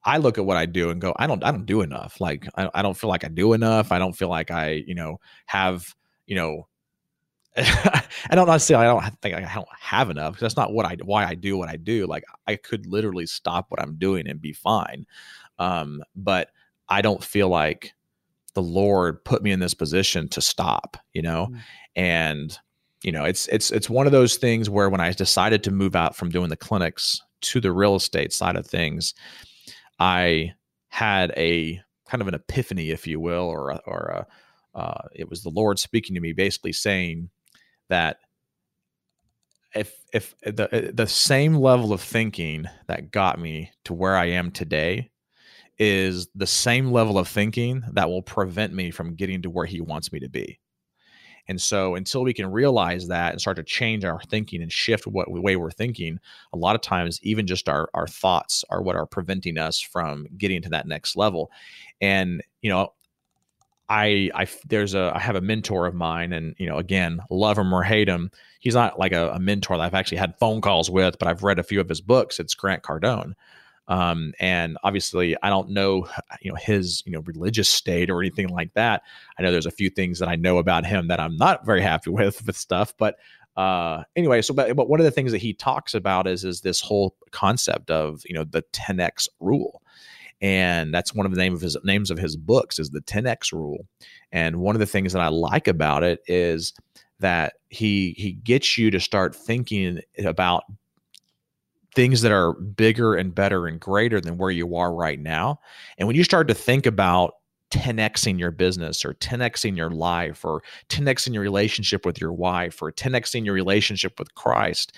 I 0.09 0.17
look 0.17 0.39
at 0.39 0.45
what 0.45 0.57
I 0.57 0.65
do 0.65 0.89
and 0.89 0.99
go, 0.99 1.13
I 1.17 1.27
don't, 1.27 1.43
I 1.43 1.51
don't 1.51 1.67
do 1.67 1.81
enough. 1.81 2.19
Like, 2.19 2.47
I, 2.55 2.67
I 2.73 2.81
don't 2.81 2.97
feel 2.97 3.11
like 3.11 3.23
I 3.23 3.27
do 3.27 3.53
enough. 3.53 3.91
I 3.91 3.99
don't 3.99 4.17
feel 4.17 4.27
like 4.27 4.49
I, 4.49 4.83
you 4.87 4.95
know, 4.95 5.19
have, 5.45 5.95
you 6.25 6.35
know, 6.35 6.67
I 7.57 8.03
don't 8.31 8.47
necessarily, 8.47 8.87
I 8.87 8.91
don't 8.91 9.21
think 9.21 9.35
I 9.35 9.53
don't 9.53 9.67
have 9.79 10.09
enough 10.09 10.33
because 10.33 10.41
that's 10.41 10.57
not 10.57 10.73
what 10.73 10.87
I, 10.87 10.97
why 11.03 11.25
I 11.25 11.35
do 11.35 11.59
what 11.59 11.69
I 11.69 11.75
do. 11.75 12.07
Like, 12.07 12.23
I 12.47 12.55
could 12.55 12.87
literally 12.87 13.27
stop 13.27 13.67
what 13.69 13.79
I'm 13.79 13.97
doing 13.97 14.27
and 14.27 14.41
be 14.41 14.51
fine. 14.51 15.05
Um, 15.59 16.01
but 16.15 16.49
I 16.87 17.03
don't 17.03 17.23
feel 17.23 17.49
like 17.49 17.93
the 18.55 18.63
Lord 18.63 19.23
put 19.23 19.43
me 19.43 19.51
in 19.51 19.59
this 19.59 19.75
position 19.75 20.27
to 20.29 20.41
stop, 20.41 20.97
you 21.13 21.21
know, 21.21 21.49
mm. 21.51 21.59
and, 21.95 22.57
you 23.03 23.11
know, 23.11 23.25
it's, 23.25 23.47
it's, 23.49 23.69
it's 23.69 23.91
one 23.91 24.07
of 24.07 24.11
those 24.11 24.37
things 24.37 24.71
where 24.71 24.89
when 24.89 25.01
I 25.01 25.11
decided 25.11 25.63
to 25.65 25.71
move 25.71 25.95
out 25.95 26.15
from 26.15 26.29
doing 26.29 26.49
the 26.49 26.57
clinics 26.57 27.21
to 27.41 27.61
the 27.61 27.71
real 27.71 27.95
estate 27.95 28.33
side 28.33 28.55
of 28.55 28.65
things, 28.65 29.13
I 29.99 30.53
had 30.89 31.31
a 31.37 31.81
kind 32.07 32.21
of 32.21 32.27
an 32.27 32.33
epiphany, 32.33 32.89
if 32.91 33.07
you 33.07 33.19
will, 33.19 33.43
or 33.43 33.79
or 33.85 34.25
a, 34.73 34.77
uh, 34.77 35.07
it 35.13 35.29
was 35.29 35.43
the 35.43 35.49
Lord 35.49 35.79
speaking 35.79 36.15
to 36.15 36.21
me, 36.21 36.33
basically 36.33 36.73
saying 36.73 37.29
that 37.89 38.17
if 39.75 39.93
if 40.13 40.35
the 40.41 40.91
the 40.93 41.07
same 41.07 41.55
level 41.55 41.93
of 41.93 42.01
thinking 42.01 42.65
that 42.87 43.11
got 43.11 43.39
me 43.39 43.71
to 43.85 43.93
where 43.93 44.15
I 44.15 44.25
am 44.27 44.51
today 44.51 45.09
is 45.77 46.27
the 46.35 46.47
same 46.47 46.91
level 46.91 47.17
of 47.17 47.27
thinking 47.27 47.83
that 47.93 48.09
will 48.09 48.21
prevent 48.21 48.73
me 48.73 48.91
from 48.91 49.15
getting 49.15 49.41
to 49.43 49.49
where 49.49 49.65
He 49.65 49.81
wants 49.81 50.11
me 50.11 50.19
to 50.19 50.29
be. 50.29 50.59
And 51.49 51.59
so 51.59 51.95
until 51.95 52.23
we 52.23 52.33
can 52.33 52.49
realize 52.49 53.07
that 53.07 53.31
and 53.31 53.41
start 53.41 53.57
to 53.57 53.63
change 53.63 54.05
our 54.05 54.21
thinking 54.29 54.61
and 54.61 54.71
shift 54.71 55.07
what 55.07 55.29
way 55.29 55.55
we're 55.55 55.71
thinking, 55.71 56.19
a 56.53 56.57
lot 56.57 56.75
of 56.75 56.81
times 56.81 57.19
even 57.23 57.47
just 57.47 57.67
our 57.67 57.89
our 57.93 58.07
thoughts 58.07 58.63
are 58.69 58.81
what 58.81 58.95
are 58.95 59.07
preventing 59.07 59.57
us 59.57 59.81
from 59.81 60.27
getting 60.37 60.61
to 60.61 60.69
that 60.69 60.87
next 60.87 61.17
level. 61.17 61.51
And 61.99 62.43
you 62.61 62.69
know, 62.69 62.93
I 63.89 64.29
I 64.35 64.47
there's 64.67 64.93
a 64.93 65.11
I 65.15 65.19
have 65.19 65.35
a 65.35 65.41
mentor 65.41 65.87
of 65.87 65.95
mine, 65.95 66.33
and 66.33 66.53
you 66.59 66.69
know, 66.69 66.77
again, 66.77 67.19
love 67.31 67.57
him 67.57 67.73
or 67.73 67.81
hate 67.81 68.07
him, 68.07 68.29
he's 68.59 68.75
not 68.75 68.99
like 68.99 69.11
a, 69.11 69.31
a 69.31 69.39
mentor 69.39 69.75
that 69.75 69.83
I've 69.83 69.95
actually 69.95 70.19
had 70.19 70.37
phone 70.39 70.61
calls 70.61 70.91
with, 70.91 71.17
but 71.17 71.27
I've 71.27 71.43
read 71.43 71.57
a 71.59 71.63
few 71.63 71.81
of 71.81 71.89
his 71.89 71.99
books. 71.99 72.39
It's 72.39 72.53
Grant 72.53 72.83
Cardone. 72.83 73.33
Um, 73.89 74.33
and 74.39 74.77
obviously, 74.83 75.35
I 75.43 75.49
don't 75.49 75.71
know, 75.71 76.07
you 76.41 76.51
know, 76.51 76.57
his 76.57 77.03
you 77.05 77.11
know 77.11 77.21
religious 77.21 77.67
state 77.67 78.09
or 78.09 78.21
anything 78.21 78.47
like 78.47 78.73
that. 78.75 79.01
I 79.37 79.41
know 79.41 79.51
there's 79.51 79.65
a 79.65 79.71
few 79.71 79.89
things 79.89 80.19
that 80.19 80.29
I 80.29 80.35
know 80.35 80.57
about 80.57 80.85
him 80.85 81.07
that 81.09 81.19
I'm 81.19 81.35
not 81.35 81.65
very 81.65 81.81
happy 81.81 82.09
with 82.11 82.45
with 82.45 82.55
stuff. 82.55 82.93
But 82.97 83.17
uh, 83.57 84.03
anyway, 84.15 84.41
so 84.41 84.53
but, 84.53 84.73
but 84.75 84.87
one 84.87 84.99
of 84.99 85.03
the 85.03 85.11
things 85.11 85.31
that 85.31 85.41
he 85.41 85.53
talks 85.53 85.93
about 85.93 86.27
is 86.27 86.45
is 86.45 86.61
this 86.61 86.79
whole 86.79 87.15
concept 87.31 87.91
of 87.91 88.21
you 88.25 88.33
know 88.33 88.45
the 88.45 88.63
10x 88.73 89.27
rule 89.39 89.81
and 90.41 90.93
that's 90.93 91.13
one 91.13 91.25
of 91.25 91.33
the 91.33 91.37
name 91.37 91.53
of 91.53 91.59
his 91.59 91.75
names 91.83 92.09
of 92.09 92.17
his 92.17 92.37
books 92.37 92.79
is 92.79 92.91
the 92.91 93.01
10x 93.01 93.51
rule 93.51 93.85
and 94.31 94.55
one 94.55 94.75
of 94.75 94.79
the 94.79 94.85
things 94.85 95.11
that 95.11 95.21
i 95.21 95.27
like 95.27 95.67
about 95.67 96.03
it 96.03 96.21
is 96.27 96.73
that 97.19 97.55
he 97.69 98.15
he 98.17 98.31
gets 98.31 98.77
you 98.77 98.89
to 98.89 98.99
start 98.99 99.35
thinking 99.35 99.99
about 100.25 100.63
things 101.95 102.21
that 102.21 102.31
are 102.31 102.53
bigger 102.53 103.15
and 103.15 103.33
better 103.33 103.67
and 103.67 103.79
greater 103.79 104.21
than 104.21 104.37
where 104.37 104.51
you 104.51 104.75
are 104.75 104.93
right 104.93 105.19
now. 105.19 105.59
And 105.97 106.07
when 106.07 106.15
you 106.15 106.23
start 106.23 106.47
to 106.47 106.53
think 106.53 106.85
about 106.85 107.33
10xing 107.71 108.39
your 108.39 108.51
business 108.51 109.05
or 109.05 109.13
10xing 109.15 109.77
your 109.77 109.89
life 109.89 110.43
or 110.43 110.61
10xing 110.89 111.33
your 111.33 111.43
relationship 111.43 112.05
with 112.05 112.19
your 112.19 112.33
wife 112.33 112.81
or 112.81 112.91
10xing 112.91 113.45
your 113.45 113.53
relationship 113.53 114.17
with 114.19 114.33
Christ, 114.35 114.95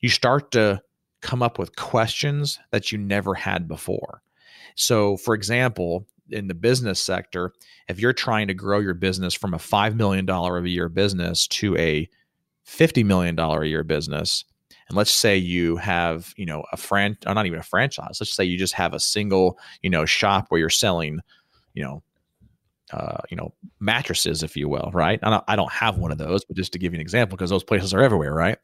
you 0.00 0.08
start 0.08 0.50
to 0.52 0.80
come 1.20 1.42
up 1.42 1.58
with 1.58 1.76
questions 1.76 2.58
that 2.70 2.92
you 2.92 2.98
never 2.98 3.34
had 3.34 3.66
before. 3.66 4.22
So, 4.76 5.16
for 5.16 5.34
example, 5.34 6.06
in 6.30 6.46
the 6.46 6.54
business 6.54 7.00
sector, 7.00 7.52
if 7.88 7.98
you're 7.98 8.12
trying 8.12 8.46
to 8.48 8.54
grow 8.54 8.78
your 8.78 8.94
business 8.94 9.34
from 9.34 9.54
a 9.54 9.58
$5 9.58 9.96
million 9.96 10.28
a 10.28 10.62
year 10.62 10.88
business 10.88 11.46
to 11.48 11.76
a 11.76 12.08
$50 12.66 13.04
million 13.04 13.38
a 13.38 13.64
year 13.64 13.82
business, 13.82 14.44
and 14.88 14.96
let's 14.96 15.12
say 15.12 15.36
you 15.36 15.76
have 15.76 16.32
you 16.36 16.46
know 16.46 16.64
a 16.72 16.76
fran 16.76 17.16
or 17.26 17.34
not 17.34 17.46
even 17.46 17.58
a 17.58 17.62
franchise 17.62 18.18
let's 18.20 18.34
say 18.34 18.44
you 18.44 18.58
just 18.58 18.74
have 18.74 18.94
a 18.94 19.00
single 19.00 19.58
you 19.82 19.90
know 19.90 20.04
shop 20.04 20.46
where 20.48 20.58
you're 20.58 20.70
selling 20.70 21.20
you 21.74 21.82
know 21.82 22.02
uh, 22.92 23.18
you 23.28 23.36
know 23.36 23.52
mattresses 23.80 24.42
if 24.42 24.56
you 24.56 24.68
will 24.68 24.90
right? 24.94 25.20
I 25.22 25.30
don't, 25.30 25.44
I 25.46 25.56
don't 25.56 25.70
have 25.70 25.98
one 25.98 26.10
of 26.10 26.18
those 26.18 26.44
but 26.44 26.56
just 26.56 26.72
to 26.72 26.78
give 26.78 26.92
you 26.92 26.96
an 26.96 27.02
example 27.02 27.36
because 27.36 27.50
those 27.50 27.64
places 27.64 27.92
are 27.92 28.02
everywhere 28.02 28.34
right? 28.34 28.58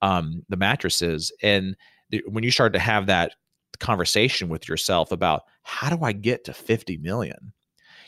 Um, 0.00 0.44
the 0.48 0.56
mattresses 0.56 1.32
and 1.42 1.76
the, 2.10 2.22
when 2.28 2.44
you 2.44 2.50
start 2.50 2.72
to 2.74 2.78
have 2.78 3.06
that 3.06 3.32
conversation 3.80 4.48
with 4.48 4.68
yourself 4.68 5.10
about 5.10 5.42
how 5.62 5.94
do 5.94 6.04
i 6.04 6.12
get 6.12 6.44
to 6.44 6.54
50 6.54 6.98
million 6.98 7.52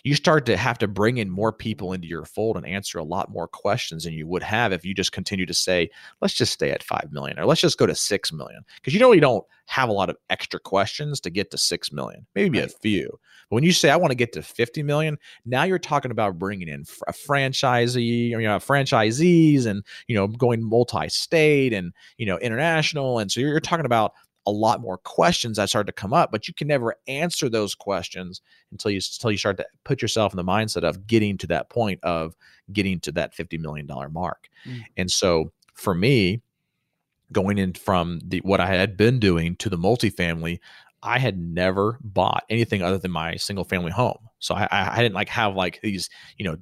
you 0.05 0.15
start 0.15 0.47
to 0.47 0.57
have 0.57 0.79
to 0.79 0.89
bring 0.89 1.19
in 1.19 1.31
more 1.31 1.53
people 1.53 1.93
into 1.93 2.07
your 2.07 2.25
fold 2.25 2.57
and 2.57 2.67
answer 2.67 2.99
a 2.99 3.05
lot 3.05 3.31
more 3.31 3.49
questions 3.49 4.05
than 4.05 4.13
you 4.13 4.27
would 4.27 4.43
have 4.43 4.73
if 4.73 4.85
you 4.85 4.95
just 4.95 5.13
continue 5.13 5.47
to 5.47 5.55
say, 5.55 5.91
let's 6.21 6.35
just 6.35 6.53
stay 6.53 6.71
at 6.71 6.83
5 6.83 7.13
million 7.13 7.39
or 7.39 7.47
let's 7.47 7.61
just 7.61 7.79
go 7.79 7.87
to 7.87 7.95
6 7.95 8.33
million. 8.33 8.65
Because 8.77 8.95
you 8.95 9.01
know, 9.01 9.13
you 9.13 9.21
don't 9.21 9.45
have 9.67 9.89
a 9.89 9.93
lot 9.93 10.11
of 10.11 10.17
extra 10.31 10.61
questions 10.61 11.21
to 11.21 11.31
get 11.31 11.51
to 11.51 11.59
6 11.59 11.93
million, 11.93 12.27
maybe 12.35 12.59
right. 12.59 12.69
a 12.69 12.79
few. 12.81 13.09
But 13.49 13.57
when 13.57 13.65
you 13.65 13.73
say, 13.73 13.91
I 13.91 13.97
want 13.97 14.11
to 14.11 14.17
get 14.17 14.33
to 14.33 14.43
50 14.43 14.83
million, 14.83 15.19
now 15.45 15.65
you're 15.65 15.79
talking 15.79 16.11
about 16.11 16.39
bringing 16.39 16.69
in 16.69 16.85
a 17.07 17.13
franchisee 17.13 18.35
or, 18.35 18.41
you 18.41 18.49
know, 18.49 18.57
franchisees 18.57 19.67
and, 19.67 19.85
you 20.09 20.17
know, 20.17 20.27
going 20.27 20.63
multi 20.63 21.09
state 21.09 21.73
and, 21.73 21.93
you 22.19 22.27
know, 22.27 22.39
international. 22.39 23.19
And 23.19 23.31
so 23.31 23.41
you're, 23.41 23.51
you're 23.51 23.61
talking 23.61 23.87
about 23.87 24.15
a 24.47 24.51
lot 24.51 24.81
more 24.81 24.99
questions 24.99 25.57
that 25.57 25.69
start 25.69 25.87
to 25.87 25.93
come 25.93 26.13
up, 26.13 26.31
but 26.31 26.47
you 26.47 26.55
can 26.55 26.69
never 26.69 26.95
answer 27.09 27.49
those 27.49 27.75
questions 27.75 28.41
until 28.71 28.91
you 28.91 28.99
until 28.99 29.31
you 29.31 29.39
start 29.39 29.57
to 29.57 29.67
put 29.85 30.01
yourself 30.01 30.33
in 30.33 30.37
the 30.37 30.45
mindset 30.45 30.85
of 30.85 31.07
getting 31.07 31.37
to 31.39 31.47
that 31.49 31.69
point 31.69 32.01
of 32.03 32.37
getting 32.73 33.01
to 33.01 33.13
that 33.13 33.35
fifty 33.35 33.59
million 33.59 33.87
dollar 33.87 34.09
mark. 34.09 34.49
Mm. 34.67 34.85
And 34.97 35.11
so 35.11 35.53
for 35.75 35.95
me, 35.95 36.43
going 37.33 37.59
in 37.59 37.73
from 37.75 38.21
the 38.25 38.39
what 38.41 38.61
I 38.61 38.67
had 38.67 38.97
been 38.97 39.19
doing 39.19 39.57
to 39.57 39.69
the 39.69 39.79
multifamily, 39.79 40.61
I 41.03 41.19
had 41.19 41.39
never 41.39 41.99
bought 42.03 42.45
anything 42.49 42.83
other 42.83 42.99
than 42.99 43.11
my 43.11 43.37
single 43.37 43.65
family 43.65 43.93
home. 43.93 44.19
So 44.39 44.55
I, 44.55 44.69
I 44.71 45.03
didn't 45.03 45.15
like 45.15 45.29
have 45.29 45.55
like 45.55 45.81
these, 45.83 46.09
you 46.39 46.45
know, 46.45 46.57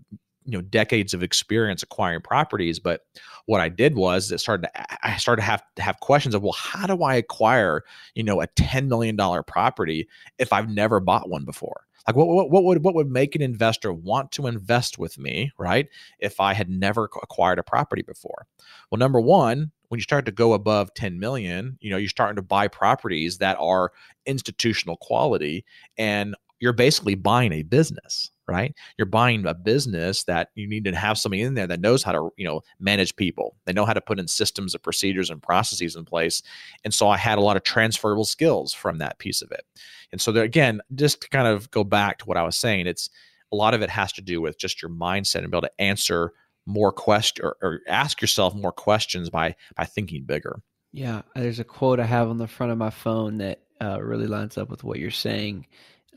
you 0.44 0.52
know 0.52 0.60
decades 0.60 1.14
of 1.14 1.22
experience 1.22 1.82
acquiring 1.82 2.20
properties 2.20 2.78
but 2.78 3.02
what 3.46 3.60
i 3.60 3.68
did 3.68 3.94
was 3.94 4.30
it 4.30 4.38
started 4.38 4.66
to, 4.66 5.06
i 5.06 5.16
started 5.16 5.40
to 5.40 5.46
have 5.46 5.62
to 5.76 5.82
have 5.82 6.00
questions 6.00 6.34
of 6.34 6.42
well 6.42 6.52
how 6.52 6.86
do 6.86 7.02
i 7.02 7.14
acquire 7.14 7.82
you 8.14 8.22
know 8.22 8.40
a 8.40 8.46
10 8.48 8.88
million 8.88 9.16
dollar 9.16 9.42
property 9.42 10.08
if 10.38 10.52
i've 10.52 10.68
never 10.68 11.00
bought 11.00 11.28
one 11.28 11.44
before? 11.44 11.84
Like 12.06 12.16
what, 12.16 12.28
what, 12.28 12.50
what 12.50 12.64
would 12.64 12.84
what 12.84 12.94
would 12.94 13.10
make 13.10 13.34
an 13.34 13.42
investor 13.42 13.92
want 13.92 14.30
to 14.32 14.46
invest 14.46 14.98
with 14.98 15.18
me 15.18 15.50
right 15.58 15.88
if 16.18 16.38
i 16.38 16.52
had 16.52 16.68
never 16.68 17.04
acquired 17.22 17.58
a 17.58 17.62
property 17.62 18.02
before? 18.02 18.46
Well 18.90 18.98
number 18.98 19.20
one 19.20 19.70
when 19.88 19.98
you 19.98 20.02
start 20.02 20.26
to 20.26 20.32
go 20.32 20.52
above 20.52 20.92
10 20.94 21.18
million 21.18 21.78
you 21.80 21.90
know 21.90 21.96
you're 21.96 22.08
starting 22.08 22.36
to 22.36 22.42
buy 22.42 22.68
properties 22.68 23.38
that 23.38 23.56
are 23.58 23.92
institutional 24.26 24.96
quality 24.98 25.64
and 25.96 26.34
you're 26.60 26.72
basically 26.72 27.14
buying 27.14 27.52
a 27.52 27.62
business 27.62 28.30
right? 28.46 28.74
You're 28.98 29.06
buying 29.06 29.46
a 29.46 29.54
business 29.54 30.24
that 30.24 30.50
you 30.54 30.66
need 30.66 30.84
to 30.84 30.94
have 30.94 31.18
somebody 31.18 31.42
in 31.42 31.54
there 31.54 31.66
that 31.66 31.80
knows 31.80 32.02
how 32.02 32.12
to 32.12 32.30
you 32.36 32.44
know 32.44 32.60
manage 32.78 33.16
people. 33.16 33.56
They 33.64 33.72
know 33.72 33.84
how 33.84 33.92
to 33.92 34.00
put 34.00 34.18
in 34.18 34.28
systems 34.28 34.74
and 34.74 34.82
procedures 34.82 35.30
and 35.30 35.42
processes 35.42 35.96
in 35.96 36.04
place. 36.04 36.42
And 36.84 36.92
so 36.92 37.08
i 37.08 37.16
had 37.16 37.38
a 37.38 37.42
lot 37.42 37.56
of 37.56 37.62
transferable 37.62 38.24
skills 38.24 38.72
from 38.72 38.98
that 38.98 39.18
piece 39.18 39.42
of 39.42 39.50
it. 39.50 39.64
And 40.12 40.20
so 40.20 40.32
there, 40.32 40.44
again 40.44 40.80
just 40.94 41.22
to 41.22 41.28
kind 41.28 41.48
of 41.48 41.70
go 41.70 41.82
back 41.82 42.18
to 42.18 42.24
what 42.26 42.36
i 42.36 42.42
was 42.42 42.56
saying 42.56 42.86
it's 42.86 43.10
a 43.52 43.56
lot 43.56 43.74
of 43.74 43.82
it 43.82 43.90
has 43.90 44.12
to 44.12 44.22
do 44.22 44.40
with 44.40 44.58
just 44.58 44.82
your 44.82 44.90
mindset 44.90 45.36
and 45.36 45.50
be 45.50 45.56
able 45.56 45.68
to 45.68 45.80
answer 45.80 46.32
more 46.66 46.92
question 46.92 47.44
or, 47.44 47.56
or 47.62 47.80
ask 47.88 48.20
yourself 48.20 48.54
more 48.54 48.72
questions 48.72 49.30
by 49.30 49.54
by 49.76 49.84
thinking 49.84 50.24
bigger. 50.24 50.60
Yeah 50.92 51.22
there's 51.34 51.60
a 51.60 51.64
quote 51.64 52.00
i 52.00 52.04
have 52.04 52.28
on 52.28 52.38
the 52.38 52.46
front 52.46 52.72
of 52.72 52.78
my 52.78 52.90
phone 52.90 53.38
that 53.38 53.60
uh, 53.80 54.00
really 54.00 54.26
lines 54.26 54.56
up 54.56 54.70
with 54.70 54.84
what 54.84 54.98
you're 54.98 55.10
saying 55.10 55.66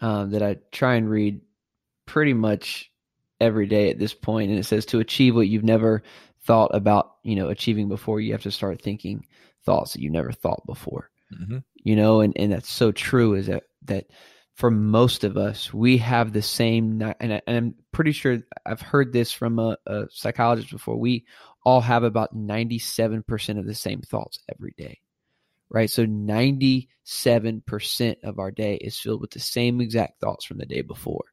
um, 0.02 0.32
that 0.32 0.44
I 0.44 0.58
try 0.72 0.96
and 0.96 1.10
read 1.10 1.42
pretty 2.08 2.34
much 2.34 2.92
every 3.40 3.68
day 3.68 3.92
at 3.92 4.00
this 4.00 4.16
point, 4.16 4.50
and 4.50 4.60
it 4.60 4.64
says 4.64 4.88
to 4.88 5.00
achieve 5.00 5.36
what 5.36 5.48
you've 5.48 5.64
never 5.64 6.02
thought 6.42 6.74
about, 6.74 7.18
you 7.24 7.36
know, 7.36 7.50
achieving 7.50 7.88
before, 7.90 8.20
you 8.20 8.32
have 8.32 8.42
to 8.44 8.52
start 8.52 8.82
thinking 8.82 9.26
thoughts 9.64 9.94
that 9.94 10.02
you 10.02 10.10
never 10.10 10.32
thought 10.32 10.66
before. 10.66 11.12
Mm-hmm. 11.32 11.60
You 11.76 11.96
know, 11.96 12.22
and 12.22 12.34
and 12.36 12.52
that's 12.52 12.72
so 12.72 12.92
true. 12.92 13.36
Is 13.36 13.46
that 13.48 13.64
that 13.84 14.08
for 14.58 14.72
most 14.72 15.24
of 15.24 15.38
us, 15.38 15.72
we 15.72 15.98
have 16.00 16.34
the 16.34 16.42
same, 16.42 17.00
and, 17.20 17.34
I, 17.34 17.42
am 17.48 17.76
pretty 17.92 18.12
sure 18.12 18.40
I've 18.66 18.82
heard 18.82 19.14
this 19.14 19.32
from 19.32 19.60
a, 19.60 19.78
a 19.86 20.06
psychologist 20.10 20.72
before. 20.72 20.98
We 20.98 21.26
all 21.64 21.80
have 21.80 22.04
about 22.04 22.36
97% 22.36 23.60
of 23.60 23.68
the 23.68 23.76
same 23.76 24.02
thoughts 24.02 24.40
every 24.52 24.74
day, 24.76 25.00
right? 25.70 25.92
So 25.92 26.08
97% 26.08 26.88
of 28.24 28.40
our 28.40 28.50
day 28.50 28.78
is 28.78 28.98
filled 28.98 29.22
with 29.22 29.30
the 29.30 29.40
same 29.40 29.80
exact 29.80 30.22
thoughts 30.22 30.44
from 30.44 30.58
the 30.58 30.66
day 30.66 30.82
before. 30.82 31.26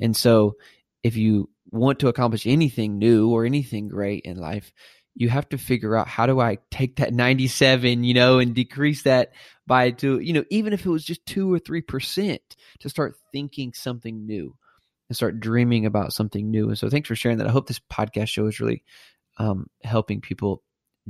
And 0.00 0.16
so 0.16 0.56
if 1.02 1.16
you 1.16 1.48
want 1.70 2.00
to 2.00 2.08
accomplish 2.08 2.46
anything 2.46 2.98
new 2.98 3.30
or 3.30 3.44
anything 3.44 3.88
great 3.88 4.24
in 4.24 4.36
life, 4.36 4.72
you 5.14 5.28
have 5.30 5.48
to 5.48 5.58
figure 5.58 5.96
out 5.96 6.08
how 6.08 6.26
do 6.26 6.40
I 6.40 6.58
take 6.70 6.96
that 6.96 7.14
97, 7.14 8.04
you 8.04 8.12
know, 8.12 8.38
and 8.38 8.54
decrease 8.54 9.02
that 9.02 9.32
by 9.66 9.90
to, 9.92 10.20
you 10.20 10.34
know, 10.34 10.44
even 10.50 10.72
if 10.72 10.84
it 10.84 10.90
was 10.90 11.04
just 11.04 11.24
two 11.24 11.52
or 11.52 11.58
3% 11.58 12.38
to 12.80 12.88
start 12.88 13.16
thinking 13.32 13.72
something 13.72 14.26
new 14.26 14.54
and 15.08 15.16
start 15.16 15.40
dreaming 15.40 15.86
about 15.86 16.12
something 16.12 16.50
new. 16.50 16.68
And 16.68 16.78
so 16.78 16.90
thanks 16.90 17.08
for 17.08 17.16
sharing 17.16 17.38
that. 17.38 17.46
I 17.46 17.50
hope 17.50 17.66
this 17.66 17.80
podcast 17.90 18.28
show 18.28 18.46
is 18.46 18.60
really 18.60 18.84
um, 19.38 19.68
helping 19.82 20.20
people 20.20 20.62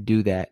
do 0.02 0.22
that. 0.22 0.50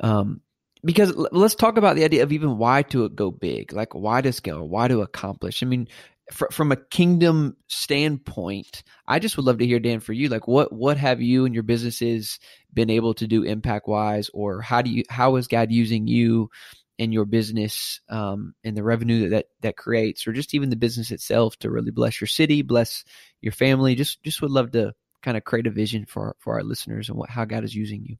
Um, 0.00 0.40
because 0.84 1.14
let's 1.16 1.54
talk 1.54 1.76
about 1.76 1.96
the 1.96 2.04
idea 2.04 2.22
of 2.22 2.32
even 2.32 2.56
why 2.56 2.82
to 2.82 3.08
go 3.08 3.30
big, 3.30 3.72
like 3.72 3.94
why 3.94 4.20
to 4.20 4.32
scale, 4.32 4.66
why 4.66 4.88
to 4.88 5.02
accomplish. 5.02 5.62
I 5.62 5.66
mean, 5.66 5.88
fr- 6.30 6.50
from 6.52 6.72
a 6.72 6.76
kingdom 6.76 7.56
standpoint, 7.68 8.82
I 9.06 9.18
just 9.18 9.36
would 9.36 9.46
love 9.46 9.58
to 9.58 9.66
hear 9.66 9.80
Dan 9.80 10.00
for 10.00 10.12
you. 10.12 10.28
Like, 10.28 10.48
what 10.48 10.72
what 10.72 10.96
have 10.96 11.20
you 11.20 11.44
and 11.44 11.54
your 11.54 11.62
businesses 11.62 12.38
been 12.72 12.90
able 12.90 13.14
to 13.14 13.26
do 13.26 13.42
impact 13.42 13.88
wise, 13.88 14.30
or 14.34 14.60
how 14.60 14.82
do 14.82 14.90
you 14.90 15.04
how 15.08 15.36
is 15.36 15.48
God 15.48 15.70
using 15.70 16.06
you 16.06 16.50
and 16.98 17.12
your 17.12 17.24
business 17.24 18.00
um, 18.08 18.54
and 18.64 18.76
the 18.76 18.82
revenue 18.82 19.22
that, 19.22 19.30
that 19.30 19.46
that 19.62 19.76
creates, 19.76 20.26
or 20.26 20.32
just 20.32 20.54
even 20.54 20.70
the 20.70 20.76
business 20.76 21.10
itself 21.10 21.56
to 21.58 21.70
really 21.70 21.90
bless 21.90 22.20
your 22.20 22.28
city, 22.28 22.62
bless 22.62 23.04
your 23.40 23.52
family? 23.52 23.94
Just 23.94 24.22
just 24.22 24.42
would 24.42 24.50
love 24.50 24.72
to 24.72 24.94
kind 25.22 25.36
of 25.36 25.44
create 25.44 25.66
a 25.66 25.70
vision 25.70 26.06
for 26.06 26.36
for 26.38 26.54
our 26.54 26.62
listeners 26.62 27.08
and 27.08 27.18
what 27.18 27.30
how 27.30 27.44
God 27.44 27.64
is 27.64 27.74
using 27.74 28.04
you. 28.04 28.16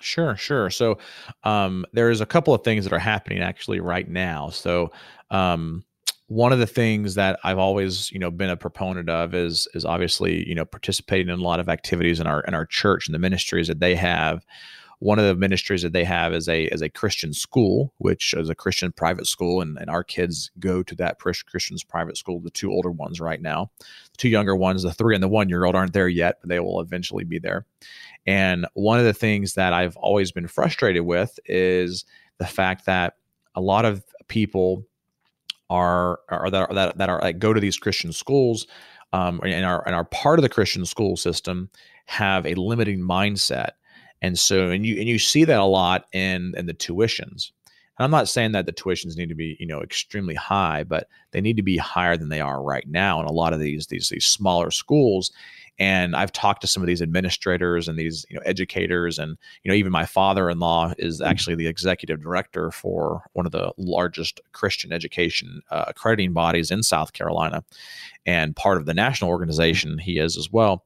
Sure, 0.00 0.36
sure. 0.36 0.68
So 0.68 0.98
um, 1.42 1.86
there's 1.92 2.20
a 2.20 2.26
couple 2.26 2.52
of 2.52 2.62
things 2.62 2.84
that 2.84 2.92
are 2.92 2.98
happening 2.98 3.40
actually 3.40 3.80
right 3.80 4.08
now. 4.08 4.50
So 4.50 4.92
um, 5.30 5.84
one 6.28 6.52
of 6.52 6.58
the 6.58 6.66
things 6.66 7.14
that 7.14 7.38
I've 7.44 7.58
always, 7.58 8.10
you 8.10 8.18
know, 8.18 8.30
been 8.30 8.50
a 8.50 8.56
proponent 8.56 9.08
of 9.08 9.34
is 9.34 9.68
is 9.74 9.84
obviously, 9.84 10.46
you 10.48 10.54
know, 10.54 10.64
participating 10.64 11.28
in 11.28 11.38
a 11.38 11.42
lot 11.42 11.60
of 11.60 11.68
activities 11.68 12.18
in 12.18 12.26
our 12.26 12.40
in 12.42 12.54
our 12.54 12.66
church 12.66 13.06
and 13.06 13.14
the 13.14 13.18
ministries 13.18 13.68
that 13.68 13.80
they 13.80 13.94
have. 13.94 14.44
One 14.98 15.18
of 15.18 15.26
the 15.26 15.34
ministries 15.34 15.82
that 15.82 15.92
they 15.92 16.04
have 16.04 16.32
is 16.32 16.48
a 16.48 16.64
is 16.64 16.82
a 16.82 16.88
Christian 16.88 17.32
school, 17.32 17.92
which 17.98 18.34
is 18.34 18.48
a 18.48 18.54
Christian 18.54 18.90
private 18.90 19.26
school, 19.26 19.60
and, 19.60 19.78
and 19.78 19.88
our 19.88 20.02
kids 20.02 20.50
go 20.58 20.82
to 20.82 20.94
that 20.96 21.20
Christian's 21.20 21.84
private 21.84 22.16
school. 22.16 22.40
The 22.40 22.50
two 22.50 22.72
older 22.72 22.90
ones 22.90 23.20
right 23.20 23.40
now, 23.40 23.70
the 23.78 24.16
two 24.16 24.28
younger 24.28 24.56
ones, 24.56 24.82
the 24.82 24.92
three 24.92 25.14
and 25.14 25.22
the 25.22 25.28
one 25.28 25.48
year 25.48 25.64
old 25.64 25.76
aren't 25.76 25.92
there 25.92 26.08
yet, 26.08 26.38
but 26.40 26.48
they 26.48 26.60
will 26.60 26.80
eventually 26.80 27.24
be 27.24 27.38
there. 27.38 27.66
And 28.26 28.66
one 28.74 28.98
of 28.98 29.04
the 29.04 29.14
things 29.14 29.54
that 29.54 29.72
I've 29.72 29.96
always 29.96 30.32
been 30.32 30.48
frustrated 30.48 31.04
with 31.04 31.38
is 31.44 32.04
the 32.38 32.46
fact 32.46 32.86
that 32.86 33.14
a 33.54 33.60
lot 33.60 33.84
of 33.84 34.02
people 34.26 34.84
are, 35.70 36.20
are 36.28 36.50
that 36.50 36.70
are, 36.70 36.74
that, 36.74 36.98
that 36.98 37.08
are 37.08 37.20
like 37.20 37.38
go 37.38 37.52
to 37.52 37.60
these 37.60 37.78
Christian 37.78 38.12
schools 38.12 38.66
um, 39.12 39.40
and 39.42 39.64
are 39.64 39.84
and 39.86 39.94
are 39.94 40.04
part 40.04 40.38
of 40.38 40.42
the 40.42 40.48
Christian 40.48 40.84
school 40.84 41.16
system 41.16 41.70
have 42.06 42.46
a 42.46 42.54
limiting 42.54 43.00
mindset, 43.00 43.70
and 44.22 44.38
so 44.38 44.70
and 44.70 44.86
you 44.86 44.96
and 44.98 45.08
you 45.08 45.18
see 45.18 45.44
that 45.44 45.60
a 45.60 45.64
lot 45.64 46.06
in 46.12 46.54
in 46.56 46.66
the 46.66 46.74
tuitions. 46.74 47.50
And 47.98 48.04
I'm 48.04 48.10
not 48.10 48.28
saying 48.28 48.52
that 48.52 48.66
the 48.66 48.72
tuitions 48.72 49.16
need 49.16 49.28
to 49.28 49.34
be 49.34 49.56
you 49.58 49.66
know 49.66 49.82
extremely 49.82 50.34
high, 50.34 50.84
but 50.84 51.08
they 51.32 51.40
need 51.40 51.56
to 51.56 51.62
be 51.62 51.76
higher 51.76 52.16
than 52.16 52.28
they 52.28 52.40
are 52.40 52.62
right 52.62 52.86
now 52.88 53.20
in 53.20 53.26
a 53.26 53.32
lot 53.32 53.52
of 53.52 53.60
these 53.60 53.86
these 53.86 54.08
these 54.08 54.26
smaller 54.26 54.70
schools. 54.70 55.32
And 55.78 56.16
I've 56.16 56.32
talked 56.32 56.62
to 56.62 56.66
some 56.66 56.82
of 56.82 56.86
these 56.86 57.02
administrators 57.02 57.86
and 57.86 57.98
these 57.98 58.24
you 58.30 58.36
know 58.36 58.42
educators, 58.46 59.18
and 59.18 59.36
you 59.62 59.70
know 59.70 59.74
even 59.74 59.92
my 59.92 60.06
father-in-law 60.06 60.94
is 60.98 61.20
mm. 61.20 61.26
actually 61.26 61.56
the 61.56 61.66
executive 61.66 62.22
director 62.22 62.70
for 62.70 63.22
one 63.34 63.46
of 63.46 63.52
the 63.52 63.72
largest 63.76 64.40
Christian 64.52 64.92
education 64.92 65.60
uh, 65.70 65.84
accrediting 65.88 66.32
bodies 66.32 66.70
in 66.70 66.82
South 66.82 67.12
Carolina, 67.12 67.62
and 68.24 68.56
part 68.56 68.78
of 68.78 68.86
the 68.86 68.94
national 68.94 69.30
organization 69.30 69.98
he 69.98 70.18
is 70.18 70.36
as 70.36 70.50
well. 70.50 70.84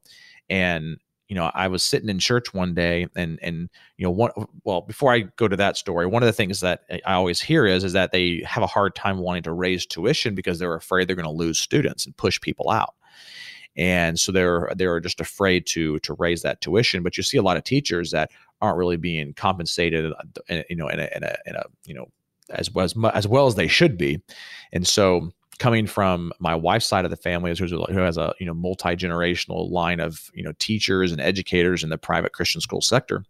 And 0.48 0.98
you 1.28 1.36
know, 1.36 1.52
I 1.54 1.68
was 1.68 1.84
sitting 1.84 2.08
in 2.08 2.18
church 2.18 2.52
one 2.52 2.74
day, 2.74 3.06
and 3.14 3.38
and 3.40 3.70
you 3.96 4.04
know, 4.04 4.10
one 4.10 4.32
well, 4.64 4.80
before 4.80 5.12
I 5.14 5.20
go 5.36 5.46
to 5.46 5.56
that 5.56 5.76
story, 5.76 6.06
one 6.06 6.24
of 6.24 6.26
the 6.26 6.32
things 6.32 6.58
that 6.60 6.82
I 7.06 7.12
always 7.12 7.40
hear 7.40 7.64
is 7.64 7.84
is 7.84 7.92
that 7.92 8.10
they 8.10 8.42
have 8.44 8.64
a 8.64 8.66
hard 8.66 8.96
time 8.96 9.18
wanting 9.18 9.44
to 9.44 9.52
raise 9.52 9.86
tuition 9.86 10.34
because 10.34 10.58
they're 10.58 10.74
afraid 10.74 11.06
they're 11.06 11.14
going 11.14 11.24
to 11.24 11.30
lose 11.30 11.60
students 11.60 12.04
and 12.04 12.16
push 12.16 12.40
people 12.40 12.70
out 12.70 12.94
and 13.76 14.18
so 14.18 14.32
they're 14.32 14.70
they're 14.76 15.00
just 15.00 15.20
afraid 15.20 15.66
to 15.66 15.98
to 16.00 16.14
raise 16.14 16.42
that 16.42 16.60
tuition. 16.60 17.02
But 17.02 17.16
you 17.16 17.22
see 17.22 17.36
a 17.36 17.42
lot 17.42 17.56
of 17.56 17.64
teachers 17.64 18.10
that 18.10 18.30
aren't 18.60 18.78
really 18.78 18.96
being 18.96 19.32
compensated, 19.34 20.12
uh, 20.12 20.62
you 20.68 20.76
know, 20.76 20.88
in 20.88 21.00
a, 21.00 21.08
in 21.14 21.22
a, 21.22 21.36
in 21.46 21.54
a 21.56 21.64
you 21.84 21.94
know 21.94 22.06
as 22.50 22.70
well 22.70 22.84
as 22.84 22.94
as 23.14 23.28
well 23.28 23.46
as 23.46 23.54
they 23.54 23.68
should 23.68 23.96
be, 23.96 24.20
and 24.72 24.86
so 24.86 25.30
coming 25.60 25.86
from 25.86 26.32
my 26.40 26.54
wife's 26.54 26.86
side 26.86 27.04
of 27.04 27.10
the 27.10 27.16
family, 27.16 27.54
who 27.54 27.98
has 27.98 28.16
a 28.16 28.34
you 28.40 28.46
know 28.46 28.54
multi 28.54 28.96
generational 28.96 29.70
line 29.70 30.00
of 30.00 30.30
you 30.34 30.42
know 30.42 30.52
teachers 30.58 31.12
and 31.12 31.20
educators 31.20 31.84
in 31.84 31.90
the 31.90 31.98
private 31.98 32.32
Christian 32.32 32.60
school 32.60 32.80
sector, 32.80 33.24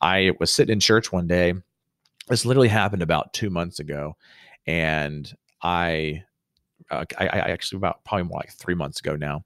I 0.00 0.32
was 0.40 0.50
sitting 0.50 0.72
in 0.72 0.80
church 0.80 1.12
one 1.12 1.26
day. 1.26 1.54
This 2.28 2.46
literally 2.46 2.68
happened 2.68 3.02
about 3.02 3.34
two 3.34 3.50
months 3.50 3.78
ago, 3.78 4.16
and 4.66 5.30
I 5.62 6.24
uh, 6.90 7.04
I, 7.18 7.26
I, 7.26 7.38
actually 7.50 7.78
about 7.78 8.04
probably 8.04 8.24
more 8.24 8.38
like 8.38 8.52
three 8.52 8.74
months 8.74 9.00
ago 9.00 9.16
now, 9.16 9.44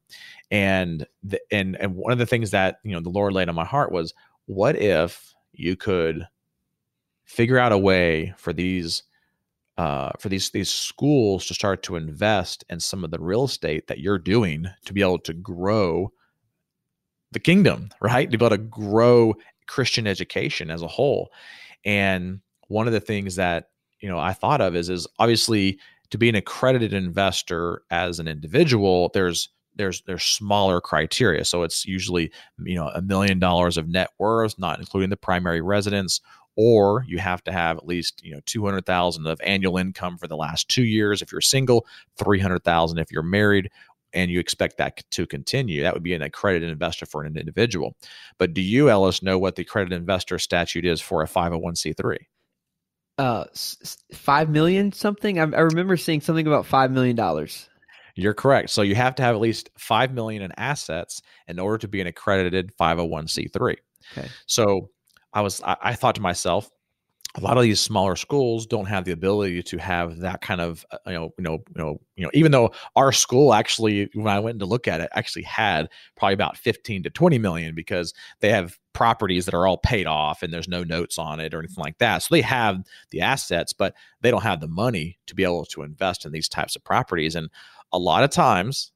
and 0.50 1.06
the, 1.22 1.40
and 1.50 1.76
and 1.80 1.94
one 1.94 2.12
of 2.12 2.18
the 2.18 2.26
things 2.26 2.50
that 2.50 2.80
you 2.84 2.92
know 2.92 3.00
the 3.00 3.08
Lord 3.08 3.32
laid 3.32 3.48
on 3.48 3.54
my 3.54 3.64
heart 3.64 3.92
was, 3.92 4.12
what 4.46 4.76
if 4.76 5.34
you 5.52 5.76
could 5.76 6.26
figure 7.24 7.58
out 7.58 7.72
a 7.72 7.78
way 7.78 8.34
for 8.36 8.52
these 8.52 9.04
uh, 9.78 10.10
for 10.18 10.28
these 10.28 10.50
these 10.50 10.68
schools 10.68 11.46
to 11.46 11.54
start 11.54 11.82
to 11.84 11.96
invest 11.96 12.64
in 12.68 12.80
some 12.80 13.04
of 13.04 13.10
the 13.10 13.18
real 13.18 13.44
estate 13.44 13.86
that 13.86 14.00
you're 14.00 14.18
doing 14.18 14.66
to 14.84 14.92
be 14.92 15.00
able 15.00 15.18
to 15.18 15.32
grow 15.32 16.12
the 17.32 17.38
kingdom, 17.38 17.88
right? 18.02 18.30
To 18.30 18.36
be 18.36 18.44
able 18.44 18.56
to 18.56 18.62
grow 18.62 19.34
Christian 19.66 20.06
education 20.06 20.70
as 20.70 20.82
a 20.82 20.88
whole. 20.88 21.30
And 21.84 22.40
one 22.68 22.86
of 22.86 22.92
the 22.92 23.00
things 23.00 23.36
that 23.36 23.70
you 24.00 24.08
know 24.08 24.18
I 24.18 24.32
thought 24.32 24.60
of 24.60 24.76
is 24.76 24.90
is 24.90 25.06
obviously 25.18 25.78
to 26.10 26.18
be 26.18 26.28
an 26.28 26.34
accredited 26.34 26.92
investor 26.92 27.82
as 27.90 28.18
an 28.18 28.28
individual, 28.28 29.10
there's 29.14 29.48
there's 29.76 30.02
there's 30.02 30.24
smaller 30.24 30.80
criteria. 30.80 31.44
So 31.44 31.62
it's 31.62 31.86
usually 31.86 32.32
you 32.64 32.74
know 32.74 32.88
a 32.88 33.02
million 33.02 33.38
dollars 33.38 33.76
of 33.76 33.88
net 33.88 34.10
worth, 34.18 34.58
not 34.58 34.78
including 34.80 35.10
the 35.10 35.16
primary 35.16 35.60
residence, 35.60 36.20
or 36.56 37.04
you 37.06 37.18
have 37.18 37.42
to 37.44 37.52
have 37.52 37.76
at 37.78 37.86
least 37.86 38.22
you 38.24 38.32
know 38.32 38.40
200,000 38.46 39.26
of 39.26 39.40
annual 39.44 39.78
income 39.78 40.18
for 40.18 40.26
the 40.26 40.36
last 40.36 40.68
2 40.68 40.82
years 40.84 41.22
if 41.22 41.32
you're 41.32 41.40
single, 41.40 41.86
300,000 42.18 42.98
if 42.98 43.10
you're 43.12 43.22
married 43.22 43.70
and 44.12 44.30
you 44.30 44.40
expect 44.40 44.76
that 44.78 45.02
to 45.12 45.26
continue. 45.26 45.82
That 45.82 45.94
would 45.94 46.02
be 46.02 46.14
an 46.14 46.22
accredited 46.22 46.68
investor 46.68 47.06
for 47.06 47.22
an 47.22 47.36
individual. 47.36 47.96
But 48.38 48.54
do 48.54 48.60
you 48.60 48.90
Ellis 48.90 49.22
know 49.22 49.38
what 49.38 49.56
the 49.56 49.62
accredited 49.62 49.98
investor 49.98 50.38
statute 50.38 50.84
is 50.84 51.00
for 51.00 51.22
a 51.22 51.26
501c3? 51.26 52.16
Uh 53.20 53.44
five 54.14 54.48
million 54.48 54.92
something. 54.92 55.38
I, 55.38 55.42
I 55.42 55.60
remember 55.60 55.96
seeing 55.98 56.22
something 56.22 56.46
about 56.46 56.64
five 56.64 56.90
million 56.90 57.16
dollars. 57.16 57.68
You're 58.14 58.34
correct. 58.34 58.70
So 58.70 58.82
you 58.82 58.94
have 58.94 59.14
to 59.16 59.22
have 59.22 59.34
at 59.34 59.40
least 59.40 59.70
five 59.76 60.12
million 60.12 60.42
in 60.42 60.52
assets 60.56 61.20
in 61.46 61.58
order 61.58 61.78
to 61.78 61.88
be 61.88 62.00
an 62.00 62.06
accredited 62.06 62.72
501c3. 62.80 63.76
Okay. 64.12 64.28
So 64.46 64.90
I 65.32 65.42
was 65.42 65.62
I, 65.62 65.76
I 65.82 65.94
thought 65.94 66.14
to 66.14 66.20
myself, 66.20 66.70
a 67.36 67.40
lot 67.40 67.56
of 67.56 67.62
these 67.62 67.80
smaller 67.80 68.16
schools 68.16 68.66
don't 68.66 68.86
have 68.86 69.04
the 69.04 69.12
ability 69.12 69.62
to 69.62 69.78
have 69.78 70.18
that 70.18 70.40
kind 70.40 70.60
of 70.60 70.84
uh, 70.90 70.98
you 71.06 71.12
know 71.12 71.32
you 71.38 71.44
know 71.44 71.52
you 71.52 71.82
know 71.82 72.00
you 72.16 72.24
know 72.24 72.30
even 72.34 72.50
though 72.50 72.72
our 72.96 73.12
school 73.12 73.54
actually 73.54 74.10
when 74.14 74.34
I 74.34 74.40
went 74.40 74.58
to 74.58 74.66
look 74.66 74.88
at 74.88 75.00
it 75.00 75.10
actually 75.14 75.44
had 75.44 75.88
probably 76.16 76.34
about 76.34 76.56
15 76.56 77.04
to 77.04 77.10
20 77.10 77.38
million 77.38 77.74
because 77.74 78.12
they 78.40 78.50
have 78.50 78.78
properties 78.92 79.44
that 79.44 79.54
are 79.54 79.66
all 79.66 79.78
paid 79.78 80.06
off 80.06 80.42
and 80.42 80.52
there's 80.52 80.68
no 80.68 80.82
notes 80.82 81.18
on 81.18 81.38
it 81.38 81.54
or 81.54 81.60
anything 81.60 81.82
like 81.82 81.98
that. 81.98 82.22
So 82.22 82.34
they 82.34 82.42
have 82.42 82.82
the 83.10 83.20
assets 83.20 83.72
but 83.72 83.94
they 84.20 84.30
don't 84.30 84.42
have 84.42 84.60
the 84.60 84.68
money 84.68 85.18
to 85.26 85.34
be 85.34 85.44
able 85.44 85.64
to 85.66 85.82
invest 85.82 86.26
in 86.26 86.32
these 86.32 86.48
types 86.48 86.74
of 86.74 86.84
properties. 86.84 87.36
And 87.36 87.48
a 87.92 87.98
lot 87.98 88.24
of 88.24 88.30
times 88.30 88.92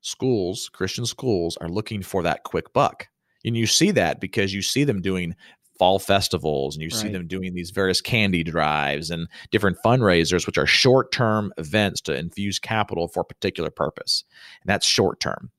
schools 0.00 0.68
Christian 0.72 1.06
schools 1.06 1.56
are 1.58 1.68
looking 1.68 2.02
for 2.02 2.24
that 2.24 2.42
quick 2.42 2.72
buck. 2.72 3.06
And 3.44 3.56
you 3.56 3.66
see 3.66 3.90
that 3.92 4.20
because 4.20 4.54
you 4.54 4.62
see 4.62 4.84
them 4.84 5.00
doing 5.00 5.34
fall 5.82 5.98
festivals 5.98 6.76
and 6.76 6.82
you 6.84 6.88
right. 6.92 6.96
see 6.96 7.08
them 7.08 7.26
doing 7.26 7.54
these 7.54 7.72
various 7.72 8.00
candy 8.00 8.44
drives 8.44 9.10
and 9.10 9.26
different 9.50 9.76
fundraisers 9.84 10.46
which 10.46 10.56
are 10.56 10.64
short-term 10.64 11.52
events 11.58 12.00
to 12.00 12.16
infuse 12.16 12.60
capital 12.60 13.08
for 13.08 13.22
a 13.22 13.24
particular 13.24 13.68
purpose 13.68 14.22
and 14.62 14.68
that's 14.68 14.86
short 14.86 15.18
term 15.18 15.50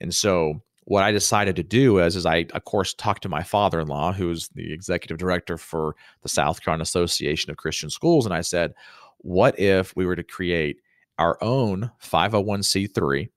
and 0.00 0.14
so 0.14 0.62
what 0.84 1.02
i 1.02 1.10
decided 1.10 1.56
to 1.56 1.64
do 1.64 1.98
is, 1.98 2.14
is 2.14 2.24
i 2.24 2.46
of 2.54 2.64
course 2.64 2.94
talked 2.94 3.24
to 3.24 3.28
my 3.28 3.42
father-in-law 3.42 4.12
who's 4.12 4.48
the 4.50 4.72
executive 4.72 5.18
director 5.18 5.58
for 5.58 5.96
the 6.22 6.28
south 6.28 6.62
carolina 6.62 6.82
association 6.82 7.50
of 7.50 7.56
christian 7.56 7.90
schools 7.90 8.24
and 8.24 8.32
i 8.32 8.42
said 8.42 8.72
what 9.18 9.58
if 9.58 9.96
we 9.96 10.06
were 10.06 10.14
to 10.14 10.22
create 10.22 10.76
our 11.18 11.42
own 11.42 11.90
501c3 12.04 13.30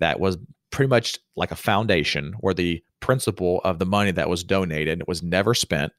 that 0.00 0.18
was 0.18 0.38
pretty 0.70 0.88
much 0.88 1.18
like 1.36 1.50
a 1.50 1.56
foundation 1.56 2.34
where 2.40 2.54
the 2.54 2.82
principle 3.00 3.60
of 3.64 3.78
the 3.78 3.86
money 3.86 4.10
that 4.10 4.28
was 4.28 4.44
donated 4.44 5.02
was 5.06 5.22
never 5.22 5.54
spent, 5.54 5.92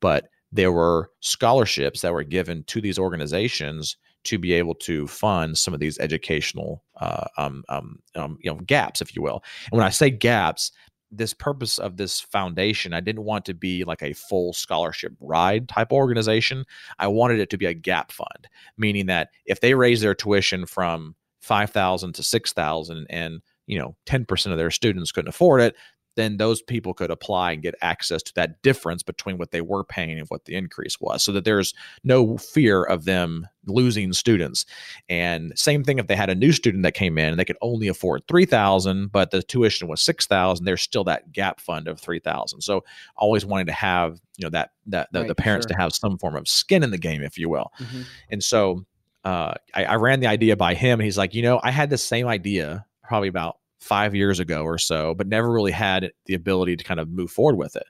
but 0.00 0.28
there 0.52 0.72
were 0.72 1.10
scholarships 1.20 2.00
that 2.00 2.12
were 2.12 2.22
given 2.22 2.62
to 2.64 2.80
these 2.80 2.98
organizations 2.98 3.96
to 4.24 4.38
be 4.38 4.52
able 4.52 4.74
to 4.74 5.06
fund 5.06 5.58
some 5.58 5.74
of 5.74 5.80
these 5.80 5.98
educational 5.98 6.82
uh, 6.96 7.26
um, 7.36 7.62
um, 7.68 7.98
um, 8.14 8.38
you 8.40 8.50
know 8.50 8.58
gaps, 8.60 9.00
if 9.00 9.14
you 9.14 9.22
will. 9.22 9.42
And 9.70 9.78
when 9.78 9.86
I 9.86 9.90
say 9.90 10.10
gaps, 10.10 10.72
this 11.10 11.34
purpose 11.34 11.78
of 11.78 11.96
this 11.96 12.20
foundation, 12.20 12.94
I 12.94 13.00
didn't 13.00 13.24
want 13.24 13.44
to 13.46 13.54
be 13.54 13.84
like 13.84 14.02
a 14.02 14.14
full 14.14 14.52
scholarship 14.52 15.12
ride 15.20 15.68
type 15.68 15.92
organization. 15.92 16.64
I 16.98 17.08
wanted 17.08 17.40
it 17.40 17.50
to 17.50 17.58
be 17.58 17.66
a 17.66 17.74
gap 17.74 18.10
fund, 18.10 18.48
meaning 18.76 19.06
that 19.06 19.30
if 19.46 19.60
they 19.60 19.74
raise 19.74 20.00
their 20.00 20.14
tuition 20.14 20.66
from 20.66 21.14
five 21.40 21.70
thousand 21.70 22.14
to 22.14 22.22
six 22.22 22.52
thousand, 22.52 23.06
and 23.10 23.42
you 23.66 23.78
know 23.78 23.96
ten 24.06 24.24
percent 24.24 24.52
of 24.52 24.58
their 24.58 24.70
students 24.70 25.12
couldn't 25.12 25.28
afford 25.28 25.60
it, 25.60 25.74
then 26.16 26.36
those 26.36 26.62
people 26.62 26.94
could 26.94 27.10
apply 27.10 27.52
and 27.52 27.62
get 27.62 27.74
access 27.80 28.22
to 28.22 28.34
that 28.34 28.62
difference 28.62 29.02
between 29.02 29.38
what 29.38 29.50
they 29.50 29.60
were 29.60 29.84
paying 29.84 30.18
and 30.18 30.28
what 30.28 30.44
the 30.44 30.54
increase 30.54 31.00
was 31.00 31.22
so 31.22 31.32
that 31.32 31.44
there's 31.44 31.74
no 32.02 32.36
fear 32.36 32.82
of 32.84 33.04
them 33.04 33.46
losing 33.66 34.12
students 34.12 34.64
and 35.08 35.52
same 35.56 35.82
thing 35.82 35.98
if 35.98 36.06
they 36.06 36.16
had 36.16 36.30
a 36.30 36.34
new 36.34 36.52
student 36.52 36.82
that 36.82 36.92
came 36.92 37.18
in 37.18 37.30
and 37.30 37.38
they 37.38 37.44
could 37.44 37.56
only 37.62 37.88
afford 37.88 38.26
3000 38.28 39.10
but 39.10 39.30
the 39.30 39.42
tuition 39.42 39.88
was 39.88 40.00
6000 40.02 40.64
there's 40.64 40.82
still 40.82 41.04
that 41.04 41.32
gap 41.32 41.60
fund 41.60 41.88
of 41.88 41.98
3000 42.00 42.60
so 42.60 42.84
always 43.16 43.46
wanting 43.46 43.66
to 43.66 43.72
have 43.72 44.20
you 44.36 44.44
know 44.44 44.50
that 44.50 44.70
that 44.86 45.08
the, 45.12 45.20
right, 45.20 45.28
the 45.28 45.34
parents 45.34 45.64
sure. 45.64 45.74
to 45.74 45.80
have 45.80 45.94
some 45.94 46.18
form 46.18 46.36
of 46.36 46.46
skin 46.46 46.82
in 46.82 46.90
the 46.90 46.98
game 46.98 47.22
if 47.22 47.38
you 47.38 47.48
will 47.48 47.72
mm-hmm. 47.80 48.02
and 48.30 48.42
so 48.42 48.84
uh, 49.24 49.54
I, 49.74 49.84
I 49.84 49.94
ran 49.94 50.20
the 50.20 50.26
idea 50.26 50.54
by 50.54 50.74
him 50.74 51.00
and 51.00 51.04
he's 51.04 51.16
like 51.16 51.34
you 51.34 51.42
know 51.42 51.58
i 51.62 51.70
had 51.70 51.88
the 51.88 51.96
same 51.96 52.26
idea 52.26 52.84
probably 53.04 53.28
about 53.28 53.58
five 53.80 54.14
years 54.14 54.40
ago 54.40 54.64
or 54.64 54.78
so, 54.78 55.14
but 55.14 55.26
never 55.26 55.50
really 55.50 55.72
had 55.72 56.10
the 56.26 56.34
ability 56.34 56.76
to 56.76 56.84
kind 56.84 57.00
of 57.00 57.10
move 57.10 57.30
forward 57.30 57.56
with 57.56 57.76
it. 57.76 57.86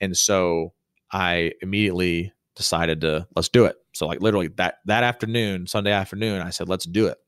And 0.00 0.16
so 0.16 0.72
I 1.10 1.52
immediately 1.62 2.32
decided 2.54 3.00
to 3.00 3.26
let's 3.34 3.48
do 3.48 3.64
it. 3.64 3.76
So 3.92 4.06
like 4.06 4.20
literally 4.20 4.48
that 4.56 4.76
that 4.86 5.04
afternoon, 5.04 5.66
Sunday 5.66 5.92
afternoon, 5.92 6.42
I 6.42 6.50
said 6.50 6.68
let's 6.68 6.84
do 6.84 7.06
it. 7.06 7.18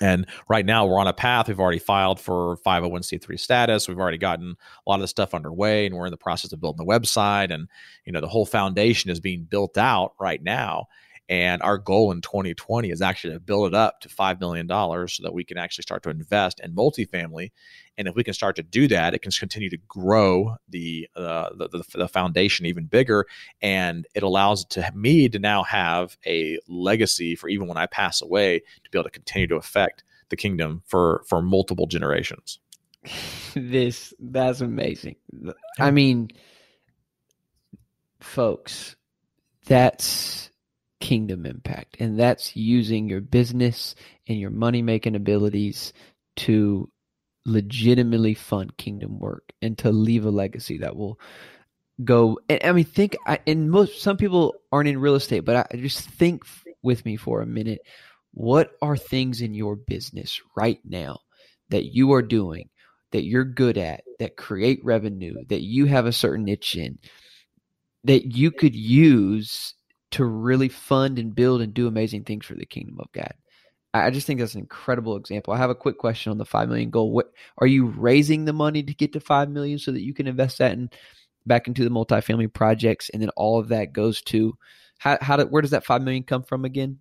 And 0.00 0.26
right 0.48 0.64
now 0.64 0.86
we're 0.86 1.00
on 1.00 1.08
a 1.08 1.12
path. 1.12 1.48
We've 1.48 1.58
already 1.58 1.80
filed 1.80 2.20
for 2.20 2.56
501c3 2.58 3.38
status. 3.40 3.88
We've 3.88 3.98
already 3.98 4.18
gotten 4.18 4.50
a 4.50 4.90
lot 4.90 4.96
of 4.96 5.00
the 5.00 5.08
stuff 5.08 5.34
underway, 5.34 5.86
and 5.86 5.96
we're 5.96 6.06
in 6.06 6.12
the 6.12 6.16
process 6.16 6.52
of 6.52 6.60
building 6.60 6.84
the 6.84 6.92
website. 6.92 7.52
And 7.52 7.68
you 8.04 8.12
know 8.12 8.20
the 8.20 8.28
whole 8.28 8.46
foundation 8.46 9.10
is 9.10 9.20
being 9.20 9.44
built 9.44 9.76
out 9.76 10.12
right 10.20 10.42
now. 10.42 10.86
And 11.28 11.60
our 11.60 11.76
goal 11.76 12.10
in 12.12 12.22
2020 12.22 12.90
is 12.90 13.02
actually 13.02 13.34
to 13.34 13.40
build 13.40 13.68
it 13.68 13.74
up 13.74 14.00
to 14.00 14.08
$5 14.08 14.40
million 14.40 14.66
so 14.68 15.22
that 15.22 15.34
we 15.34 15.44
can 15.44 15.58
actually 15.58 15.82
start 15.82 16.02
to 16.04 16.10
invest 16.10 16.60
in 16.60 16.74
multifamily. 16.74 17.50
And 17.98 18.08
if 18.08 18.14
we 18.14 18.24
can 18.24 18.32
start 18.32 18.56
to 18.56 18.62
do 18.62 18.88
that, 18.88 19.12
it 19.12 19.20
can 19.20 19.30
continue 19.30 19.68
to 19.68 19.76
grow 19.88 20.56
the, 20.70 21.06
uh, 21.14 21.50
the, 21.54 21.68
the, 21.68 21.84
the, 21.98 22.08
foundation 22.08 22.64
even 22.64 22.86
bigger. 22.86 23.26
And 23.60 24.06
it 24.14 24.22
allows 24.22 24.64
to 24.66 24.90
me 24.94 25.28
to 25.28 25.38
now 25.38 25.64
have 25.64 26.16
a 26.26 26.58
legacy 26.66 27.34
for 27.34 27.48
even 27.48 27.68
when 27.68 27.76
I 27.76 27.86
pass 27.86 28.22
away 28.22 28.60
to 28.60 28.90
be 28.90 28.98
able 28.98 29.04
to 29.04 29.10
continue 29.10 29.48
to 29.48 29.56
affect 29.56 30.04
the 30.30 30.36
kingdom 30.36 30.82
for, 30.86 31.24
for 31.28 31.42
multiple 31.42 31.86
generations. 31.86 32.58
this, 33.54 34.14
that's 34.18 34.62
amazing. 34.62 35.16
I 35.78 35.90
mean, 35.90 36.30
folks, 38.20 38.96
that's 39.66 40.50
kingdom 41.00 41.46
impact. 41.46 41.96
And 42.00 42.18
that's 42.18 42.56
using 42.56 43.08
your 43.08 43.20
business 43.20 43.94
and 44.26 44.38
your 44.38 44.50
money 44.50 44.82
making 44.82 45.16
abilities 45.16 45.92
to 46.38 46.90
legitimately 47.46 48.34
fund 48.34 48.76
kingdom 48.76 49.18
work 49.18 49.52
and 49.62 49.76
to 49.78 49.90
leave 49.90 50.24
a 50.24 50.30
legacy 50.30 50.78
that 50.78 50.96
will 50.96 51.18
go. 52.04 52.38
And 52.48 52.60
I 52.62 52.72
mean, 52.72 52.84
think, 52.84 53.16
I, 53.26 53.38
and 53.46 53.70
most, 53.70 54.00
some 54.00 54.16
people 54.16 54.54
aren't 54.70 54.88
in 54.88 55.00
real 55.00 55.14
estate, 55.14 55.40
but 55.40 55.68
I 55.72 55.76
just 55.76 56.00
think 56.00 56.42
with 56.82 57.04
me 57.04 57.16
for 57.16 57.40
a 57.40 57.46
minute. 57.46 57.80
What 58.32 58.72
are 58.82 58.96
things 58.96 59.40
in 59.40 59.54
your 59.54 59.74
business 59.74 60.40
right 60.56 60.78
now 60.84 61.20
that 61.70 61.86
you 61.86 62.12
are 62.12 62.22
doing 62.22 62.68
that 63.12 63.24
you're 63.24 63.44
good 63.44 63.78
at, 63.78 64.02
that 64.18 64.36
create 64.36 64.80
revenue, 64.84 65.34
that 65.48 65.62
you 65.62 65.86
have 65.86 66.06
a 66.06 66.12
certain 66.12 66.44
niche 66.44 66.76
in, 66.76 66.98
that 68.04 68.36
you 68.36 68.50
could 68.50 68.74
use 68.74 69.74
to 70.12 70.24
really 70.24 70.68
fund 70.68 71.18
and 71.18 71.34
build 71.34 71.60
and 71.60 71.74
do 71.74 71.86
amazing 71.86 72.24
things 72.24 72.46
for 72.46 72.54
the 72.54 72.66
kingdom 72.66 72.96
of 72.98 73.10
God. 73.12 73.32
I 73.94 74.10
just 74.10 74.26
think 74.26 74.38
that's 74.38 74.54
an 74.54 74.60
incredible 74.60 75.16
example. 75.16 75.54
I 75.54 75.58
have 75.58 75.70
a 75.70 75.74
quick 75.74 75.98
question 75.98 76.30
on 76.30 76.38
the 76.38 76.44
five 76.44 76.68
million 76.68 76.90
goal. 76.90 77.10
What 77.10 77.32
are 77.58 77.66
you 77.66 77.86
raising 77.86 78.44
the 78.44 78.52
money 78.52 78.82
to 78.82 78.94
get 78.94 79.12
to 79.14 79.20
five 79.20 79.48
million 79.48 79.78
so 79.78 79.92
that 79.92 80.02
you 80.02 80.12
can 80.12 80.26
invest 80.26 80.58
that 80.58 80.72
in 80.72 80.90
back 81.46 81.66
into 81.66 81.84
the 81.84 81.90
multifamily 81.90 82.52
projects, 82.52 83.08
and 83.08 83.22
then 83.22 83.30
all 83.30 83.58
of 83.58 83.68
that 83.68 83.92
goes 83.92 84.20
to 84.22 84.56
how 84.98 85.16
how 85.20 85.36
do, 85.36 85.44
where 85.44 85.62
does 85.62 85.70
that 85.70 85.86
five 85.86 86.02
million 86.02 86.22
come 86.22 86.42
from 86.42 86.64
again? 86.64 86.98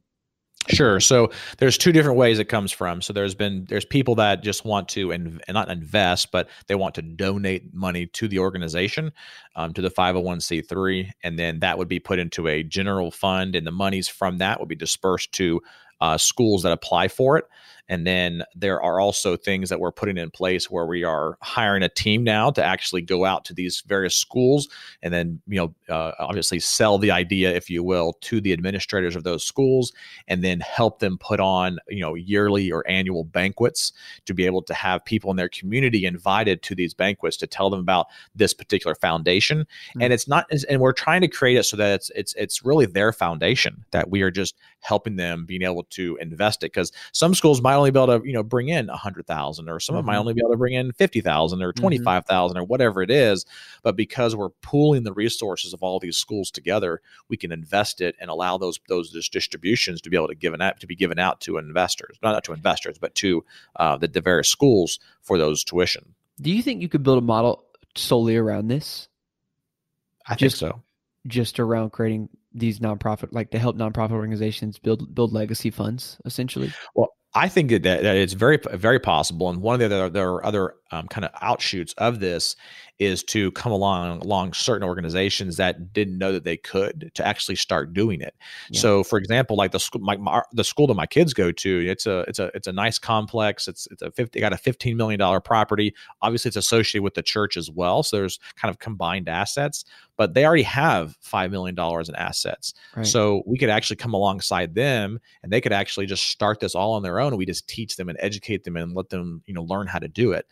Sure. 0.66 0.99
So 0.99 1.32
there's 1.60 1.78
two 1.78 1.93
different 1.93 2.18
ways 2.18 2.39
it 2.39 2.45
comes 2.45 2.74
from. 2.74 3.01
So 3.01 3.14
there's 3.14 3.36
been 3.36 3.66
there's 3.70 3.86
people 3.86 4.16
that 4.16 4.43
just 4.43 4.66
want 4.66 4.89
to 4.89 5.12
and 5.12 5.41
not 5.47 5.70
invest, 5.70 6.32
but 6.32 6.49
they 6.68 6.76
want 6.76 6.95
to 6.95 7.01
donate 7.01 7.74
money 7.74 8.08
to 8.08 8.28
the 8.28 8.39
organization, 8.39 9.14
um, 9.55 9.74
to 9.74 9.82
the 9.82 9.89
501c3, 9.89 11.12
and 11.24 11.39
then 11.39 11.60
that 11.60 11.78
would 11.78 11.88
be 11.88 11.99
put 11.99 12.20
into 12.20 12.47
a 12.47 12.64
general 12.64 13.12
fund, 13.12 13.55
and 13.55 13.66
the 13.66 13.72
monies 13.72 14.10
from 14.10 14.39
that 14.39 14.60
would 14.60 14.68
be 14.68 14.76
dispersed 14.76 15.32
to 15.34 15.62
uh, 16.01 16.18
schools 16.18 16.64
that 16.64 16.72
apply 16.74 17.08
for 17.08 17.38
it. 17.38 17.45
And 17.90 18.06
then 18.06 18.44
there 18.56 18.82
are 18.82 19.00
also 19.00 19.38
things 19.38 19.70
that 19.70 19.80
we're 19.80 19.92
putting 19.92 20.18
in 20.18 20.30
place 20.30 20.70
where 20.70 20.86
we 20.86 21.04
are 21.04 21.38
hiring 21.42 21.84
a 21.84 21.90
team 21.90 22.24
now 22.24 22.52
to 22.52 22.64
actually 22.64 23.02
go 23.02 23.26
out 23.26 23.46
to 23.46 23.54
these 23.54 23.84
various 23.88 24.16
schools 24.16 24.68
and 25.02 25.14
then, 25.14 25.42
you 25.48 25.58
know, 25.58 25.94
uh, 25.94 26.12
obviously 26.20 26.60
sell 26.60 26.98
the 26.98 27.12
idea, 27.12 27.54
if 27.56 27.70
you 27.70 27.84
will, 27.84 28.14
to 28.22 28.42
the 28.42 28.52
administrators 28.52 29.16
of 29.16 29.24
those 29.24 29.44
schools 29.44 29.94
and 30.28 30.44
then 30.44 30.60
help 30.60 31.00
them 31.00 31.18
put 31.18 31.40
on, 31.40 31.80
you 31.88 32.02
know, 32.02 32.16
yearly 32.16 32.72
or 32.72 32.88
annual 32.90 33.24
banquets 33.24 33.94
to 34.26 34.34
be 34.34 34.46
able 34.46 34.62
to 34.62 34.74
have 34.74 35.04
people 35.06 35.32
in 35.32 35.38
their 35.38 35.50
community 35.50 36.06
invited 36.06 36.62
to 36.64 36.76
these 36.76 36.94
banquets 36.94 37.38
to 37.38 37.48
tell 37.48 37.70
them 37.70 37.80
about 37.80 38.08
this 38.36 38.54
particular 38.54 38.96
foundation. 38.96 39.60
Mm-hmm. 39.60 40.02
And 40.02 40.14
it's 40.14 40.28
not, 40.28 40.46
and 40.70 40.82
we're 40.82 40.94
trying 40.94 41.22
to 41.22 41.28
create 41.28 41.58
it 41.58 41.64
so 41.64 41.78
that 41.78 41.96
it's, 41.96 42.10
it's, 42.16 42.34
it's 42.36 42.66
really 42.66 42.86
their 42.86 43.14
foundation 43.14 43.86
that 43.92 44.10
we 44.10 44.22
are 44.22 44.32
just 44.32 44.56
helping 44.82 45.16
them 45.16 45.46
being 45.46 45.64
able 45.64 45.84
to 45.84 46.18
invest 46.18 46.64
it. 46.64 46.74
Cause 46.74 46.92
some 47.14 47.34
schools 47.34 47.62
might 47.62 47.76
only 47.78 47.91
be 47.91 47.99
able 47.99 48.19
to, 48.19 48.28
you 48.28 48.34
know, 48.34 48.43
bring 48.43 48.69
in 48.69 48.89
a 48.89 48.97
hundred 48.97 49.25
thousand 49.28 49.69
or 49.69 49.80
some 49.80 49.93
mm-hmm. 49.93 49.99
of 49.99 50.05
them 50.05 50.13
might 50.13 50.17
only 50.17 50.34
be 50.34 50.41
able 50.41 50.51
to 50.51 50.57
bring 50.57 50.73
in 50.73 50.91
50,000 50.91 51.61
or 51.61 51.71
mm-hmm. 51.71 51.82
25,000 51.82 52.55
mm-hmm. 52.55 52.61
or 52.61 52.65
whatever 52.65 53.01
it 53.01 53.11
is. 53.11 53.45
But 53.84 53.95
because 53.95 54.36
we're 54.36 54.49
pooling 54.61 55.03
the 55.03 55.13
resources 55.13 55.73
of 55.73 55.84
all 55.84 55.99
these 55.99 56.17
schools 56.17 56.51
together, 56.51 57.01
we 57.30 57.38
can 57.38 57.51
invest 57.51 58.01
it 58.01 58.15
and 58.19 58.30
allow 58.30 58.57
those, 58.57 58.80
those 58.89 59.11
distributions 59.30 60.01
to 60.01 60.09
be 60.09 60.17
able 60.17 60.28
to 60.28 60.36
give 60.36 60.53
out, 60.59 60.80
to 60.80 60.88
be 60.88 60.95
given 60.95 61.19
out 61.19 61.41
to 61.41 61.57
investors, 61.57 62.17
not, 62.21 62.32
not 62.32 62.43
to 62.45 62.53
investors, 62.53 62.97
but 62.97 63.15
to 63.15 63.43
uh, 63.78 63.97
the, 63.97 64.07
the 64.07 64.21
various 64.21 64.49
schools 64.49 64.99
for 65.21 65.38
those 65.38 65.63
tuition. 65.63 66.15
Do 66.41 66.51
you 66.51 66.61
think 66.61 66.82
you 66.82 66.89
could 66.89 67.03
build 67.03 67.17
a 67.17 67.21
model 67.21 67.65
solely 67.95 68.36
around 68.36 68.67
this? 68.67 69.07
I 70.28 70.36
just, 70.36 70.59
think 70.59 70.71
so. 70.71 70.84
Just 71.28 71.59
around 71.59 71.91
creating 71.91 72.30
these 72.53 72.80
nonprofit, 72.80 73.30
like 73.32 73.51
to 73.51 73.59
help 73.59 73.78
nonprofit 73.78 74.11
organizations 74.11 74.80
build 74.80 75.13
build 75.13 75.34
legacy 75.34 75.69
funds, 75.69 76.17
essentially. 76.25 76.71
Well, 76.95 77.09
I 77.34 77.49
think 77.49 77.69
that, 77.69 77.84
that 77.84 78.03
it's 78.03 78.34
very 78.34 78.59
very 78.73 78.99
possible, 78.99 79.49
and 79.49 79.61
one 79.61 79.80
of 79.82 79.89
the 79.89 79.95
other 79.95 80.09
there 80.09 80.30
are 80.30 80.45
other 80.45 80.75
um, 80.91 81.07
kind 81.07 81.25
of 81.25 81.32
outshoots 81.34 81.93
of 81.97 82.19
this 82.19 82.55
is 83.00 83.24
to 83.24 83.52
come 83.52 83.72
along 83.72 84.22
along 84.22 84.54
certain 84.54 84.88
organizations 84.88 85.58
that 85.58 85.93
didn't 85.93 86.18
know 86.18 86.32
that 86.32 86.43
they 86.43 86.58
could 86.58 87.12
to 87.14 87.26
actually 87.26 87.56
start 87.56 87.93
doing 87.93 88.22
it. 88.22 88.34
Yeah. 88.70 88.80
So, 88.80 89.04
for 89.04 89.20
example, 89.20 89.56
like 89.56 89.72
the 89.72 89.80
school, 89.80 90.02
my, 90.02 90.18
my, 90.18 90.41
the 90.52 90.64
school 90.64 90.88
that 90.88 90.95
my 90.95 91.06
kids 91.06 91.34
go 91.34 91.52
to, 91.52 91.88
it's 91.88 92.06
a 92.06 92.20
it's 92.22 92.39
a 92.39 92.52
it's 92.56 92.68
a 92.68 92.74
nice 92.74 92.98
complex. 92.98 93.68
It's 93.68 93.88
it's 93.91 94.02
a 94.02 94.12
50, 94.12 94.39
got 94.39 94.54
a 94.54 94.58
fifteen 94.58 94.98
million 94.98 95.20
dollar 95.20 95.39
property. 95.39 95.93
Obviously, 96.22 96.50
it's 96.50 96.58
associated 96.58 97.04
with 97.04 97.14
the 97.14 97.24
church 97.24 97.56
as 97.56 97.70
well. 97.70 98.02
So 98.04 98.18
there's 98.18 98.39
kind 98.56 98.72
of 98.72 98.80
combined 98.80 99.30
assets, 99.30 99.86
but 100.16 100.34
they 100.34 100.45
already 100.45 100.64
have 100.64 101.16
five 101.22 101.52
million 101.52 101.76
dollars 101.76 102.10
in 102.10 102.16
assets. 102.16 102.74
Right. 102.95 103.06
So 103.06 103.43
we 103.45 103.58
could 103.58 103.70
actually 103.70 103.98
come 103.98 104.16
alongside 104.16 104.74
them, 104.74 105.20
and 105.43 105.52
they 105.52 105.62
could 105.62 105.74
actually 105.74 106.08
just 106.08 106.26
start 106.26 106.60
this 106.60 106.74
all 106.74 106.93
on 106.93 107.04
their 107.04 107.20
own. 107.20 107.28
And 107.28 107.38
we 107.38 107.45
just 107.45 107.68
teach 107.68 107.95
them 107.95 108.10
and 108.10 108.18
educate 108.22 108.64
them 108.64 108.76
and 108.76 108.95
let 108.95 109.10
them 109.10 109.43
you 109.45 109.54
know 109.54 109.64
learn 109.64 109.86
how 109.86 110.00
to 110.00 110.08
do 110.08 110.32
it. 110.32 110.48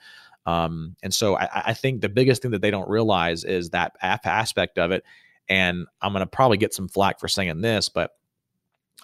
Um, 0.46 0.96
and 1.02 1.14
so 1.14 1.38
I, 1.38 1.50
I, 1.68 1.74
think 1.74 2.02
the 2.02 2.10
biggest 2.10 2.41
thing 2.41 2.52
that 2.52 2.62
they 2.62 2.70
don't 2.70 2.88
realize 2.88 3.43
is 3.43 3.72
that 3.72 3.93
aspect 4.02 4.78
of 4.78 4.91
it. 4.91 5.04
And 5.50 5.88
I'm 6.02 6.12
going 6.12 6.22
to 6.22 6.28
probably 6.28 6.58
get 6.58 6.74
some 6.74 6.88
flack 6.88 7.20
for 7.20 7.28
saying 7.28 7.62
this, 7.62 7.89
but 7.89 8.12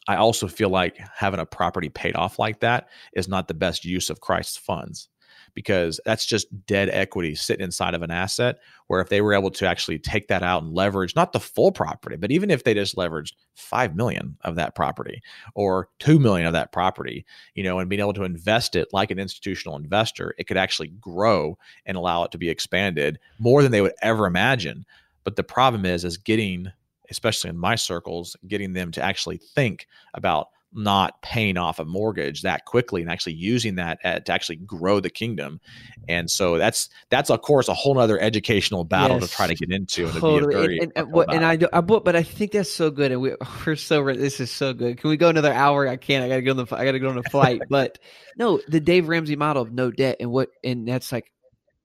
I 0.08 0.18
also 0.18 0.48
feel 0.48 0.70
like 0.70 0.98
having 1.16 1.40
a 1.40 1.46
property 1.46 1.90
paid 1.90 2.16
off 2.16 2.38
like 2.38 2.60
that 2.60 2.90
is 3.14 3.28
not 3.28 3.48
the 3.48 3.54
best 3.56 3.86
use 3.86 4.10
of 4.10 4.22
Christ's 4.22 4.58
funds 4.58 5.10
because 5.54 6.00
that's 6.06 6.26
just 6.26 6.48
dead 6.66 6.90
equity 6.90 7.36
sitting 7.36 7.64
inside 7.64 7.94
of 7.94 8.02
an 8.02 8.12
asset. 8.12 8.60
Where 8.88 9.02
if 9.02 9.10
they 9.10 9.22
were 9.22 9.34
able 9.34 9.52
to 9.52 9.68
actually 9.68 10.00
take 10.00 10.28
that 10.28 10.44
out 10.44 10.64
and 10.64 10.74
leverage 10.74 11.16
not 11.16 11.32
the 11.32 11.40
full 11.40 11.72
property, 11.72 12.18
but 12.18 12.32
even 12.32 12.52
if 12.52 12.64
they 12.64 12.74
just 12.74 12.96
leveraged 12.96 13.34
five 13.56 13.96
million 13.96 14.38
of 14.42 14.56
that 14.56 14.76
property 14.76 15.22
or 15.56 15.90
two 16.00 16.20
million 16.20 16.46
of 16.48 16.54
that 16.54 16.72
property, 16.72 17.26
you 17.56 17.64
know, 17.64 17.80
and 17.80 17.90
being 17.90 18.02
able 18.02 18.14
to 18.14 18.24
invest 18.24 18.76
it 18.76 18.90
like 18.92 19.12
an 19.12 19.20
institutional 19.20 19.78
investor, 19.78 20.36
it 20.38 20.46
could 20.46 20.58
actually 20.58 20.90
grow 21.00 21.58
and 21.86 21.96
allow 21.96 22.24
it 22.24 22.32
to 22.32 22.38
be 22.38 22.50
expanded 22.50 23.20
more 23.40 23.64
than 23.64 23.72
they 23.72 23.82
would 23.82 23.94
ever 24.02 24.26
imagine. 24.26 24.86
But 25.24 25.36
the 25.36 25.44
problem 25.44 25.86
is, 25.86 26.04
is 26.04 26.18
getting, 26.18 26.68
especially 27.10 27.50
in 27.50 27.58
my 27.58 27.76
circles, 27.76 28.36
getting 28.48 28.74
them 28.74 28.92
to 28.92 29.02
actually 29.02 29.38
think 29.38 29.88
about 30.14 30.50
not 30.74 31.22
paying 31.22 31.58
off 31.58 31.80
a 31.80 31.86
mortgage 31.86 32.44
that 32.44 32.66
quickly 32.66 33.02
and 33.02 33.12
actually 33.12 33.34
using 33.34 33.76
that 33.76 34.00
at, 34.04 34.26
to 34.26 34.32
actually 34.32 34.56
grow 34.56 35.00
the 35.00 35.10
kingdom. 35.10 35.60
And 36.08 36.30
so 36.30 36.58
that's 36.58 36.90
that's 37.10 37.30
of 37.30 37.42
course 37.42 37.68
a 37.68 37.74
whole 37.74 37.98
other 38.00 38.20
educational 38.20 38.84
battle 38.84 39.20
yes, 39.20 39.30
to 39.30 39.36
try 39.36 39.48
to 39.48 39.56
get 39.56 39.72
into 39.72 40.06
and 40.06 40.16
totally. 40.16 40.80
and, 40.80 40.94
and, 40.96 41.14
and, 41.14 41.32
and 41.32 41.46
I, 41.46 41.56
do, 41.58 41.68
I 41.74 41.82
but 41.82 42.16
I 42.16 42.24
think 42.24 42.54
that's 42.54 42.72
so 42.72 42.90
good 42.90 43.12
and 43.12 43.22
we, 43.22 43.36
we're 43.66 43.76
so 43.76 44.04
this 44.06 44.40
is 44.40 44.52
so 44.52 44.74
good. 44.74 44.98
Can 44.98 45.10
we 45.10 45.18
go 45.18 45.30
another 45.30 45.54
hour? 45.54 45.88
I 45.88 45.98
can't 45.98 46.24
I 46.24 46.30
gotta 46.30 46.42
go 46.42 46.52
on 46.52 46.58
the 46.58 46.76
I 46.76 46.86
gotta 46.86 47.00
go 47.00 47.10
on 47.10 47.18
a 47.18 47.24
flight. 47.24 47.62
But 47.72 48.00
no 48.38 48.60
the 48.68 48.80
Dave 48.80 49.08
Ramsey 49.08 49.36
model 49.36 49.64
of 49.64 49.72
no 49.72 49.92
debt 49.92 50.18
and 50.20 50.30
what 50.32 50.50
and 50.64 50.88
that's 50.88 51.12
like 51.12 51.32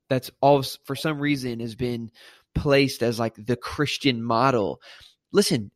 that's 0.09 0.30
all 0.41 0.62
for 0.84 0.97
some 0.97 1.18
reason 1.18 1.61
has 1.61 1.74
been 1.74 2.11
placed 2.55 3.03
as 3.03 3.18
like 3.18 3.34
the 3.37 3.57
Christian 3.57 4.22
model. 4.22 4.80
Listen 5.32 5.70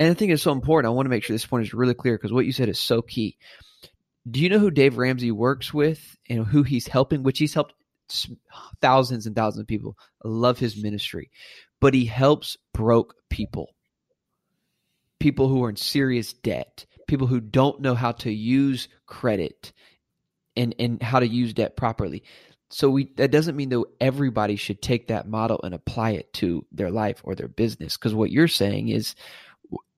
and 0.00 0.10
I 0.10 0.14
think 0.14 0.32
it's 0.32 0.42
so 0.42 0.52
important. 0.52 0.90
I 0.90 0.94
want 0.94 1.04
to 1.04 1.10
make 1.10 1.22
sure 1.22 1.34
this 1.34 1.44
point 1.44 1.66
is 1.66 1.74
really 1.74 1.92
clear 1.92 2.16
because 2.16 2.32
what 2.32 2.46
you 2.46 2.52
said 2.52 2.70
is 2.70 2.80
so 2.80 3.02
key. 3.02 3.36
Do 4.28 4.40
you 4.40 4.48
know 4.48 4.58
who 4.58 4.70
Dave 4.70 4.96
Ramsey 4.96 5.30
works 5.30 5.74
with 5.74 6.16
and 6.28 6.46
who 6.46 6.62
he's 6.62 6.88
helping? 6.88 7.22
Which 7.22 7.38
he's 7.38 7.52
helped 7.52 7.74
thousands 8.80 9.26
and 9.26 9.36
thousands 9.36 9.60
of 9.60 9.66
people. 9.66 9.98
I 10.24 10.28
love 10.28 10.58
his 10.58 10.82
ministry, 10.82 11.30
but 11.80 11.92
he 11.92 12.06
helps 12.06 12.56
broke 12.72 13.14
people, 13.28 13.74
people 15.20 15.48
who 15.48 15.62
are 15.64 15.70
in 15.70 15.76
serious 15.76 16.32
debt, 16.32 16.86
people 17.06 17.26
who 17.26 17.40
don't 17.40 17.80
know 17.80 17.94
how 17.94 18.12
to 18.12 18.32
use 18.32 18.88
credit 19.06 19.72
and 20.56 20.74
and 20.78 21.02
how 21.02 21.20
to 21.20 21.28
use 21.28 21.52
debt 21.52 21.76
properly. 21.76 22.24
So 22.70 22.88
we 22.88 23.12
that 23.16 23.32
doesn't 23.32 23.56
mean 23.56 23.68
that 23.68 23.84
everybody 24.00 24.56
should 24.56 24.80
take 24.80 25.08
that 25.08 25.28
model 25.28 25.60
and 25.62 25.74
apply 25.74 26.12
it 26.12 26.32
to 26.34 26.64
their 26.72 26.90
life 26.90 27.20
or 27.22 27.34
their 27.34 27.48
business. 27.48 27.98
Because 27.98 28.14
what 28.14 28.30
you're 28.30 28.48
saying 28.48 28.88
is 28.88 29.14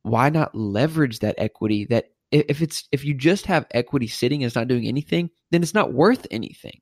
why 0.03 0.28
not 0.28 0.55
leverage 0.55 1.20
that 1.20 1.34
equity 1.38 1.84
that 1.86 2.07
if 2.30 2.62
it's 2.62 2.88
if 2.92 3.05
you 3.05 3.14
just 3.14 3.46
have 3.46 3.66
equity 3.72 4.07
sitting 4.07 4.42
and 4.42 4.46
it's 4.46 4.57
not 4.57 4.68
doing 4.68 4.86
anything 4.86 5.30
then 5.50 5.62
it's 5.62 5.74
not 5.74 5.92
worth 5.92 6.26
anything 6.30 6.80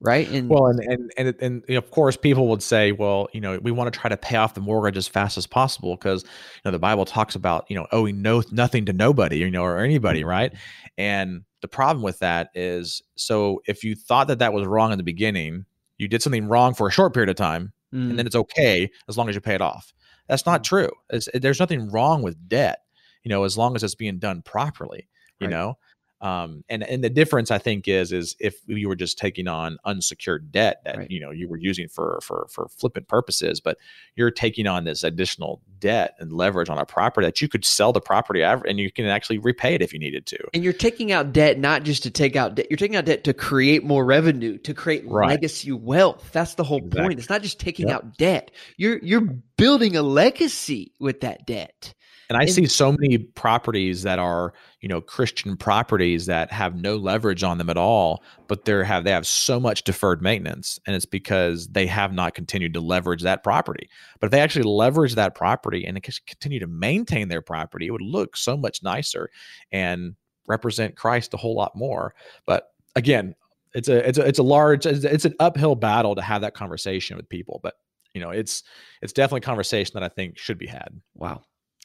right 0.00 0.28
and 0.30 0.48
well 0.48 0.66
and 0.66 0.80
and 0.80 1.12
and, 1.16 1.62
and, 1.68 1.76
of 1.76 1.90
course 1.90 2.16
people 2.16 2.48
would 2.48 2.62
say 2.62 2.92
well 2.92 3.28
you 3.32 3.40
know 3.40 3.58
we 3.62 3.70
want 3.70 3.92
to 3.92 3.98
try 3.98 4.08
to 4.08 4.16
pay 4.16 4.36
off 4.36 4.54
the 4.54 4.60
mortgage 4.60 4.96
as 4.96 5.06
fast 5.06 5.38
as 5.38 5.46
possible 5.46 5.96
because 5.96 6.24
you 6.24 6.60
know 6.64 6.70
the 6.70 6.78
bible 6.78 7.04
talks 7.04 7.34
about 7.34 7.64
you 7.68 7.76
know 7.76 7.86
owing 7.92 8.20
no 8.20 8.42
nothing 8.50 8.84
to 8.84 8.92
nobody 8.92 9.38
you 9.38 9.50
know 9.50 9.64
or 9.64 9.78
anybody 9.78 10.20
mm-hmm. 10.20 10.30
right 10.30 10.52
and 10.98 11.42
the 11.60 11.68
problem 11.68 12.02
with 12.02 12.18
that 12.18 12.48
is 12.54 13.02
so 13.16 13.62
if 13.66 13.84
you 13.84 13.94
thought 13.94 14.26
that 14.26 14.40
that 14.40 14.52
was 14.52 14.66
wrong 14.66 14.92
in 14.92 14.98
the 14.98 15.04
beginning 15.04 15.64
you 15.98 16.08
did 16.08 16.22
something 16.22 16.46
wrong 16.48 16.74
for 16.74 16.88
a 16.88 16.90
short 16.90 17.14
period 17.14 17.28
of 17.28 17.36
time 17.36 17.72
mm. 17.94 18.10
and 18.10 18.18
then 18.18 18.26
it's 18.26 18.34
okay 18.34 18.90
as 19.08 19.16
long 19.16 19.28
as 19.28 19.34
you 19.34 19.40
pay 19.40 19.54
it 19.54 19.60
off 19.60 19.92
that's 20.28 20.46
not 20.46 20.62
mm-hmm. 20.62 20.76
true. 20.76 20.90
It's, 21.10 21.28
there's 21.34 21.60
nothing 21.60 21.90
wrong 21.90 22.22
with 22.22 22.48
debt, 22.48 22.80
you 23.22 23.28
know, 23.28 23.44
as 23.44 23.56
long 23.56 23.76
as 23.76 23.82
it's 23.82 23.94
being 23.94 24.18
done 24.18 24.42
properly, 24.42 25.08
you 25.40 25.46
right. 25.46 25.52
know. 25.52 25.78
Um, 26.22 26.62
and 26.68 26.84
and 26.84 27.02
the 27.02 27.10
difference 27.10 27.50
I 27.50 27.58
think 27.58 27.88
is 27.88 28.12
is 28.12 28.36
if 28.38 28.56
you 28.66 28.88
were 28.88 28.94
just 28.94 29.18
taking 29.18 29.48
on 29.48 29.78
unsecured 29.84 30.52
debt 30.52 30.80
that 30.84 30.96
right. 30.96 31.10
you 31.10 31.18
know 31.18 31.32
you 31.32 31.48
were 31.48 31.56
using 31.56 31.88
for 31.88 32.20
for 32.22 32.46
for 32.48 32.68
flippant 32.68 33.08
purposes, 33.08 33.60
but 33.60 33.76
you're 34.14 34.30
taking 34.30 34.68
on 34.68 34.84
this 34.84 35.02
additional 35.02 35.60
debt 35.80 36.14
and 36.20 36.32
leverage 36.32 36.70
on 36.70 36.78
a 36.78 36.86
property 36.86 37.26
that 37.26 37.40
you 37.40 37.48
could 37.48 37.64
sell 37.64 37.92
the 37.92 38.00
property 38.00 38.42
and 38.42 38.78
you 38.78 38.92
can 38.92 39.06
actually 39.06 39.38
repay 39.38 39.74
it 39.74 39.82
if 39.82 39.92
you 39.92 39.98
needed 39.98 40.24
to. 40.26 40.38
And 40.54 40.62
you're 40.62 40.72
taking 40.72 41.10
out 41.10 41.32
debt 41.32 41.58
not 41.58 41.82
just 41.82 42.04
to 42.04 42.10
take 42.10 42.36
out 42.36 42.54
debt, 42.54 42.68
you're 42.70 42.76
taking 42.76 42.96
out 42.96 43.04
debt 43.04 43.24
to 43.24 43.34
create 43.34 43.82
more 43.82 44.04
revenue, 44.04 44.58
to 44.58 44.74
create 44.74 45.04
right. 45.08 45.28
legacy 45.28 45.72
wealth. 45.72 46.30
That's 46.30 46.54
the 46.54 46.62
whole 46.62 46.78
exactly. 46.78 47.02
point. 47.02 47.18
It's 47.18 47.30
not 47.30 47.42
just 47.42 47.58
taking 47.58 47.88
yep. 47.88 47.96
out 47.96 48.16
debt. 48.16 48.52
You're 48.76 48.98
you're 48.98 49.22
building 49.56 49.96
a 49.96 50.02
legacy 50.02 50.92
with 51.00 51.20
that 51.22 51.46
debt. 51.46 51.94
And 52.32 52.42
I 52.42 52.46
see 52.46 52.66
so 52.66 52.92
many 52.92 53.18
properties 53.18 54.04
that 54.04 54.18
are, 54.18 54.54
you 54.80 54.88
know, 54.88 55.02
Christian 55.02 55.54
properties 55.54 56.24
that 56.26 56.50
have 56.50 56.74
no 56.74 56.96
leverage 56.96 57.42
on 57.42 57.58
them 57.58 57.68
at 57.68 57.76
all, 57.76 58.22
but 58.48 58.64
they 58.64 58.84
have 58.84 59.04
they 59.04 59.10
have 59.10 59.26
so 59.26 59.60
much 59.60 59.84
deferred 59.84 60.22
maintenance, 60.22 60.78
and 60.86 60.96
it's 60.96 61.04
because 61.04 61.68
they 61.68 61.86
have 61.86 62.14
not 62.14 62.34
continued 62.34 62.72
to 62.72 62.80
leverage 62.80 63.22
that 63.22 63.42
property. 63.42 63.90
But 64.18 64.28
if 64.28 64.30
they 64.30 64.40
actually 64.40 64.62
leverage 64.62 65.14
that 65.14 65.34
property 65.34 65.84
and 65.84 66.02
continue 66.02 66.58
to 66.58 66.66
maintain 66.66 67.28
their 67.28 67.42
property, 67.42 67.86
it 67.86 67.90
would 67.90 68.00
look 68.00 68.34
so 68.34 68.56
much 68.56 68.82
nicer 68.82 69.28
and 69.70 70.14
represent 70.48 70.96
Christ 70.96 71.34
a 71.34 71.36
whole 71.36 71.54
lot 71.54 71.76
more. 71.76 72.14
But 72.46 72.68
again, 72.96 73.34
it's 73.74 73.88
a 73.88 74.08
it's 74.08 74.16
a 74.16 74.26
it's 74.26 74.38
a 74.38 74.42
large 74.42 74.86
it's 74.86 75.26
an 75.26 75.34
uphill 75.38 75.74
battle 75.74 76.14
to 76.14 76.22
have 76.22 76.40
that 76.40 76.54
conversation 76.54 77.18
with 77.18 77.28
people, 77.28 77.60
but 77.62 77.74
you 78.14 78.20
know, 78.20 78.30
it's 78.30 78.62
it's 79.00 79.12
definitely 79.12 79.38
a 79.38 79.42
conversation 79.42 79.92
that 79.94 80.02
I 80.02 80.08
think 80.08 80.38
should 80.38 80.58
be 80.58 80.66
had. 80.66 80.88
Wow. 81.14 81.42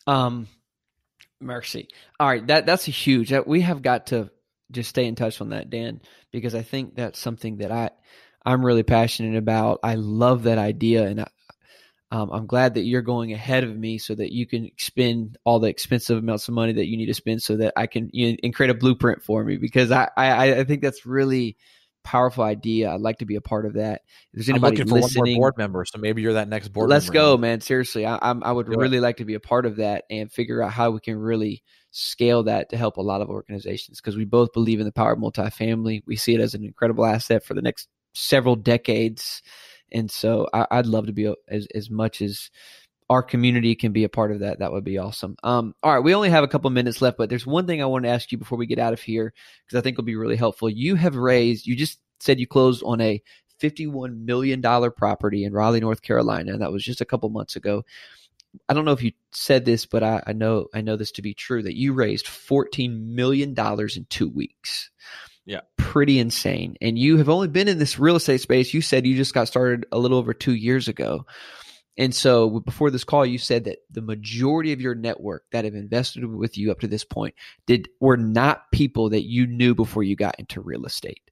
Um, 0.08 0.48
mercy. 1.40 1.90
All 2.20 2.28
right, 2.28 2.46
that 2.48 2.66
that's 2.66 2.88
a 2.88 2.92
huge. 2.92 3.30
That 3.30 3.48
we 3.48 3.62
have 3.62 3.82
got 3.82 4.08
to 4.08 4.30
just 4.72 4.90
stay 4.90 5.06
in 5.06 5.16
touch 5.16 5.42
on 5.42 5.50
that, 5.50 5.70
Dan, 5.70 6.02
because 6.32 6.56
I 6.56 6.62
think 6.62 6.96
that's 6.96 7.20
something 7.20 7.58
that 7.58 7.72
I 7.72 7.92
I'm 8.46 8.66
really 8.66 8.84
passionate 8.84 9.38
about. 9.38 9.80
I 9.84 9.96
love 9.96 10.44
that 10.44 10.58
idea, 10.58 11.06
and 11.06 11.22
I, 11.22 11.28
um, 12.12 12.30
I'm 12.32 12.48
glad 12.48 12.76
that 12.76 12.86
you're 12.86 13.02
going 13.02 13.34
ahead 13.34 13.64
of 13.66 13.76
me 13.76 13.98
so 13.98 14.16
that 14.16 14.32
you 14.32 14.48
can 14.48 14.72
spend 14.78 15.38
all 15.44 15.60
the 15.60 15.68
expensive 15.68 16.18
amounts 16.18 16.48
of 16.48 16.54
money 16.54 16.74
that 16.74 16.88
you 16.88 16.98
need 16.98 17.08
to 17.08 17.14
spend 17.14 17.42
so 17.42 17.58
that 17.58 17.74
I 17.76 17.88
can 17.88 18.10
you 18.14 18.32
know, 18.32 18.38
and 18.44 18.56
create 18.56 18.70
a 18.70 18.76
blueprint 18.76 19.24
for 19.24 19.44
me 19.44 19.58
because 19.58 19.92
I, 19.92 20.10
I 20.16 20.60
I 20.60 20.64
think 20.64 20.82
that's 20.82 21.06
really 21.06 21.58
powerful 22.08 22.46
idea. 22.46 22.90
I'd 22.90 23.02
like 23.02 23.18
to 23.18 23.26
be 23.26 23.36
a 23.36 23.42
part 23.42 23.66
of 23.66 23.74
that. 23.74 24.02
If 24.32 24.46
there's 24.46 24.50
anybody 24.50 24.82
I'm 24.82 24.88
looking 24.88 25.02
listening, 25.02 25.14
for 25.14 25.20
one 25.20 25.34
more 25.34 25.42
board 25.52 25.58
member, 25.58 25.86
so 25.86 26.00
maybe 26.00 26.22
you're 26.22 26.34
that 26.34 26.48
next 26.48 26.70
board. 26.70 26.90
Let's 26.90 27.10
go, 27.10 27.36
man. 27.36 27.60
Seriously, 27.60 28.06
I, 28.06 28.18
I'm, 28.22 28.42
I 28.44 28.54
would 28.54 28.70
really 28.70 29.02
like 29.02 29.18
to 29.18 29.26
be 29.26 29.34
a 29.34 29.42
part 29.42 29.66
of 29.66 29.76
that 29.76 30.06
and 30.10 30.32
figure 30.32 30.64
out 30.64 30.72
how 30.72 30.92
we 30.92 31.02
can 31.02 31.18
really 31.18 31.64
scale 31.92 32.44
that 32.44 32.70
to 32.70 32.78
help 32.78 32.96
a 32.96 33.02
lot 33.02 33.22
of 33.22 33.30
organizations 33.30 34.00
because 34.00 34.16
we 34.16 34.24
both 34.24 34.54
believe 34.54 34.80
in 34.80 34.86
the 34.86 34.92
power 34.94 35.12
of 35.12 35.20
multifamily. 35.20 36.02
We 36.08 36.16
see 36.16 36.34
it 36.34 36.40
as 36.40 36.54
an 36.54 36.64
incredible 36.64 37.06
asset 37.06 37.44
for 37.44 37.54
the 37.54 37.62
next 37.62 37.90
several 38.14 38.56
decades, 38.56 39.42
and 39.92 40.10
so 40.10 40.48
I, 40.54 40.78
would 40.78 40.88
love 40.88 41.08
to 41.08 41.14
be 41.14 41.34
as 41.50 41.68
as 41.76 41.90
much 41.90 42.22
as 42.22 42.50
our 43.10 43.24
community 43.24 43.76
can 43.76 43.94
be 43.94 44.04
a 44.04 44.10
part 44.10 44.32
of 44.32 44.40
that, 44.40 44.60
that 44.60 44.72
would 44.72 44.84
be 44.84 44.98
awesome. 44.98 45.38
Um, 45.44 45.74
all 45.82 45.94
right, 45.94 46.04
we 46.04 46.14
only 46.14 46.30
have 46.30 46.44
a 46.44 46.48
couple 46.48 46.70
minutes 46.70 47.02
left, 47.02 47.18
but 47.18 47.30
there's 47.30 47.48
one 47.48 47.66
thing 47.66 47.82
I 47.82 47.86
want 47.86 48.04
to 48.04 48.10
ask 48.10 48.32
you 48.32 48.38
before 48.38 48.58
we 48.58 48.66
get 48.66 48.80
out 48.80 48.94
of 48.94 49.02
here 49.02 49.34
because 49.66 49.78
I 49.78 49.82
think 49.82 49.98
will 49.98 50.04
be 50.04 50.16
really 50.16 50.36
helpful. 50.36 50.70
You 50.70 50.96
have 50.96 51.16
raised, 51.16 51.66
you 51.66 51.76
just 51.76 52.00
said 52.20 52.40
you 52.40 52.48
closed 52.48 52.84
on 52.84 53.00
a 53.00 53.22
$51 53.62 54.26
million 54.26 54.62
property 54.62 55.44
in 55.46 55.54
Raleigh, 55.54 55.80
North 55.80 56.02
Carolina, 56.02 56.52
and 56.52 56.62
that 56.62 56.72
was 56.72 56.84
just 56.84 57.02
a 57.02 57.06
couple 57.06 57.30
months 57.30 57.56
ago. 57.56 57.84
I 58.68 58.74
don't 58.74 58.86
know 58.86 58.92
if 58.92 59.04
you 59.04 59.12
said 59.32 59.66
this, 59.66 59.86
but 59.86 60.04
I, 60.04 60.24
I 60.28 60.34
know 60.34 60.68
I 60.74 60.82
know 60.82 60.96
this 60.96 61.12
to 61.14 61.22
be 61.22 61.34
true 61.34 61.62
that 61.64 61.78
you 61.78 61.94
raised 61.94 62.26
$14 62.26 63.06
million 63.06 63.56
in 63.58 64.06
two 64.10 64.30
weeks. 64.30 64.90
Yeah. 65.46 65.62
Pretty 65.78 66.20
insane. 66.20 66.76
And 66.82 66.98
you 66.98 67.18
have 67.18 67.30
only 67.30 67.48
been 67.48 67.68
in 67.68 67.78
this 67.78 68.00
real 68.00 68.16
estate 68.16 68.42
space. 68.42 68.74
You 68.74 68.82
said 68.82 69.06
you 69.06 69.16
just 69.16 69.34
got 69.34 69.48
started 69.48 69.86
a 69.92 69.98
little 69.98 70.18
over 70.18 70.34
two 70.34 70.56
years 70.56 70.88
ago. 70.88 71.26
And 71.98 72.14
so 72.14 72.60
before 72.60 72.92
this 72.92 73.04
call, 73.04 73.26
you 73.26 73.40
said 73.40 73.64
that 73.64 73.80
the 73.90 74.02
majority 74.02 74.72
of 74.72 74.82
your 74.82 74.94
network 74.94 75.46
that 75.52 75.66
have 75.66 75.74
invested 75.74 76.26
with 76.26 76.58
you 76.58 76.72
up 76.72 76.80
to 76.82 76.88
this 76.88 77.04
point 77.04 77.34
did 77.66 77.90
were 78.00 78.18
not 78.18 78.72
people 78.72 79.10
that 79.10 79.26
you 79.26 79.48
knew 79.48 79.74
before 79.74 80.04
you 80.04 80.16
got 80.16 80.40
into 80.40 80.62
real 80.62 80.86
estate. 80.86 81.32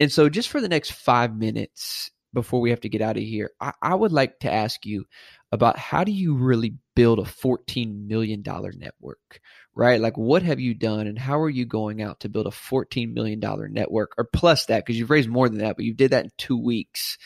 And 0.00 0.10
so 0.10 0.28
just 0.28 0.48
for 0.48 0.60
the 0.60 0.68
next 0.68 0.92
five 0.92 1.36
minutes 1.36 2.10
before 2.32 2.60
we 2.60 2.70
have 2.70 2.80
to 2.80 2.88
get 2.88 3.02
out 3.02 3.16
of 3.16 3.22
here, 3.22 3.50
I, 3.60 3.72
I 3.82 3.94
would 3.94 4.12
like 4.12 4.40
to 4.40 4.52
ask 4.52 4.86
you 4.86 5.04
about 5.52 5.78
how 5.78 6.04
do 6.04 6.12
you 6.12 6.36
really 6.36 6.74
build 6.94 7.18
a 7.18 7.22
$14 7.22 8.06
million 8.06 8.42
network, 8.44 9.40
right? 9.74 10.00
Like 10.00 10.16
what 10.16 10.42
have 10.42 10.60
you 10.60 10.74
done 10.74 11.06
and 11.06 11.18
how 11.18 11.40
are 11.40 11.50
you 11.50 11.64
going 11.64 12.02
out 12.02 12.20
to 12.20 12.28
build 12.28 12.46
a 12.46 12.50
$14 12.50 13.12
million 13.12 13.40
network 13.72 14.12
or 14.16 14.24
plus 14.24 14.66
that? 14.66 14.84
Because 14.84 14.98
you've 14.98 15.10
raised 15.10 15.28
more 15.28 15.48
than 15.48 15.58
that, 15.58 15.76
but 15.76 15.84
you 15.84 15.94
did 15.94 16.12
that 16.12 16.24
in 16.24 16.30
two 16.36 16.58
weeks 16.58 17.18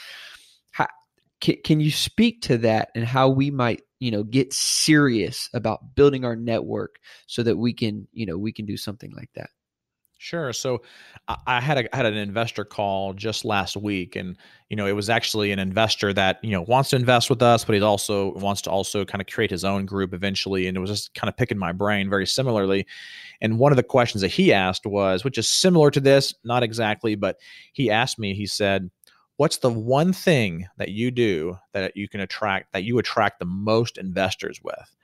can, 1.43 1.57
can 1.63 1.81
you 1.81 1.91
speak 1.91 2.41
to 2.43 2.57
that 2.59 2.91
and 2.95 3.05
how 3.05 3.29
we 3.29 3.51
might 3.51 3.83
you 3.99 4.11
know 4.11 4.23
get 4.23 4.53
serious 4.55 5.51
about 5.53 5.95
building 5.95 6.25
our 6.25 6.37
network 6.37 6.97
so 7.27 7.43
that 7.43 7.59
we 7.59 7.75
can 7.75 8.09
you 8.13 8.25
know 8.25 8.39
we 8.39 8.53
can 8.53 8.65
do 8.65 8.79
something 8.79 9.13
like 9.15 9.31
that 9.35 9.51
Sure. 10.23 10.53
So 10.53 10.83
I 11.49 11.61
had 11.61 11.79
a, 11.79 11.97
had 11.97 12.07
an 12.07 12.15
investor 12.15 12.65
call 12.65 13.13
just 13.13 13.45
last 13.45 13.77
week, 13.77 14.15
and 14.15 14.39
you 14.69 14.77
know 14.77 14.87
it 14.87 14.93
was 14.93 15.11
actually 15.11 15.51
an 15.51 15.59
investor 15.59 16.13
that 16.13 16.39
you 16.45 16.53
know 16.53 16.63
wants 16.63 16.91
to 16.91 16.97
invest 16.97 17.29
with 17.29 17.43
us, 17.43 17.65
but 17.65 17.75
he 17.75 17.83
also 17.83 18.33
wants 18.35 18.63
to 18.63 18.71
also 18.71 19.05
kind 19.05 19.21
of 19.21 19.27
create 19.27 19.51
his 19.51 19.65
own 19.65 19.85
group 19.85 20.15
eventually, 20.15 20.69
and 20.69 20.77
it 20.77 20.81
was 20.81 20.91
just 20.91 21.13
kind 21.15 21.29
of 21.29 21.37
picking 21.37 21.59
my 21.59 21.73
brain 21.73 22.09
very 22.09 22.25
similarly. 22.25 22.87
And 23.41 23.59
one 23.59 23.73
of 23.73 23.77
the 23.77 23.83
questions 23.83 24.23
that 24.23 24.29
he 24.29 24.53
asked 24.53 24.87
was, 24.87 25.25
which 25.25 25.39
is 25.39 25.49
similar 25.49 25.91
to 25.91 25.99
this, 25.99 26.33
not 26.45 26.63
exactly, 26.63 27.17
but 27.17 27.39
he 27.73 27.91
asked 27.91 28.21
me. 28.21 28.33
He 28.33 28.47
said, 28.47 28.93
what's 29.37 29.59
the 29.59 29.71
one 29.71 30.13
thing 30.13 30.67
that 30.77 30.91
you 30.91 31.11
do 31.11 31.59
that 31.73 31.97
you 31.97 32.09
can 32.09 32.21
attract 32.21 32.73
that 32.73 32.85
you 32.85 32.99
attract 32.99 33.39
the 33.39 33.47
most 33.47 33.99
investors 33.99 34.61
with? 34.63 34.97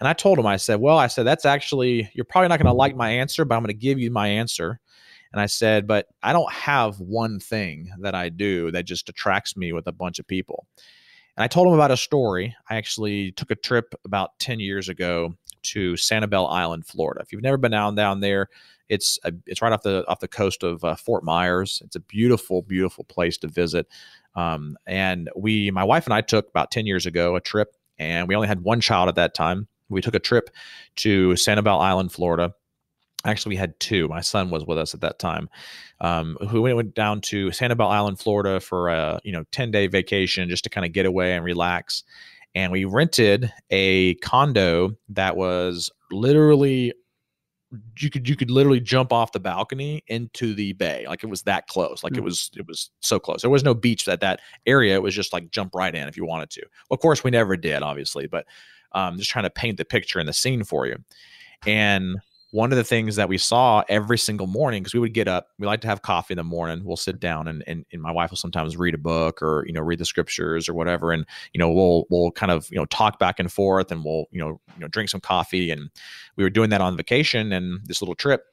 And 0.00 0.08
i 0.08 0.12
told 0.12 0.38
him 0.38 0.46
i 0.46 0.56
said 0.56 0.80
well 0.80 0.98
i 0.98 1.06
said 1.06 1.24
that's 1.24 1.44
actually 1.44 2.10
you're 2.14 2.24
probably 2.24 2.48
not 2.48 2.58
going 2.58 2.66
to 2.66 2.72
like 2.72 2.96
my 2.96 3.10
answer 3.10 3.44
but 3.44 3.54
i'm 3.54 3.62
going 3.62 3.68
to 3.68 3.74
give 3.74 3.98
you 3.98 4.10
my 4.10 4.28
answer. 4.28 4.80
And 5.32 5.40
i 5.40 5.46
said 5.46 5.86
but 5.86 6.06
i 6.22 6.32
don't 6.32 6.52
have 6.52 7.00
one 7.00 7.38
thing 7.38 7.90
that 8.00 8.14
i 8.14 8.28
do 8.28 8.70
that 8.72 8.84
just 8.84 9.08
attracts 9.08 9.56
me 9.56 9.72
with 9.72 9.86
a 9.86 9.92
bunch 9.92 10.18
of 10.18 10.26
people. 10.26 10.66
And 11.36 11.44
i 11.44 11.46
told 11.46 11.68
him 11.68 11.74
about 11.74 11.90
a 11.90 11.96
story. 11.96 12.54
I 12.68 12.76
actually 12.76 13.32
took 13.32 13.50
a 13.50 13.56
trip 13.56 13.94
about 14.04 14.38
10 14.40 14.60
years 14.60 14.88
ago 14.88 15.34
to 15.62 15.92
sanibel 15.94 16.50
island 16.50 16.84
florida. 16.86 17.20
If 17.22 17.32
you've 17.32 17.42
never 17.42 17.56
been 17.56 17.70
down 17.70 17.94
down 17.94 18.20
there 18.20 18.48
it's 18.92 19.18
a, 19.24 19.32
it's 19.46 19.62
right 19.62 19.72
off 19.72 19.82
the 19.82 20.04
off 20.06 20.20
the 20.20 20.28
coast 20.28 20.62
of 20.62 20.84
uh, 20.84 20.94
Fort 20.94 21.24
Myers. 21.24 21.80
It's 21.82 21.96
a 21.96 22.00
beautiful, 22.00 22.60
beautiful 22.60 23.04
place 23.04 23.38
to 23.38 23.48
visit. 23.48 23.86
Um, 24.34 24.76
and 24.86 25.30
we, 25.34 25.70
my 25.70 25.82
wife 25.82 26.04
and 26.06 26.12
I, 26.12 26.20
took 26.20 26.48
about 26.50 26.70
ten 26.70 26.84
years 26.84 27.06
ago 27.06 27.34
a 27.34 27.40
trip, 27.40 27.74
and 27.98 28.28
we 28.28 28.34
only 28.34 28.48
had 28.48 28.60
one 28.60 28.82
child 28.82 29.08
at 29.08 29.14
that 29.14 29.34
time. 29.34 29.66
We 29.88 30.02
took 30.02 30.14
a 30.14 30.18
trip 30.18 30.50
to 30.96 31.30
Sanibel 31.30 31.80
Island, 31.80 32.12
Florida. 32.12 32.54
Actually, 33.24 33.50
we 33.50 33.56
had 33.56 33.78
two. 33.80 34.08
My 34.08 34.20
son 34.20 34.50
was 34.50 34.66
with 34.66 34.76
us 34.76 34.92
at 34.92 35.00
that 35.00 35.18
time. 35.18 35.48
Um, 36.00 36.36
we 36.52 36.74
went 36.74 36.94
down 36.94 37.22
to 37.22 37.48
Sanibel 37.48 37.88
Island, 37.88 38.18
Florida, 38.18 38.60
for 38.60 38.90
a 38.90 39.20
you 39.24 39.32
know 39.32 39.44
ten 39.52 39.70
day 39.70 39.86
vacation 39.86 40.50
just 40.50 40.64
to 40.64 40.70
kind 40.70 40.84
of 40.84 40.92
get 40.92 41.06
away 41.06 41.34
and 41.34 41.44
relax. 41.44 42.04
And 42.54 42.70
we 42.70 42.84
rented 42.84 43.50
a 43.70 44.16
condo 44.16 44.90
that 45.08 45.34
was 45.34 45.90
literally 46.10 46.92
you 47.98 48.10
could 48.10 48.28
you 48.28 48.36
could 48.36 48.50
literally 48.50 48.80
jump 48.80 49.12
off 49.12 49.32
the 49.32 49.40
balcony 49.40 50.02
into 50.08 50.54
the 50.54 50.74
bay 50.74 51.06
like 51.08 51.24
it 51.24 51.28
was 51.28 51.42
that 51.42 51.66
close 51.68 52.04
like 52.04 52.12
mm. 52.12 52.18
it 52.18 52.24
was 52.24 52.50
it 52.56 52.66
was 52.66 52.90
so 53.00 53.18
close. 53.18 53.42
There 53.42 53.50
was 53.50 53.64
no 53.64 53.74
beach 53.74 54.06
at 54.08 54.20
that 54.20 54.40
area 54.66 54.94
it 54.94 55.02
was 55.02 55.14
just 55.14 55.32
like 55.32 55.50
jump 55.50 55.74
right 55.74 55.94
in 55.94 56.08
if 56.08 56.16
you 56.16 56.24
wanted 56.24 56.50
to. 56.50 56.62
Well, 56.88 56.96
of 56.96 57.00
course 57.00 57.24
we 57.24 57.30
never 57.30 57.56
did 57.56 57.82
obviously 57.82 58.26
but 58.26 58.46
um, 58.92 59.16
just 59.18 59.30
trying 59.30 59.44
to 59.44 59.50
paint 59.50 59.78
the 59.78 59.84
picture 59.84 60.18
and 60.18 60.28
the 60.28 60.32
scene 60.32 60.64
for 60.64 60.86
you. 60.86 60.96
And 61.66 62.18
one 62.52 62.70
of 62.70 62.76
the 62.76 62.84
things 62.84 63.16
that 63.16 63.30
we 63.30 63.38
saw 63.38 63.82
every 63.88 64.18
single 64.18 64.46
morning 64.46 64.82
because 64.82 64.92
we 64.92 65.00
would 65.00 65.14
get 65.14 65.26
up 65.26 65.48
we 65.58 65.66
like 65.66 65.80
to 65.80 65.88
have 65.88 66.02
coffee 66.02 66.34
in 66.34 66.36
the 66.36 66.44
morning 66.44 66.84
we'll 66.84 66.96
sit 66.96 67.18
down 67.18 67.48
and, 67.48 67.64
and, 67.66 67.84
and 67.92 68.00
my 68.00 68.12
wife 68.12 68.30
will 68.30 68.36
sometimes 68.36 68.76
read 68.76 68.94
a 68.94 68.98
book 68.98 69.42
or 69.42 69.64
you 69.66 69.72
know 69.72 69.80
read 69.80 69.98
the 69.98 70.04
scriptures 70.04 70.68
or 70.68 70.74
whatever 70.74 71.12
and 71.12 71.26
you 71.52 71.58
know 71.58 71.70
we'll 71.70 72.04
we'll 72.10 72.30
kind 72.30 72.52
of 72.52 72.70
you 72.70 72.76
know 72.76 72.84
talk 72.86 73.18
back 73.18 73.40
and 73.40 73.50
forth 73.52 73.90
and 73.90 74.04
we'll 74.04 74.26
you 74.30 74.38
know 74.38 74.60
you 74.74 74.80
know 74.80 74.88
drink 74.88 75.08
some 75.10 75.20
coffee 75.20 75.70
and 75.70 75.90
we 76.36 76.44
were 76.44 76.50
doing 76.50 76.70
that 76.70 76.80
on 76.80 76.96
vacation 76.96 77.52
and 77.52 77.80
this 77.86 78.00
little 78.00 78.14
trip 78.14 78.44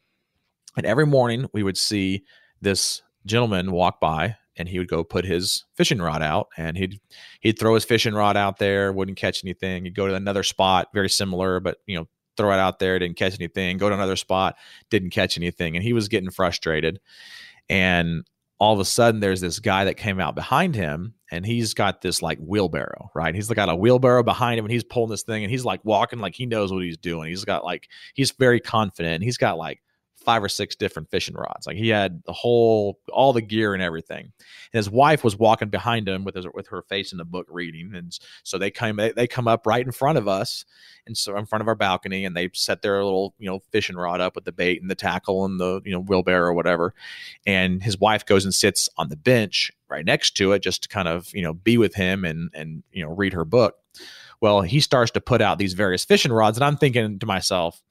and 0.78 0.86
every 0.86 1.06
morning 1.06 1.46
we 1.54 1.62
would 1.62 1.78
see 1.78 2.24
this 2.62 3.02
gentleman 3.26 3.72
walk 3.72 4.00
by 4.00 4.36
and 4.56 4.70
he 4.70 4.80
would 4.80 4.88
go 4.88 5.04
put 5.04 5.26
his 5.26 5.66
fishing 5.76 6.02
rod 6.02 6.22
out 6.22 6.48
and 6.58 6.78
he'd 6.78 7.02
he'd 7.42 7.60
throw 7.60 7.74
his 7.74 7.84
fishing 7.84 8.14
rod 8.14 8.38
out 8.38 8.60
there 8.60 8.94
wouldn't 8.94 9.18
catch 9.18 9.44
anything 9.44 9.84
he'd 9.84 9.96
go 9.96 10.08
to 10.08 10.16
another 10.16 10.44
spot 10.44 10.88
very 10.94 11.10
similar 11.10 11.60
but 11.60 11.80
you 11.86 11.98
know 11.98 12.08
throw 12.40 12.54
it 12.54 12.60
out 12.60 12.80
there, 12.80 12.98
didn't 12.98 13.18
catch 13.18 13.36
anything, 13.36 13.78
go 13.78 13.90
to 13.90 13.96
another 13.96 14.16
spot, 14.16 14.56
didn't 14.90 15.10
catch 15.10 15.38
anything. 15.38 15.76
And 15.76 15.84
he 15.84 15.92
was 15.92 16.08
getting 16.08 16.32
frustrated. 16.32 17.02
And 17.70 18.24
all 18.60 18.74
of 18.74 18.80
a 18.80 18.86
sudden, 18.86 19.20
there's 19.20 19.42
this 19.42 19.60
guy 19.60 19.86
that 19.86 19.98
came 19.98 20.20
out 20.20 20.36
behind 20.36 20.74
him 20.74 21.14
and 21.32 21.46
he's 21.46 21.74
got 21.74 22.02
this 22.02 22.22
like 22.22 22.40
wheelbarrow, 22.40 23.12
right? 23.14 23.36
He's 23.36 23.50
got 23.50 23.70
a 23.70 23.76
wheelbarrow 23.76 24.24
behind 24.24 24.58
him 24.58 24.66
and 24.66 24.72
he's 24.72 24.84
pulling 24.86 25.10
this 25.10 25.24
thing 25.24 25.44
and 25.44 25.52
he's 25.52 25.66
like 25.66 25.84
walking 25.84 26.20
like 26.20 26.34
he 26.34 26.46
knows 26.46 26.72
what 26.72 26.84
he's 26.84 26.98
doing. 26.98 27.30
He's 27.30 27.46
got 27.46 27.64
like, 27.64 27.90
he's 28.14 28.32
very 28.32 28.60
confident. 28.60 29.24
He's 29.24 29.38
got 29.38 29.58
like 29.58 29.82
five 30.30 30.44
or 30.44 30.50
six 30.50 30.76
different 30.76 31.10
fishing 31.10 31.34
rods. 31.34 31.66
Like 31.66 31.76
he 31.76 31.90
had 31.90 32.22
the 32.24 32.34
whole, 32.34 33.00
all 33.12 33.34
the 33.34 33.42
gear 33.42 33.74
and 33.74 33.82
everything. 33.82 34.26
And 34.26 34.78
his 34.78 34.88
wife 34.88 35.24
was 35.24 35.36
walking 35.36 35.70
behind 35.70 36.08
him 36.08 36.24
with 36.24 36.36
his, 36.36 36.46
with 36.54 36.68
her 36.68 36.84
face 36.84 37.12
in 37.12 37.18
the 37.18 37.26
book 37.26 37.48
reading, 37.50 37.96
and 37.96 38.16
so 38.44 38.60
they 38.60 38.70
come 38.70 38.98
they 38.98 39.26
come 39.26 39.48
up 39.48 39.66
right 39.66 39.84
in 39.84 39.92
front 39.92 40.20
of 40.20 40.28
us, 40.28 40.66
and 41.08 41.18
so 41.18 41.36
in 41.36 41.48
front 41.48 41.64
of 41.64 41.68
our 41.68 41.74
balcony, 41.74 42.26
and 42.26 42.38
they 42.38 42.52
set 42.54 42.84
their 42.84 43.04
little 43.04 43.34
you 43.40 43.50
know 43.50 43.58
fishing 43.72 43.96
rod 43.96 44.22
up 44.22 44.36
with 44.36 44.46
the 44.46 44.52
bait 44.52 44.80
and 44.84 44.92
the 44.92 44.96
tackle 44.96 45.46
and 45.46 45.60
the 45.60 45.82
you 45.84 45.92
know 45.92 46.02
wheelbarrow 46.02 46.50
or 46.50 46.54
whatever, 46.54 46.94
and 47.48 47.82
his 47.82 47.98
wife 48.00 48.24
goes 48.24 48.46
and 48.46 48.54
sits 48.54 48.88
on 48.98 49.10
the 49.10 49.18
bench 49.18 49.72
right 49.90 50.06
next 50.06 50.38
to 50.38 50.52
it 50.52 50.62
just 50.62 50.84
to 50.84 50.90
kind 50.90 51.08
of 51.08 51.34
you 51.34 51.42
know 51.42 51.56
be 51.56 51.80
with 51.80 51.96
him 51.96 52.24
and 52.24 52.52
and 52.54 52.84
you 52.92 53.04
know 53.04 53.10
read 53.10 53.34
her 53.34 53.46
book. 53.46 53.78
Well, 54.42 54.62
he 54.62 54.80
starts 54.80 55.12
to 55.14 55.22
put 55.22 55.42
out 55.42 55.58
these 55.58 55.74
various 55.74 56.06
fishing 56.06 56.32
rods, 56.32 56.56
and 56.56 56.64
I'm 56.64 56.78
thinking 56.78 57.18
to 57.18 57.26
myself, 57.26 57.82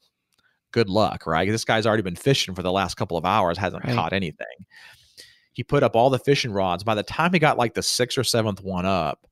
good 0.71 0.89
luck, 0.89 1.25
right? 1.25 1.49
This 1.49 1.65
guy's 1.65 1.85
already 1.85 2.03
been 2.03 2.15
fishing 2.15 2.55
for 2.55 2.63
the 2.63 2.71
last 2.71 2.95
couple 2.95 3.17
of 3.17 3.25
hours, 3.25 3.57
hasn't 3.57 3.83
right. 3.83 3.95
caught 3.95 4.13
anything. 4.13 4.45
He 5.53 5.63
put 5.63 5.83
up 5.83 5.95
all 5.95 6.09
the 6.09 6.19
fishing 6.19 6.51
rods. 6.51 6.83
By 6.83 6.95
the 6.95 7.03
time 7.03 7.33
he 7.33 7.39
got 7.39 7.57
like 7.57 7.73
the 7.73 7.83
sixth 7.83 8.17
or 8.17 8.23
seventh 8.23 8.61
one 8.61 8.85
up, 8.85 9.27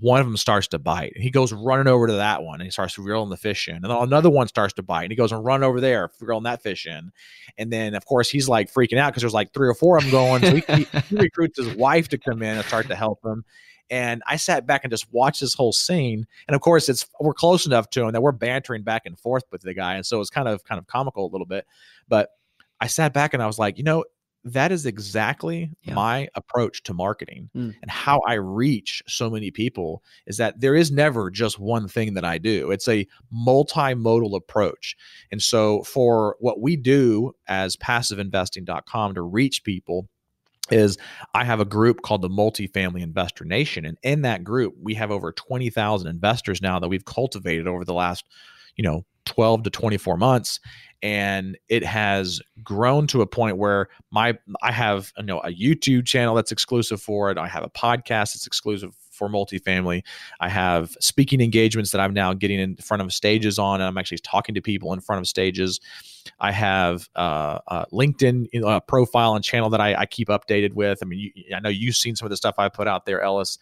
one 0.00 0.20
of 0.20 0.26
them 0.26 0.36
starts 0.36 0.68
to 0.68 0.78
bite. 0.78 1.16
He 1.16 1.30
goes 1.30 1.52
running 1.52 1.88
over 1.88 2.06
to 2.06 2.14
that 2.14 2.42
one 2.42 2.60
and 2.60 2.66
he 2.66 2.70
starts 2.70 2.98
reeling 2.98 3.30
the 3.30 3.36
fish 3.36 3.68
in. 3.68 3.76
And 3.76 3.84
then 3.84 3.90
another 3.90 4.30
one 4.30 4.46
starts 4.46 4.74
to 4.74 4.82
bite 4.82 5.04
and 5.04 5.12
he 5.12 5.16
goes 5.16 5.32
and 5.32 5.44
run 5.44 5.62
over 5.62 5.80
there, 5.80 6.10
reeling 6.20 6.44
that 6.44 6.62
fish 6.62 6.86
in. 6.86 7.10
And 7.56 7.72
then, 7.72 7.94
of 7.94 8.04
course, 8.06 8.30
he's 8.30 8.48
like 8.48 8.72
freaking 8.72 8.98
out 8.98 9.10
because 9.10 9.22
there's 9.22 9.34
like 9.34 9.52
three 9.52 9.68
or 9.68 9.74
four 9.74 9.96
of 9.96 10.04
them 10.04 10.12
going. 10.12 10.42
So 10.42 10.54
he, 10.54 10.62
he, 10.74 10.84
he 10.84 11.16
recruits 11.16 11.58
his 11.58 11.74
wife 11.74 12.08
to 12.08 12.18
come 12.18 12.42
in 12.42 12.56
and 12.56 12.66
start 12.66 12.88
to 12.88 12.94
help 12.94 13.24
him. 13.24 13.44
And 13.90 14.22
I 14.26 14.36
sat 14.36 14.66
back 14.66 14.84
and 14.84 14.90
just 14.90 15.10
watched 15.12 15.40
this 15.40 15.54
whole 15.54 15.72
scene. 15.72 16.26
And 16.46 16.54
of 16.54 16.60
course, 16.60 16.88
it's 16.88 17.06
we're 17.20 17.34
close 17.34 17.66
enough 17.66 17.90
to 17.90 18.04
him 18.04 18.12
that 18.12 18.22
we're 18.22 18.32
bantering 18.32 18.82
back 18.82 19.02
and 19.06 19.18
forth 19.18 19.44
with 19.50 19.62
the 19.62 19.74
guy, 19.74 19.94
and 19.94 20.04
so 20.04 20.20
it's 20.20 20.30
kind 20.30 20.48
of 20.48 20.64
kind 20.64 20.78
of 20.78 20.86
comical 20.86 21.26
a 21.26 21.32
little 21.32 21.46
bit. 21.46 21.66
But 22.08 22.30
I 22.80 22.86
sat 22.86 23.12
back 23.12 23.34
and 23.34 23.42
I 23.42 23.46
was 23.46 23.58
like, 23.58 23.78
you 23.78 23.84
know, 23.84 24.04
that 24.44 24.72
is 24.72 24.86
exactly 24.86 25.70
yeah. 25.82 25.94
my 25.94 26.28
approach 26.34 26.82
to 26.84 26.94
marketing 26.94 27.50
mm. 27.54 27.74
and 27.80 27.90
how 27.90 28.20
I 28.26 28.34
reach 28.34 29.02
so 29.06 29.28
many 29.28 29.50
people 29.50 30.02
is 30.26 30.36
that 30.36 30.60
there 30.60 30.74
is 30.74 30.90
never 30.90 31.30
just 31.30 31.58
one 31.58 31.88
thing 31.88 32.14
that 32.14 32.24
I 32.24 32.38
do. 32.38 32.70
It's 32.70 32.88
a 32.88 33.06
multimodal 33.34 34.36
approach. 34.36 34.96
And 35.32 35.42
so 35.42 35.82
for 35.82 36.36
what 36.40 36.60
we 36.60 36.76
do 36.76 37.34
as 37.48 37.76
passiveinvesting.com 37.76 39.14
to 39.14 39.22
reach 39.22 39.64
people 39.64 40.08
is 40.72 40.98
I 41.34 41.44
have 41.44 41.60
a 41.60 41.64
group 41.64 42.02
called 42.02 42.22
the 42.22 42.28
Multifamily 42.28 43.00
Investor 43.00 43.44
Nation. 43.44 43.84
And 43.84 43.98
in 44.02 44.22
that 44.22 44.44
group, 44.44 44.74
we 44.80 44.94
have 44.94 45.10
over 45.10 45.32
20,000 45.32 46.08
investors 46.08 46.62
now 46.62 46.78
that 46.78 46.88
we've 46.88 47.04
cultivated 47.04 47.66
over 47.66 47.84
the 47.84 47.94
last, 47.94 48.24
you 48.76 48.84
know, 48.84 49.04
12 49.26 49.64
to 49.64 49.70
24 49.70 50.16
months. 50.16 50.60
And 51.02 51.56
it 51.68 51.84
has 51.84 52.40
grown 52.64 53.06
to 53.08 53.22
a 53.22 53.26
point 53.26 53.56
where 53.56 53.88
my 54.10 54.36
I 54.62 54.72
have 54.72 55.12
you 55.16 55.26
know 55.26 55.38
a 55.40 55.50
YouTube 55.50 56.06
channel 56.06 56.34
that's 56.34 56.50
exclusive 56.50 57.00
for 57.00 57.30
it. 57.30 57.38
I 57.38 57.46
have 57.46 57.62
a 57.62 57.70
podcast 57.70 58.34
that's 58.34 58.48
exclusive 58.48 58.96
for 59.12 59.28
multifamily. 59.28 60.02
I 60.40 60.48
have 60.48 60.96
speaking 61.00 61.40
engagements 61.40 61.90
that 61.90 62.00
I'm 62.00 62.14
now 62.14 62.34
getting 62.34 62.58
in 62.58 62.76
front 62.76 63.02
of 63.02 63.12
stages 63.12 63.58
on, 63.58 63.80
and 63.80 63.84
I'm 63.84 63.98
actually 63.98 64.18
talking 64.18 64.54
to 64.54 64.60
people 64.60 64.92
in 64.92 65.00
front 65.00 65.20
of 65.20 65.28
stages. 65.28 65.80
I 66.40 66.52
have 66.52 67.08
uh, 67.14 67.58
a 67.66 67.86
LinkedIn 67.92 68.86
profile 68.86 69.34
and 69.34 69.44
channel 69.44 69.70
that 69.70 69.80
I, 69.80 69.94
I, 69.94 70.06
keep 70.06 70.28
updated 70.28 70.74
with. 70.74 71.00
I 71.02 71.06
mean, 71.06 71.32
you, 71.34 71.56
I 71.56 71.60
know 71.60 71.68
you've 71.68 71.96
seen 71.96 72.16
some 72.16 72.26
of 72.26 72.30
the 72.30 72.36
stuff 72.36 72.56
I 72.58 72.68
put 72.68 72.88
out 72.88 73.06
there, 73.06 73.20
Ellis, 73.20 73.58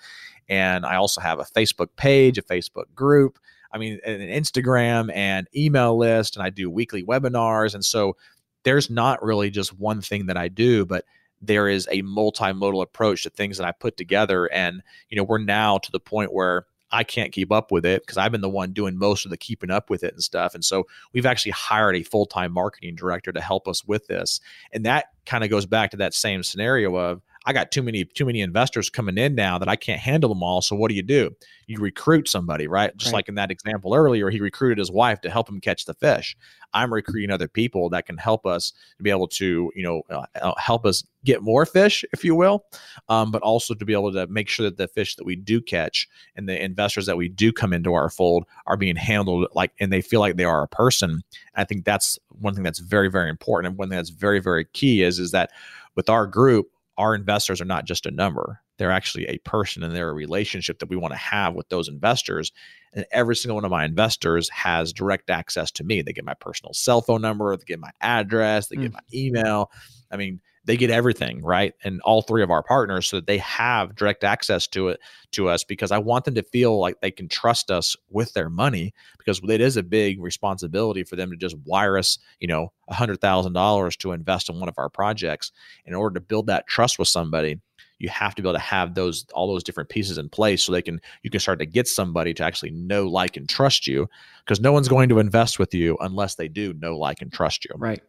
and 0.48 0.86
I 0.86 0.96
also 0.96 1.20
have 1.20 1.38
a 1.38 1.44
Facebook 1.44 1.88
page, 1.96 2.38
a 2.38 2.42
Facebook 2.42 2.94
group. 2.94 3.38
I 3.72 3.78
mean, 3.78 3.98
an 4.04 4.20
Instagram 4.20 5.10
and 5.14 5.48
email 5.54 5.96
list, 5.98 6.36
and 6.36 6.42
I 6.42 6.50
do 6.50 6.70
weekly 6.70 7.04
webinars. 7.04 7.74
And 7.74 7.84
so 7.84 8.16
there's 8.62 8.90
not 8.90 9.22
really 9.22 9.50
just 9.50 9.78
one 9.78 10.00
thing 10.00 10.26
that 10.26 10.36
I 10.36 10.48
do, 10.48 10.86
but 10.86 11.04
there 11.42 11.68
is 11.68 11.86
a 11.90 12.02
multimodal 12.02 12.82
approach 12.82 13.22
to 13.24 13.30
things 13.30 13.58
that 13.58 13.66
I 13.66 13.72
put 13.72 13.96
together. 13.96 14.46
And, 14.46 14.82
you 15.10 15.16
know, 15.16 15.24
we're 15.24 15.38
now 15.38 15.78
to 15.78 15.92
the 15.92 16.00
point 16.00 16.32
where 16.32 16.66
I 16.91 17.05
can't 17.05 17.32
keep 17.32 17.51
up 17.51 17.72
with 17.72 17.84
it 17.84 18.03
because 18.03 18.16
I've 18.16 18.32
been 18.32 18.41
the 18.41 18.49
one 18.49 18.72
doing 18.72 18.97
most 18.97 19.24
of 19.24 19.30
the 19.30 19.37
keeping 19.37 19.70
up 19.70 19.91
with 19.91 20.05
it 20.05 20.14
and 20.14 20.22
stuff. 20.22 20.55
And 20.55 20.64
so 20.64 20.87
we've 21.12 21.26
actually 21.26 21.53
hired 21.53 21.97
a 21.97 22.03
full 22.03 22.26
time 22.26 22.53
marketing 22.53 22.95
director 22.95 23.32
to 23.32 23.41
help 23.41 23.66
us 23.66 23.84
with 23.84 24.07
this. 24.07 24.41
And 24.72 24.87
that 24.87 25.07
kind 25.24 25.43
of 25.43 25.51
goes 25.51 25.66
back 25.66 25.91
to 25.91 25.97
that 25.99 26.14
same 26.14 26.43
scenario 26.43 26.95
of 26.97 27.22
I 27.47 27.53
got 27.53 27.70
too 27.70 27.82
many 27.82 28.05
too 28.05 28.26
many 28.26 28.40
investors 28.40 28.90
coming 28.90 29.16
in 29.16 29.36
now 29.36 29.57
that 29.59 29.68
I 29.68 29.76
can't 29.76 30.01
handle 30.01 30.28
them 30.28 30.42
all. 30.42 30.61
So 30.61 30.74
what 30.74 30.88
do 30.88 30.97
you 30.97 31.03
do? 31.03 31.30
You 31.68 31.78
recruit 31.78 32.28
somebody, 32.28 32.66
right? 32.66 32.94
Just 32.97 33.12
right. 33.12 33.18
like 33.18 33.28
in 33.28 33.36
that 33.36 33.53
example 33.53 33.94
earlier, 33.94 34.30
he 34.30 34.40
recruited 34.40 34.78
his 34.78 34.90
wife 34.90 35.20
to 35.20 35.30
help 35.30 35.49
him 35.49 35.61
catch 35.61 35.84
the 35.84 35.94
fish. 35.94 36.36
I'm 36.74 36.92
recruiting 36.92 37.30
other 37.30 37.47
people 37.47 37.88
that 37.90 38.05
can 38.05 38.18
help 38.18 38.47
us 38.47 38.72
to 38.99 39.03
be 39.03 39.11
able 39.11 39.28
to, 39.28 39.70
you 39.74 39.82
know, 39.82 40.03
uh, 40.11 40.26
uh, 40.42 40.55
help 40.59 40.84
us 40.84 41.05
get 41.24 41.40
more 41.40 41.64
fish, 41.64 42.05
if 42.12 42.24
you 42.24 42.34
will, 42.34 42.64
um, 43.09 43.30
but 43.30 43.42
also 43.42 43.74
to 43.74 43.84
be 43.84 43.92
able 43.92 44.12
to 44.12 44.26
make 44.26 44.49
sure 44.49 44.64
that 44.66 44.76
the 44.76 44.88
fish 44.88 45.14
that 45.14 45.24
we 45.24 45.36
do 45.36 45.61
catch 45.61 46.09
and 46.34 46.49
the 46.49 46.62
investors 46.62 47.07
that 47.07 47.16
we 47.16 47.28
do 47.28 47.53
come 47.53 47.72
into 47.72 47.94
our 47.94 48.11
fold 48.11 48.44
are 48.66 48.76
being 48.76 48.97
handled 48.97 49.47
like, 49.55 49.72
and 49.80 49.92
they 49.92 50.03
feel 50.03 50.20
like 50.20 50.36
they 50.36 50.44
are 50.44 50.64
a 50.64 50.68
person. 50.68 51.22
I 51.55 51.64
think 51.64 51.84
that's 51.84 52.18
one 52.28 52.55
thing 52.55 52.64
that's 52.64 52.80
very, 52.80 53.09
very 53.09 53.30
important, 53.30 53.70
and 53.70 53.78
one 53.78 53.88
thing 53.88 53.97
that's 53.97 54.11
very, 54.11 54.40
very 54.40 54.64
key 54.64 55.03
is 55.03 55.18
is 55.18 55.30
that 55.30 55.51
with 55.94 56.11
our 56.11 56.26
group 56.26 56.70
our 56.99 57.14
investors 57.14 57.61
are 57.61 57.66
not 57.66 57.84
just 57.84 58.07
a 58.07 58.11
number. 58.11 58.61
They're 58.78 58.90
actually 58.90 59.26
a 59.26 59.38
person 59.38 59.82
and 59.82 59.94
they're 59.94 60.11
a 60.11 60.14
relationship 60.14 60.78
that 60.78 60.88
we 60.88 60.97
want 60.97 61.12
to 61.12 61.18
have 61.18 61.55
with 61.55 61.68
those 61.68 61.88
investors. 61.88 62.53
And 62.92 63.07
every 63.11 63.36
single 63.36 63.57
one 63.57 63.64
of 63.64 63.70
my 63.70 63.84
investors 63.84 64.49
has 64.51 64.92
direct 64.92 65.30
access 65.30 65.70
to 65.72 65.84
me. 65.84 66.03
They 66.03 66.12
get 66.12 66.24
my 66.24 66.34
personal 66.34 66.72
cell 66.74 67.01
phone 67.01 67.22
number 67.22 67.57
they 67.57 67.64
get 67.64 67.80
my 67.80 67.90
address 68.01 68.68
they 68.68 68.76
mm. 68.76 68.82
get 68.82 68.92
my 68.92 69.01
email. 69.12 69.70
I 70.11 70.16
mean 70.16 70.40
they 70.66 70.76
get 70.76 70.90
everything 70.90 71.42
right 71.42 71.74
and 71.84 72.00
all 72.02 72.22
three 72.22 72.42
of 72.42 72.50
our 72.50 72.62
partners 72.62 73.06
so 73.06 73.16
that 73.16 73.26
they 73.26 73.38
have 73.38 73.94
direct 73.94 74.24
access 74.24 74.66
to 74.66 74.88
it 74.88 75.00
to 75.32 75.48
us 75.48 75.64
because 75.64 75.90
i 75.90 75.98
want 75.98 76.24
them 76.24 76.34
to 76.34 76.42
feel 76.42 76.78
like 76.78 77.00
they 77.00 77.10
can 77.10 77.28
trust 77.28 77.70
us 77.70 77.96
with 78.10 78.32
their 78.34 78.50
money 78.50 78.92
because 79.18 79.40
it 79.48 79.60
is 79.60 79.76
a 79.76 79.82
big 79.82 80.20
responsibility 80.20 81.02
for 81.02 81.16
them 81.16 81.30
to 81.30 81.36
just 81.36 81.56
wire 81.64 81.96
us 81.96 82.18
you 82.40 82.48
know 82.48 82.72
$100000 82.90 83.96
to 83.98 84.12
invest 84.12 84.48
in 84.48 84.60
one 84.60 84.68
of 84.68 84.74
our 84.78 84.88
projects 84.88 85.50
in 85.86 85.94
order 85.94 86.14
to 86.14 86.20
build 86.20 86.46
that 86.46 86.66
trust 86.68 86.98
with 86.98 87.08
somebody 87.08 87.58
you 87.99 88.09
have 88.09 88.34
to 88.34 88.42
be 88.42 88.49
able 88.49 88.59
to 88.59 88.64
have 88.64 88.94
those 88.94 89.26
all 89.32 89.47
those 89.47 89.64
different 89.64 89.88
pieces 89.88 90.18
in 90.18 90.28
place 90.28 90.64
so 90.64 90.72
they 90.72 90.82
can 90.82 91.01
you 91.22 91.30
can 91.30 91.40
start 91.40 91.59
to 91.59 91.66
get 91.66 91.88
somebody 91.88 92.34
to 92.34 92.44
actually 92.44 92.70
know 92.70 93.07
like 93.07 93.36
and 93.36 93.49
trust 93.49 93.86
you 93.86 94.09
because 94.44 94.61
no 94.61 94.72
one's 94.72 94.88
going 94.88 95.09
to 95.09 95.18
invest 95.18 95.59
with 95.59 95.74
you 95.74 95.97
unless 96.01 96.34
they 96.34 96.49
do 96.49 96.72
know 96.74 96.97
like 96.97 97.22
and 97.22 97.32
trust 97.32 97.64
you. 97.64 97.70
Right. 97.76 98.03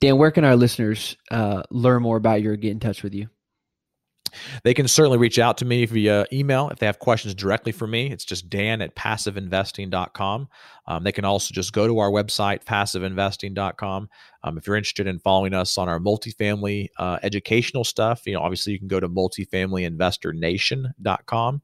Dan 0.00 0.18
where 0.18 0.30
can 0.30 0.44
our 0.44 0.56
listeners 0.56 1.16
uh, 1.30 1.62
learn 1.70 2.02
more 2.02 2.16
about 2.16 2.42
you 2.42 2.50
or 2.50 2.56
get 2.56 2.70
in 2.70 2.80
touch 2.80 3.02
with 3.02 3.14
you 3.14 3.28
they 4.64 4.74
can 4.74 4.88
certainly 4.88 5.18
reach 5.18 5.38
out 5.38 5.58
to 5.58 5.64
me 5.64 5.86
via 5.86 6.26
email 6.32 6.68
if 6.70 6.78
they 6.78 6.86
have 6.86 6.98
questions 6.98 7.34
directly 7.34 7.70
for 7.72 7.86
me. 7.86 8.10
It's 8.10 8.24
just 8.24 8.50
dan 8.50 8.82
at 8.82 8.96
passiveinvesting.com. 8.96 10.48
Um, 10.86 11.04
they 11.04 11.12
can 11.12 11.24
also 11.24 11.54
just 11.54 11.72
go 11.72 11.86
to 11.86 11.98
our 11.98 12.10
website, 12.10 12.64
passiveinvesting.com. 12.64 14.08
Um, 14.44 14.58
if 14.58 14.66
you're 14.66 14.74
interested 14.76 15.06
in 15.06 15.20
following 15.20 15.54
us 15.54 15.78
on 15.78 15.88
our 15.88 16.00
multifamily 16.00 16.88
uh, 16.98 17.20
educational 17.22 17.84
stuff, 17.84 18.26
you 18.26 18.34
know, 18.34 18.40
obviously 18.40 18.72
you 18.72 18.80
can 18.80 18.88
go 18.88 18.98
to 18.98 19.08
multifamilyinvestornation.com. 19.08 21.62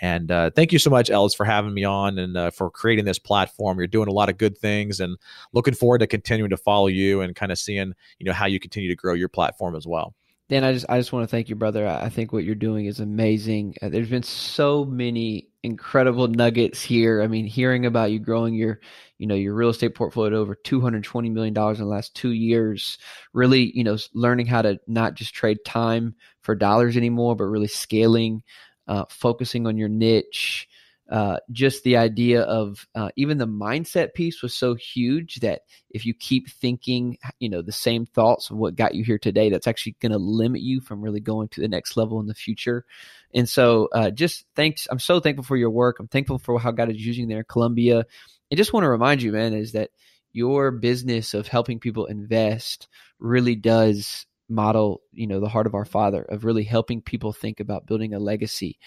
And 0.00 0.30
uh, 0.30 0.50
thank 0.50 0.72
you 0.72 0.78
so 0.78 0.90
much, 0.90 1.10
Ellis, 1.10 1.34
for 1.34 1.44
having 1.44 1.74
me 1.74 1.84
on 1.84 2.18
and 2.18 2.36
uh, 2.36 2.50
for 2.50 2.70
creating 2.70 3.04
this 3.04 3.18
platform. 3.18 3.78
You're 3.78 3.88
doing 3.88 4.08
a 4.08 4.12
lot 4.12 4.28
of 4.28 4.38
good 4.38 4.56
things, 4.56 5.00
and 5.00 5.16
looking 5.52 5.74
forward 5.74 5.98
to 5.98 6.06
continuing 6.06 6.50
to 6.50 6.56
follow 6.56 6.86
you 6.86 7.20
and 7.20 7.34
kind 7.34 7.50
of 7.50 7.58
seeing, 7.58 7.94
you 8.18 8.26
know, 8.26 8.32
how 8.32 8.46
you 8.46 8.60
continue 8.60 8.88
to 8.88 8.94
grow 8.94 9.14
your 9.14 9.28
platform 9.28 9.74
as 9.74 9.86
well. 9.86 10.14
Dan, 10.48 10.64
I 10.64 10.72
just 10.72 10.86
I 10.88 10.98
just 10.98 11.12
want 11.12 11.24
to 11.24 11.30
thank 11.30 11.50
you, 11.50 11.56
brother. 11.56 11.86
I 11.86 12.08
think 12.08 12.32
what 12.32 12.42
you're 12.42 12.54
doing 12.54 12.86
is 12.86 13.00
amazing. 13.00 13.74
Uh, 13.82 13.90
there's 13.90 14.08
been 14.08 14.22
so 14.22 14.82
many 14.82 15.48
incredible 15.62 16.26
nuggets 16.26 16.80
here. 16.82 17.20
I 17.20 17.26
mean, 17.26 17.44
hearing 17.44 17.84
about 17.84 18.12
you 18.12 18.18
growing 18.18 18.54
your, 18.54 18.80
you 19.18 19.26
know, 19.26 19.34
your 19.34 19.54
real 19.54 19.68
estate 19.68 19.94
portfolio 19.94 20.30
to 20.30 20.36
over 20.36 20.54
220 20.54 21.28
million 21.28 21.52
dollars 21.52 21.80
in 21.80 21.84
the 21.84 21.90
last 21.90 22.14
two 22.14 22.32
years. 22.32 22.96
Really, 23.34 23.76
you 23.76 23.84
know, 23.84 23.98
learning 24.14 24.46
how 24.46 24.62
to 24.62 24.80
not 24.86 25.14
just 25.14 25.34
trade 25.34 25.58
time 25.66 26.14
for 26.40 26.54
dollars 26.54 26.96
anymore, 26.96 27.36
but 27.36 27.44
really 27.44 27.68
scaling, 27.68 28.42
uh, 28.86 29.04
focusing 29.10 29.66
on 29.66 29.76
your 29.76 29.90
niche, 29.90 30.66
uh, 31.10 31.38
just 31.50 31.84
the 31.84 31.96
idea 31.96 32.42
of 32.42 32.86
uh, 32.94 33.08
even 33.16 33.38
the 33.38 33.46
mindset 33.46 34.12
piece 34.12 34.42
was 34.42 34.54
so 34.54 34.74
huge 34.74 35.36
that 35.36 35.62
if 35.90 36.04
you 36.04 36.12
keep 36.12 36.50
thinking, 36.50 37.16
you 37.40 37.48
know, 37.48 37.62
the 37.62 37.72
same 37.72 38.04
thoughts 38.04 38.50
of 38.50 38.58
what 38.58 38.76
got 38.76 38.94
you 38.94 39.02
here 39.02 39.18
today, 39.18 39.48
that's 39.48 39.66
actually 39.66 39.96
going 40.00 40.12
to 40.12 40.18
limit 40.18 40.60
you 40.60 40.80
from 40.80 41.00
really 41.00 41.20
going 41.20 41.48
to 41.48 41.62
the 41.62 41.68
next 41.68 41.96
level 41.96 42.20
in 42.20 42.26
the 42.26 42.34
future. 42.34 42.84
And 43.32 43.48
so, 43.48 43.88
uh, 43.94 44.10
just 44.10 44.44
thanks. 44.54 44.86
I'm 44.90 44.98
so 44.98 45.18
thankful 45.18 45.44
for 45.44 45.56
your 45.56 45.70
work. 45.70 45.98
I'm 45.98 46.08
thankful 46.08 46.38
for 46.38 46.60
how 46.60 46.72
God 46.72 46.90
is 46.90 47.04
using 47.04 47.28
there 47.28 47.38
in 47.38 47.44
Columbia. 47.48 48.04
I 48.52 48.54
just 48.54 48.74
want 48.74 48.84
to 48.84 48.90
remind 48.90 49.22
you, 49.22 49.32
man, 49.32 49.54
is 49.54 49.72
that 49.72 49.90
your 50.32 50.70
business 50.70 51.32
of 51.32 51.48
helping 51.48 51.80
people 51.80 52.04
invest 52.04 52.86
really 53.18 53.54
does 53.54 54.26
model, 54.50 55.02
you 55.12 55.26
know, 55.26 55.40
the 55.40 55.48
heart 55.48 55.66
of 55.66 55.74
our 55.74 55.84
Father 55.84 56.22
of 56.22 56.44
really 56.44 56.64
helping 56.64 57.00
people 57.00 57.32
think 57.32 57.60
about 57.60 57.86
building 57.86 58.14
a 58.14 58.18
legacy 58.18 58.78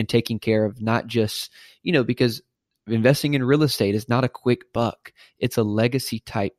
and 0.00 0.08
taking 0.08 0.40
care 0.40 0.64
of 0.64 0.80
not 0.80 1.06
just, 1.06 1.52
you 1.82 1.92
know, 1.92 2.02
because 2.02 2.42
investing 2.86 3.34
in 3.34 3.44
real 3.44 3.62
estate 3.62 3.94
is 3.94 4.08
not 4.08 4.24
a 4.24 4.28
quick 4.28 4.72
buck. 4.72 5.12
It's 5.38 5.58
a 5.58 5.62
legacy 5.62 6.18
type 6.18 6.56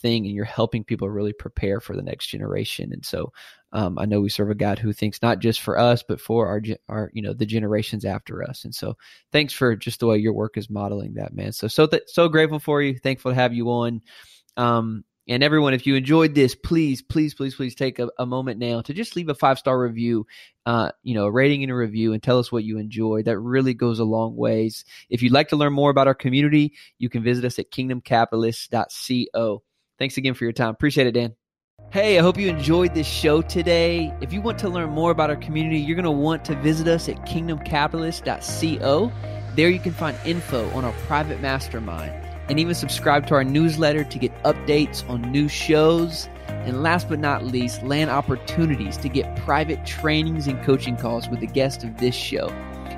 thing 0.00 0.24
and 0.24 0.34
you're 0.34 0.44
helping 0.44 0.84
people 0.84 1.10
really 1.10 1.32
prepare 1.32 1.80
for 1.80 1.96
the 1.96 2.02
next 2.02 2.28
generation. 2.28 2.92
And 2.92 3.04
so 3.04 3.32
um, 3.72 3.98
I 3.98 4.04
know 4.04 4.20
we 4.20 4.28
serve 4.28 4.50
a 4.50 4.54
God 4.54 4.78
who 4.78 4.92
thinks 4.92 5.20
not 5.20 5.40
just 5.40 5.60
for 5.60 5.78
us, 5.78 6.04
but 6.06 6.20
for 6.20 6.46
our, 6.46 6.62
our, 6.88 7.10
you 7.12 7.22
know, 7.22 7.32
the 7.32 7.46
generations 7.46 8.04
after 8.04 8.42
us. 8.42 8.64
And 8.64 8.74
so 8.74 8.96
thanks 9.32 9.52
for 9.52 9.74
just 9.74 10.00
the 10.00 10.06
way 10.06 10.18
your 10.18 10.32
work 10.32 10.56
is 10.56 10.70
modeling 10.70 11.14
that, 11.14 11.34
man. 11.34 11.52
So, 11.52 11.68
so, 11.68 11.86
th- 11.86 12.04
so 12.06 12.28
grateful 12.28 12.60
for 12.60 12.80
you. 12.80 12.96
Thankful 12.96 13.32
to 13.32 13.34
have 13.34 13.52
you 13.52 13.68
on. 13.70 14.02
Um, 14.56 15.04
and 15.26 15.42
everyone, 15.42 15.72
if 15.72 15.86
you 15.86 15.94
enjoyed 15.94 16.34
this, 16.34 16.54
please, 16.54 17.00
please, 17.00 17.32
please, 17.34 17.54
please 17.54 17.74
take 17.74 17.98
a, 17.98 18.10
a 18.18 18.26
moment 18.26 18.58
now 18.58 18.82
to 18.82 18.92
just 18.92 19.16
leave 19.16 19.30
a 19.30 19.34
five 19.34 19.58
star 19.58 19.78
review, 19.78 20.26
uh, 20.66 20.90
you 21.02 21.14
know, 21.14 21.24
a 21.24 21.30
rating 21.30 21.62
and 21.62 21.72
a 21.72 21.74
review, 21.74 22.12
and 22.12 22.22
tell 22.22 22.38
us 22.38 22.52
what 22.52 22.64
you 22.64 22.78
enjoyed. 22.78 23.24
That 23.24 23.38
really 23.38 23.72
goes 23.72 24.00
a 24.00 24.04
long 24.04 24.36
ways. 24.36 24.84
If 25.08 25.22
you'd 25.22 25.32
like 25.32 25.48
to 25.48 25.56
learn 25.56 25.72
more 25.72 25.90
about 25.90 26.08
our 26.08 26.14
community, 26.14 26.74
you 26.98 27.08
can 27.08 27.22
visit 27.22 27.44
us 27.44 27.58
at 27.58 27.70
kingdomcapitalist.co. 27.70 29.62
Thanks 29.98 30.16
again 30.18 30.34
for 30.34 30.44
your 30.44 30.52
time. 30.52 30.70
Appreciate 30.70 31.06
it, 31.06 31.12
Dan. 31.12 31.34
Hey, 31.90 32.18
I 32.18 32.22
hope 32.22 32.38
you 32.38 32.48
enjoyed 32.48 32.94
this 32.94 33.06
show 33.06 33.40
today. 33.40 34.12
If 34.20 34.32
you 34.32 34.40
want 34.42 34.58
to 34.60 34.68
learn 34.68 34.90
more 34.90 35.10
about 35.10 35.30
our 35.30 35.36
community, 35.36 35.78
you're 35.78 35.96
going 35.96 36.04
to 36.04 36.10
want 36.10 36.44
to 36.46 36.54
visit 36.56 36.88
us 36.88 37.08
at 37.08 37.24
kingdomcapitalist.co. 37.26 39.12
There 39.54 39.70
you 39.70 39.78
can 39.78 39.92
find 39.92 40.16
info 40.24 40.68
on 40.70 40.84
our 40.84 40.92
private 41.06 41.40
mastermind 41.40 42.23
and 42.48 42.60
even 42.60 42.74
subscribe 42.74 43.26
to 43.28 43.34
our 43.34 43.44
newsletter 43.44 44.04
to 44.04 44.18
get 44.18 44.42
updates 44.42 45.08
on 45.08 45.22
new 45.32 45.48
shows. 45.48 46.28
And 46.48 46.82
last 46.82 47.08
but 47.08 47.18
not 47.18 47.44
least, 47.44 47.82
land 47.82 48.10
opportunities 48.10 48.96
to 48.98 49.08
get 49.08 49.36
private 49.36 49.84
trainings 49.86 50.46
and 50.46 50.62
coaching 50.64 50.96
calls 50.96 51.28
with 51.28 51.40
the 51.40 51.46
guest 51.46 51.84
of 51.84 51.98
this 51.98 52.14
show. 52.14 52.48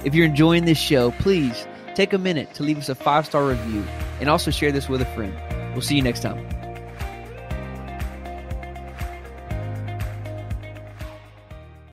If 0.05 0.14
you're 0.14 0.26
enjoying 0.26 0.64
this 0.64 0.78
show, 0.78 1.11
please 1.12 1.66
take 1.94 2.12
a 2.12 2.18
minute 2.18 2.55
to 2.55 2.62
leave 2.62 2.78
us 2.78 2.88
a 2.88 2.94
five 2.94 3.26
star 3.26 3.47
review 3.47 3.84
and 4.20 4.28
also 4.28 4.51
share 4.51 4.72
this 4.72 4.88
with 4.88 5.03
a 5.03 5.07
friend. 5.07 5.34
We'll 5.72 5.82
see 5.82 5.97
you 5.97 6.03
next 6.03 6.20
time. 6.20 6.66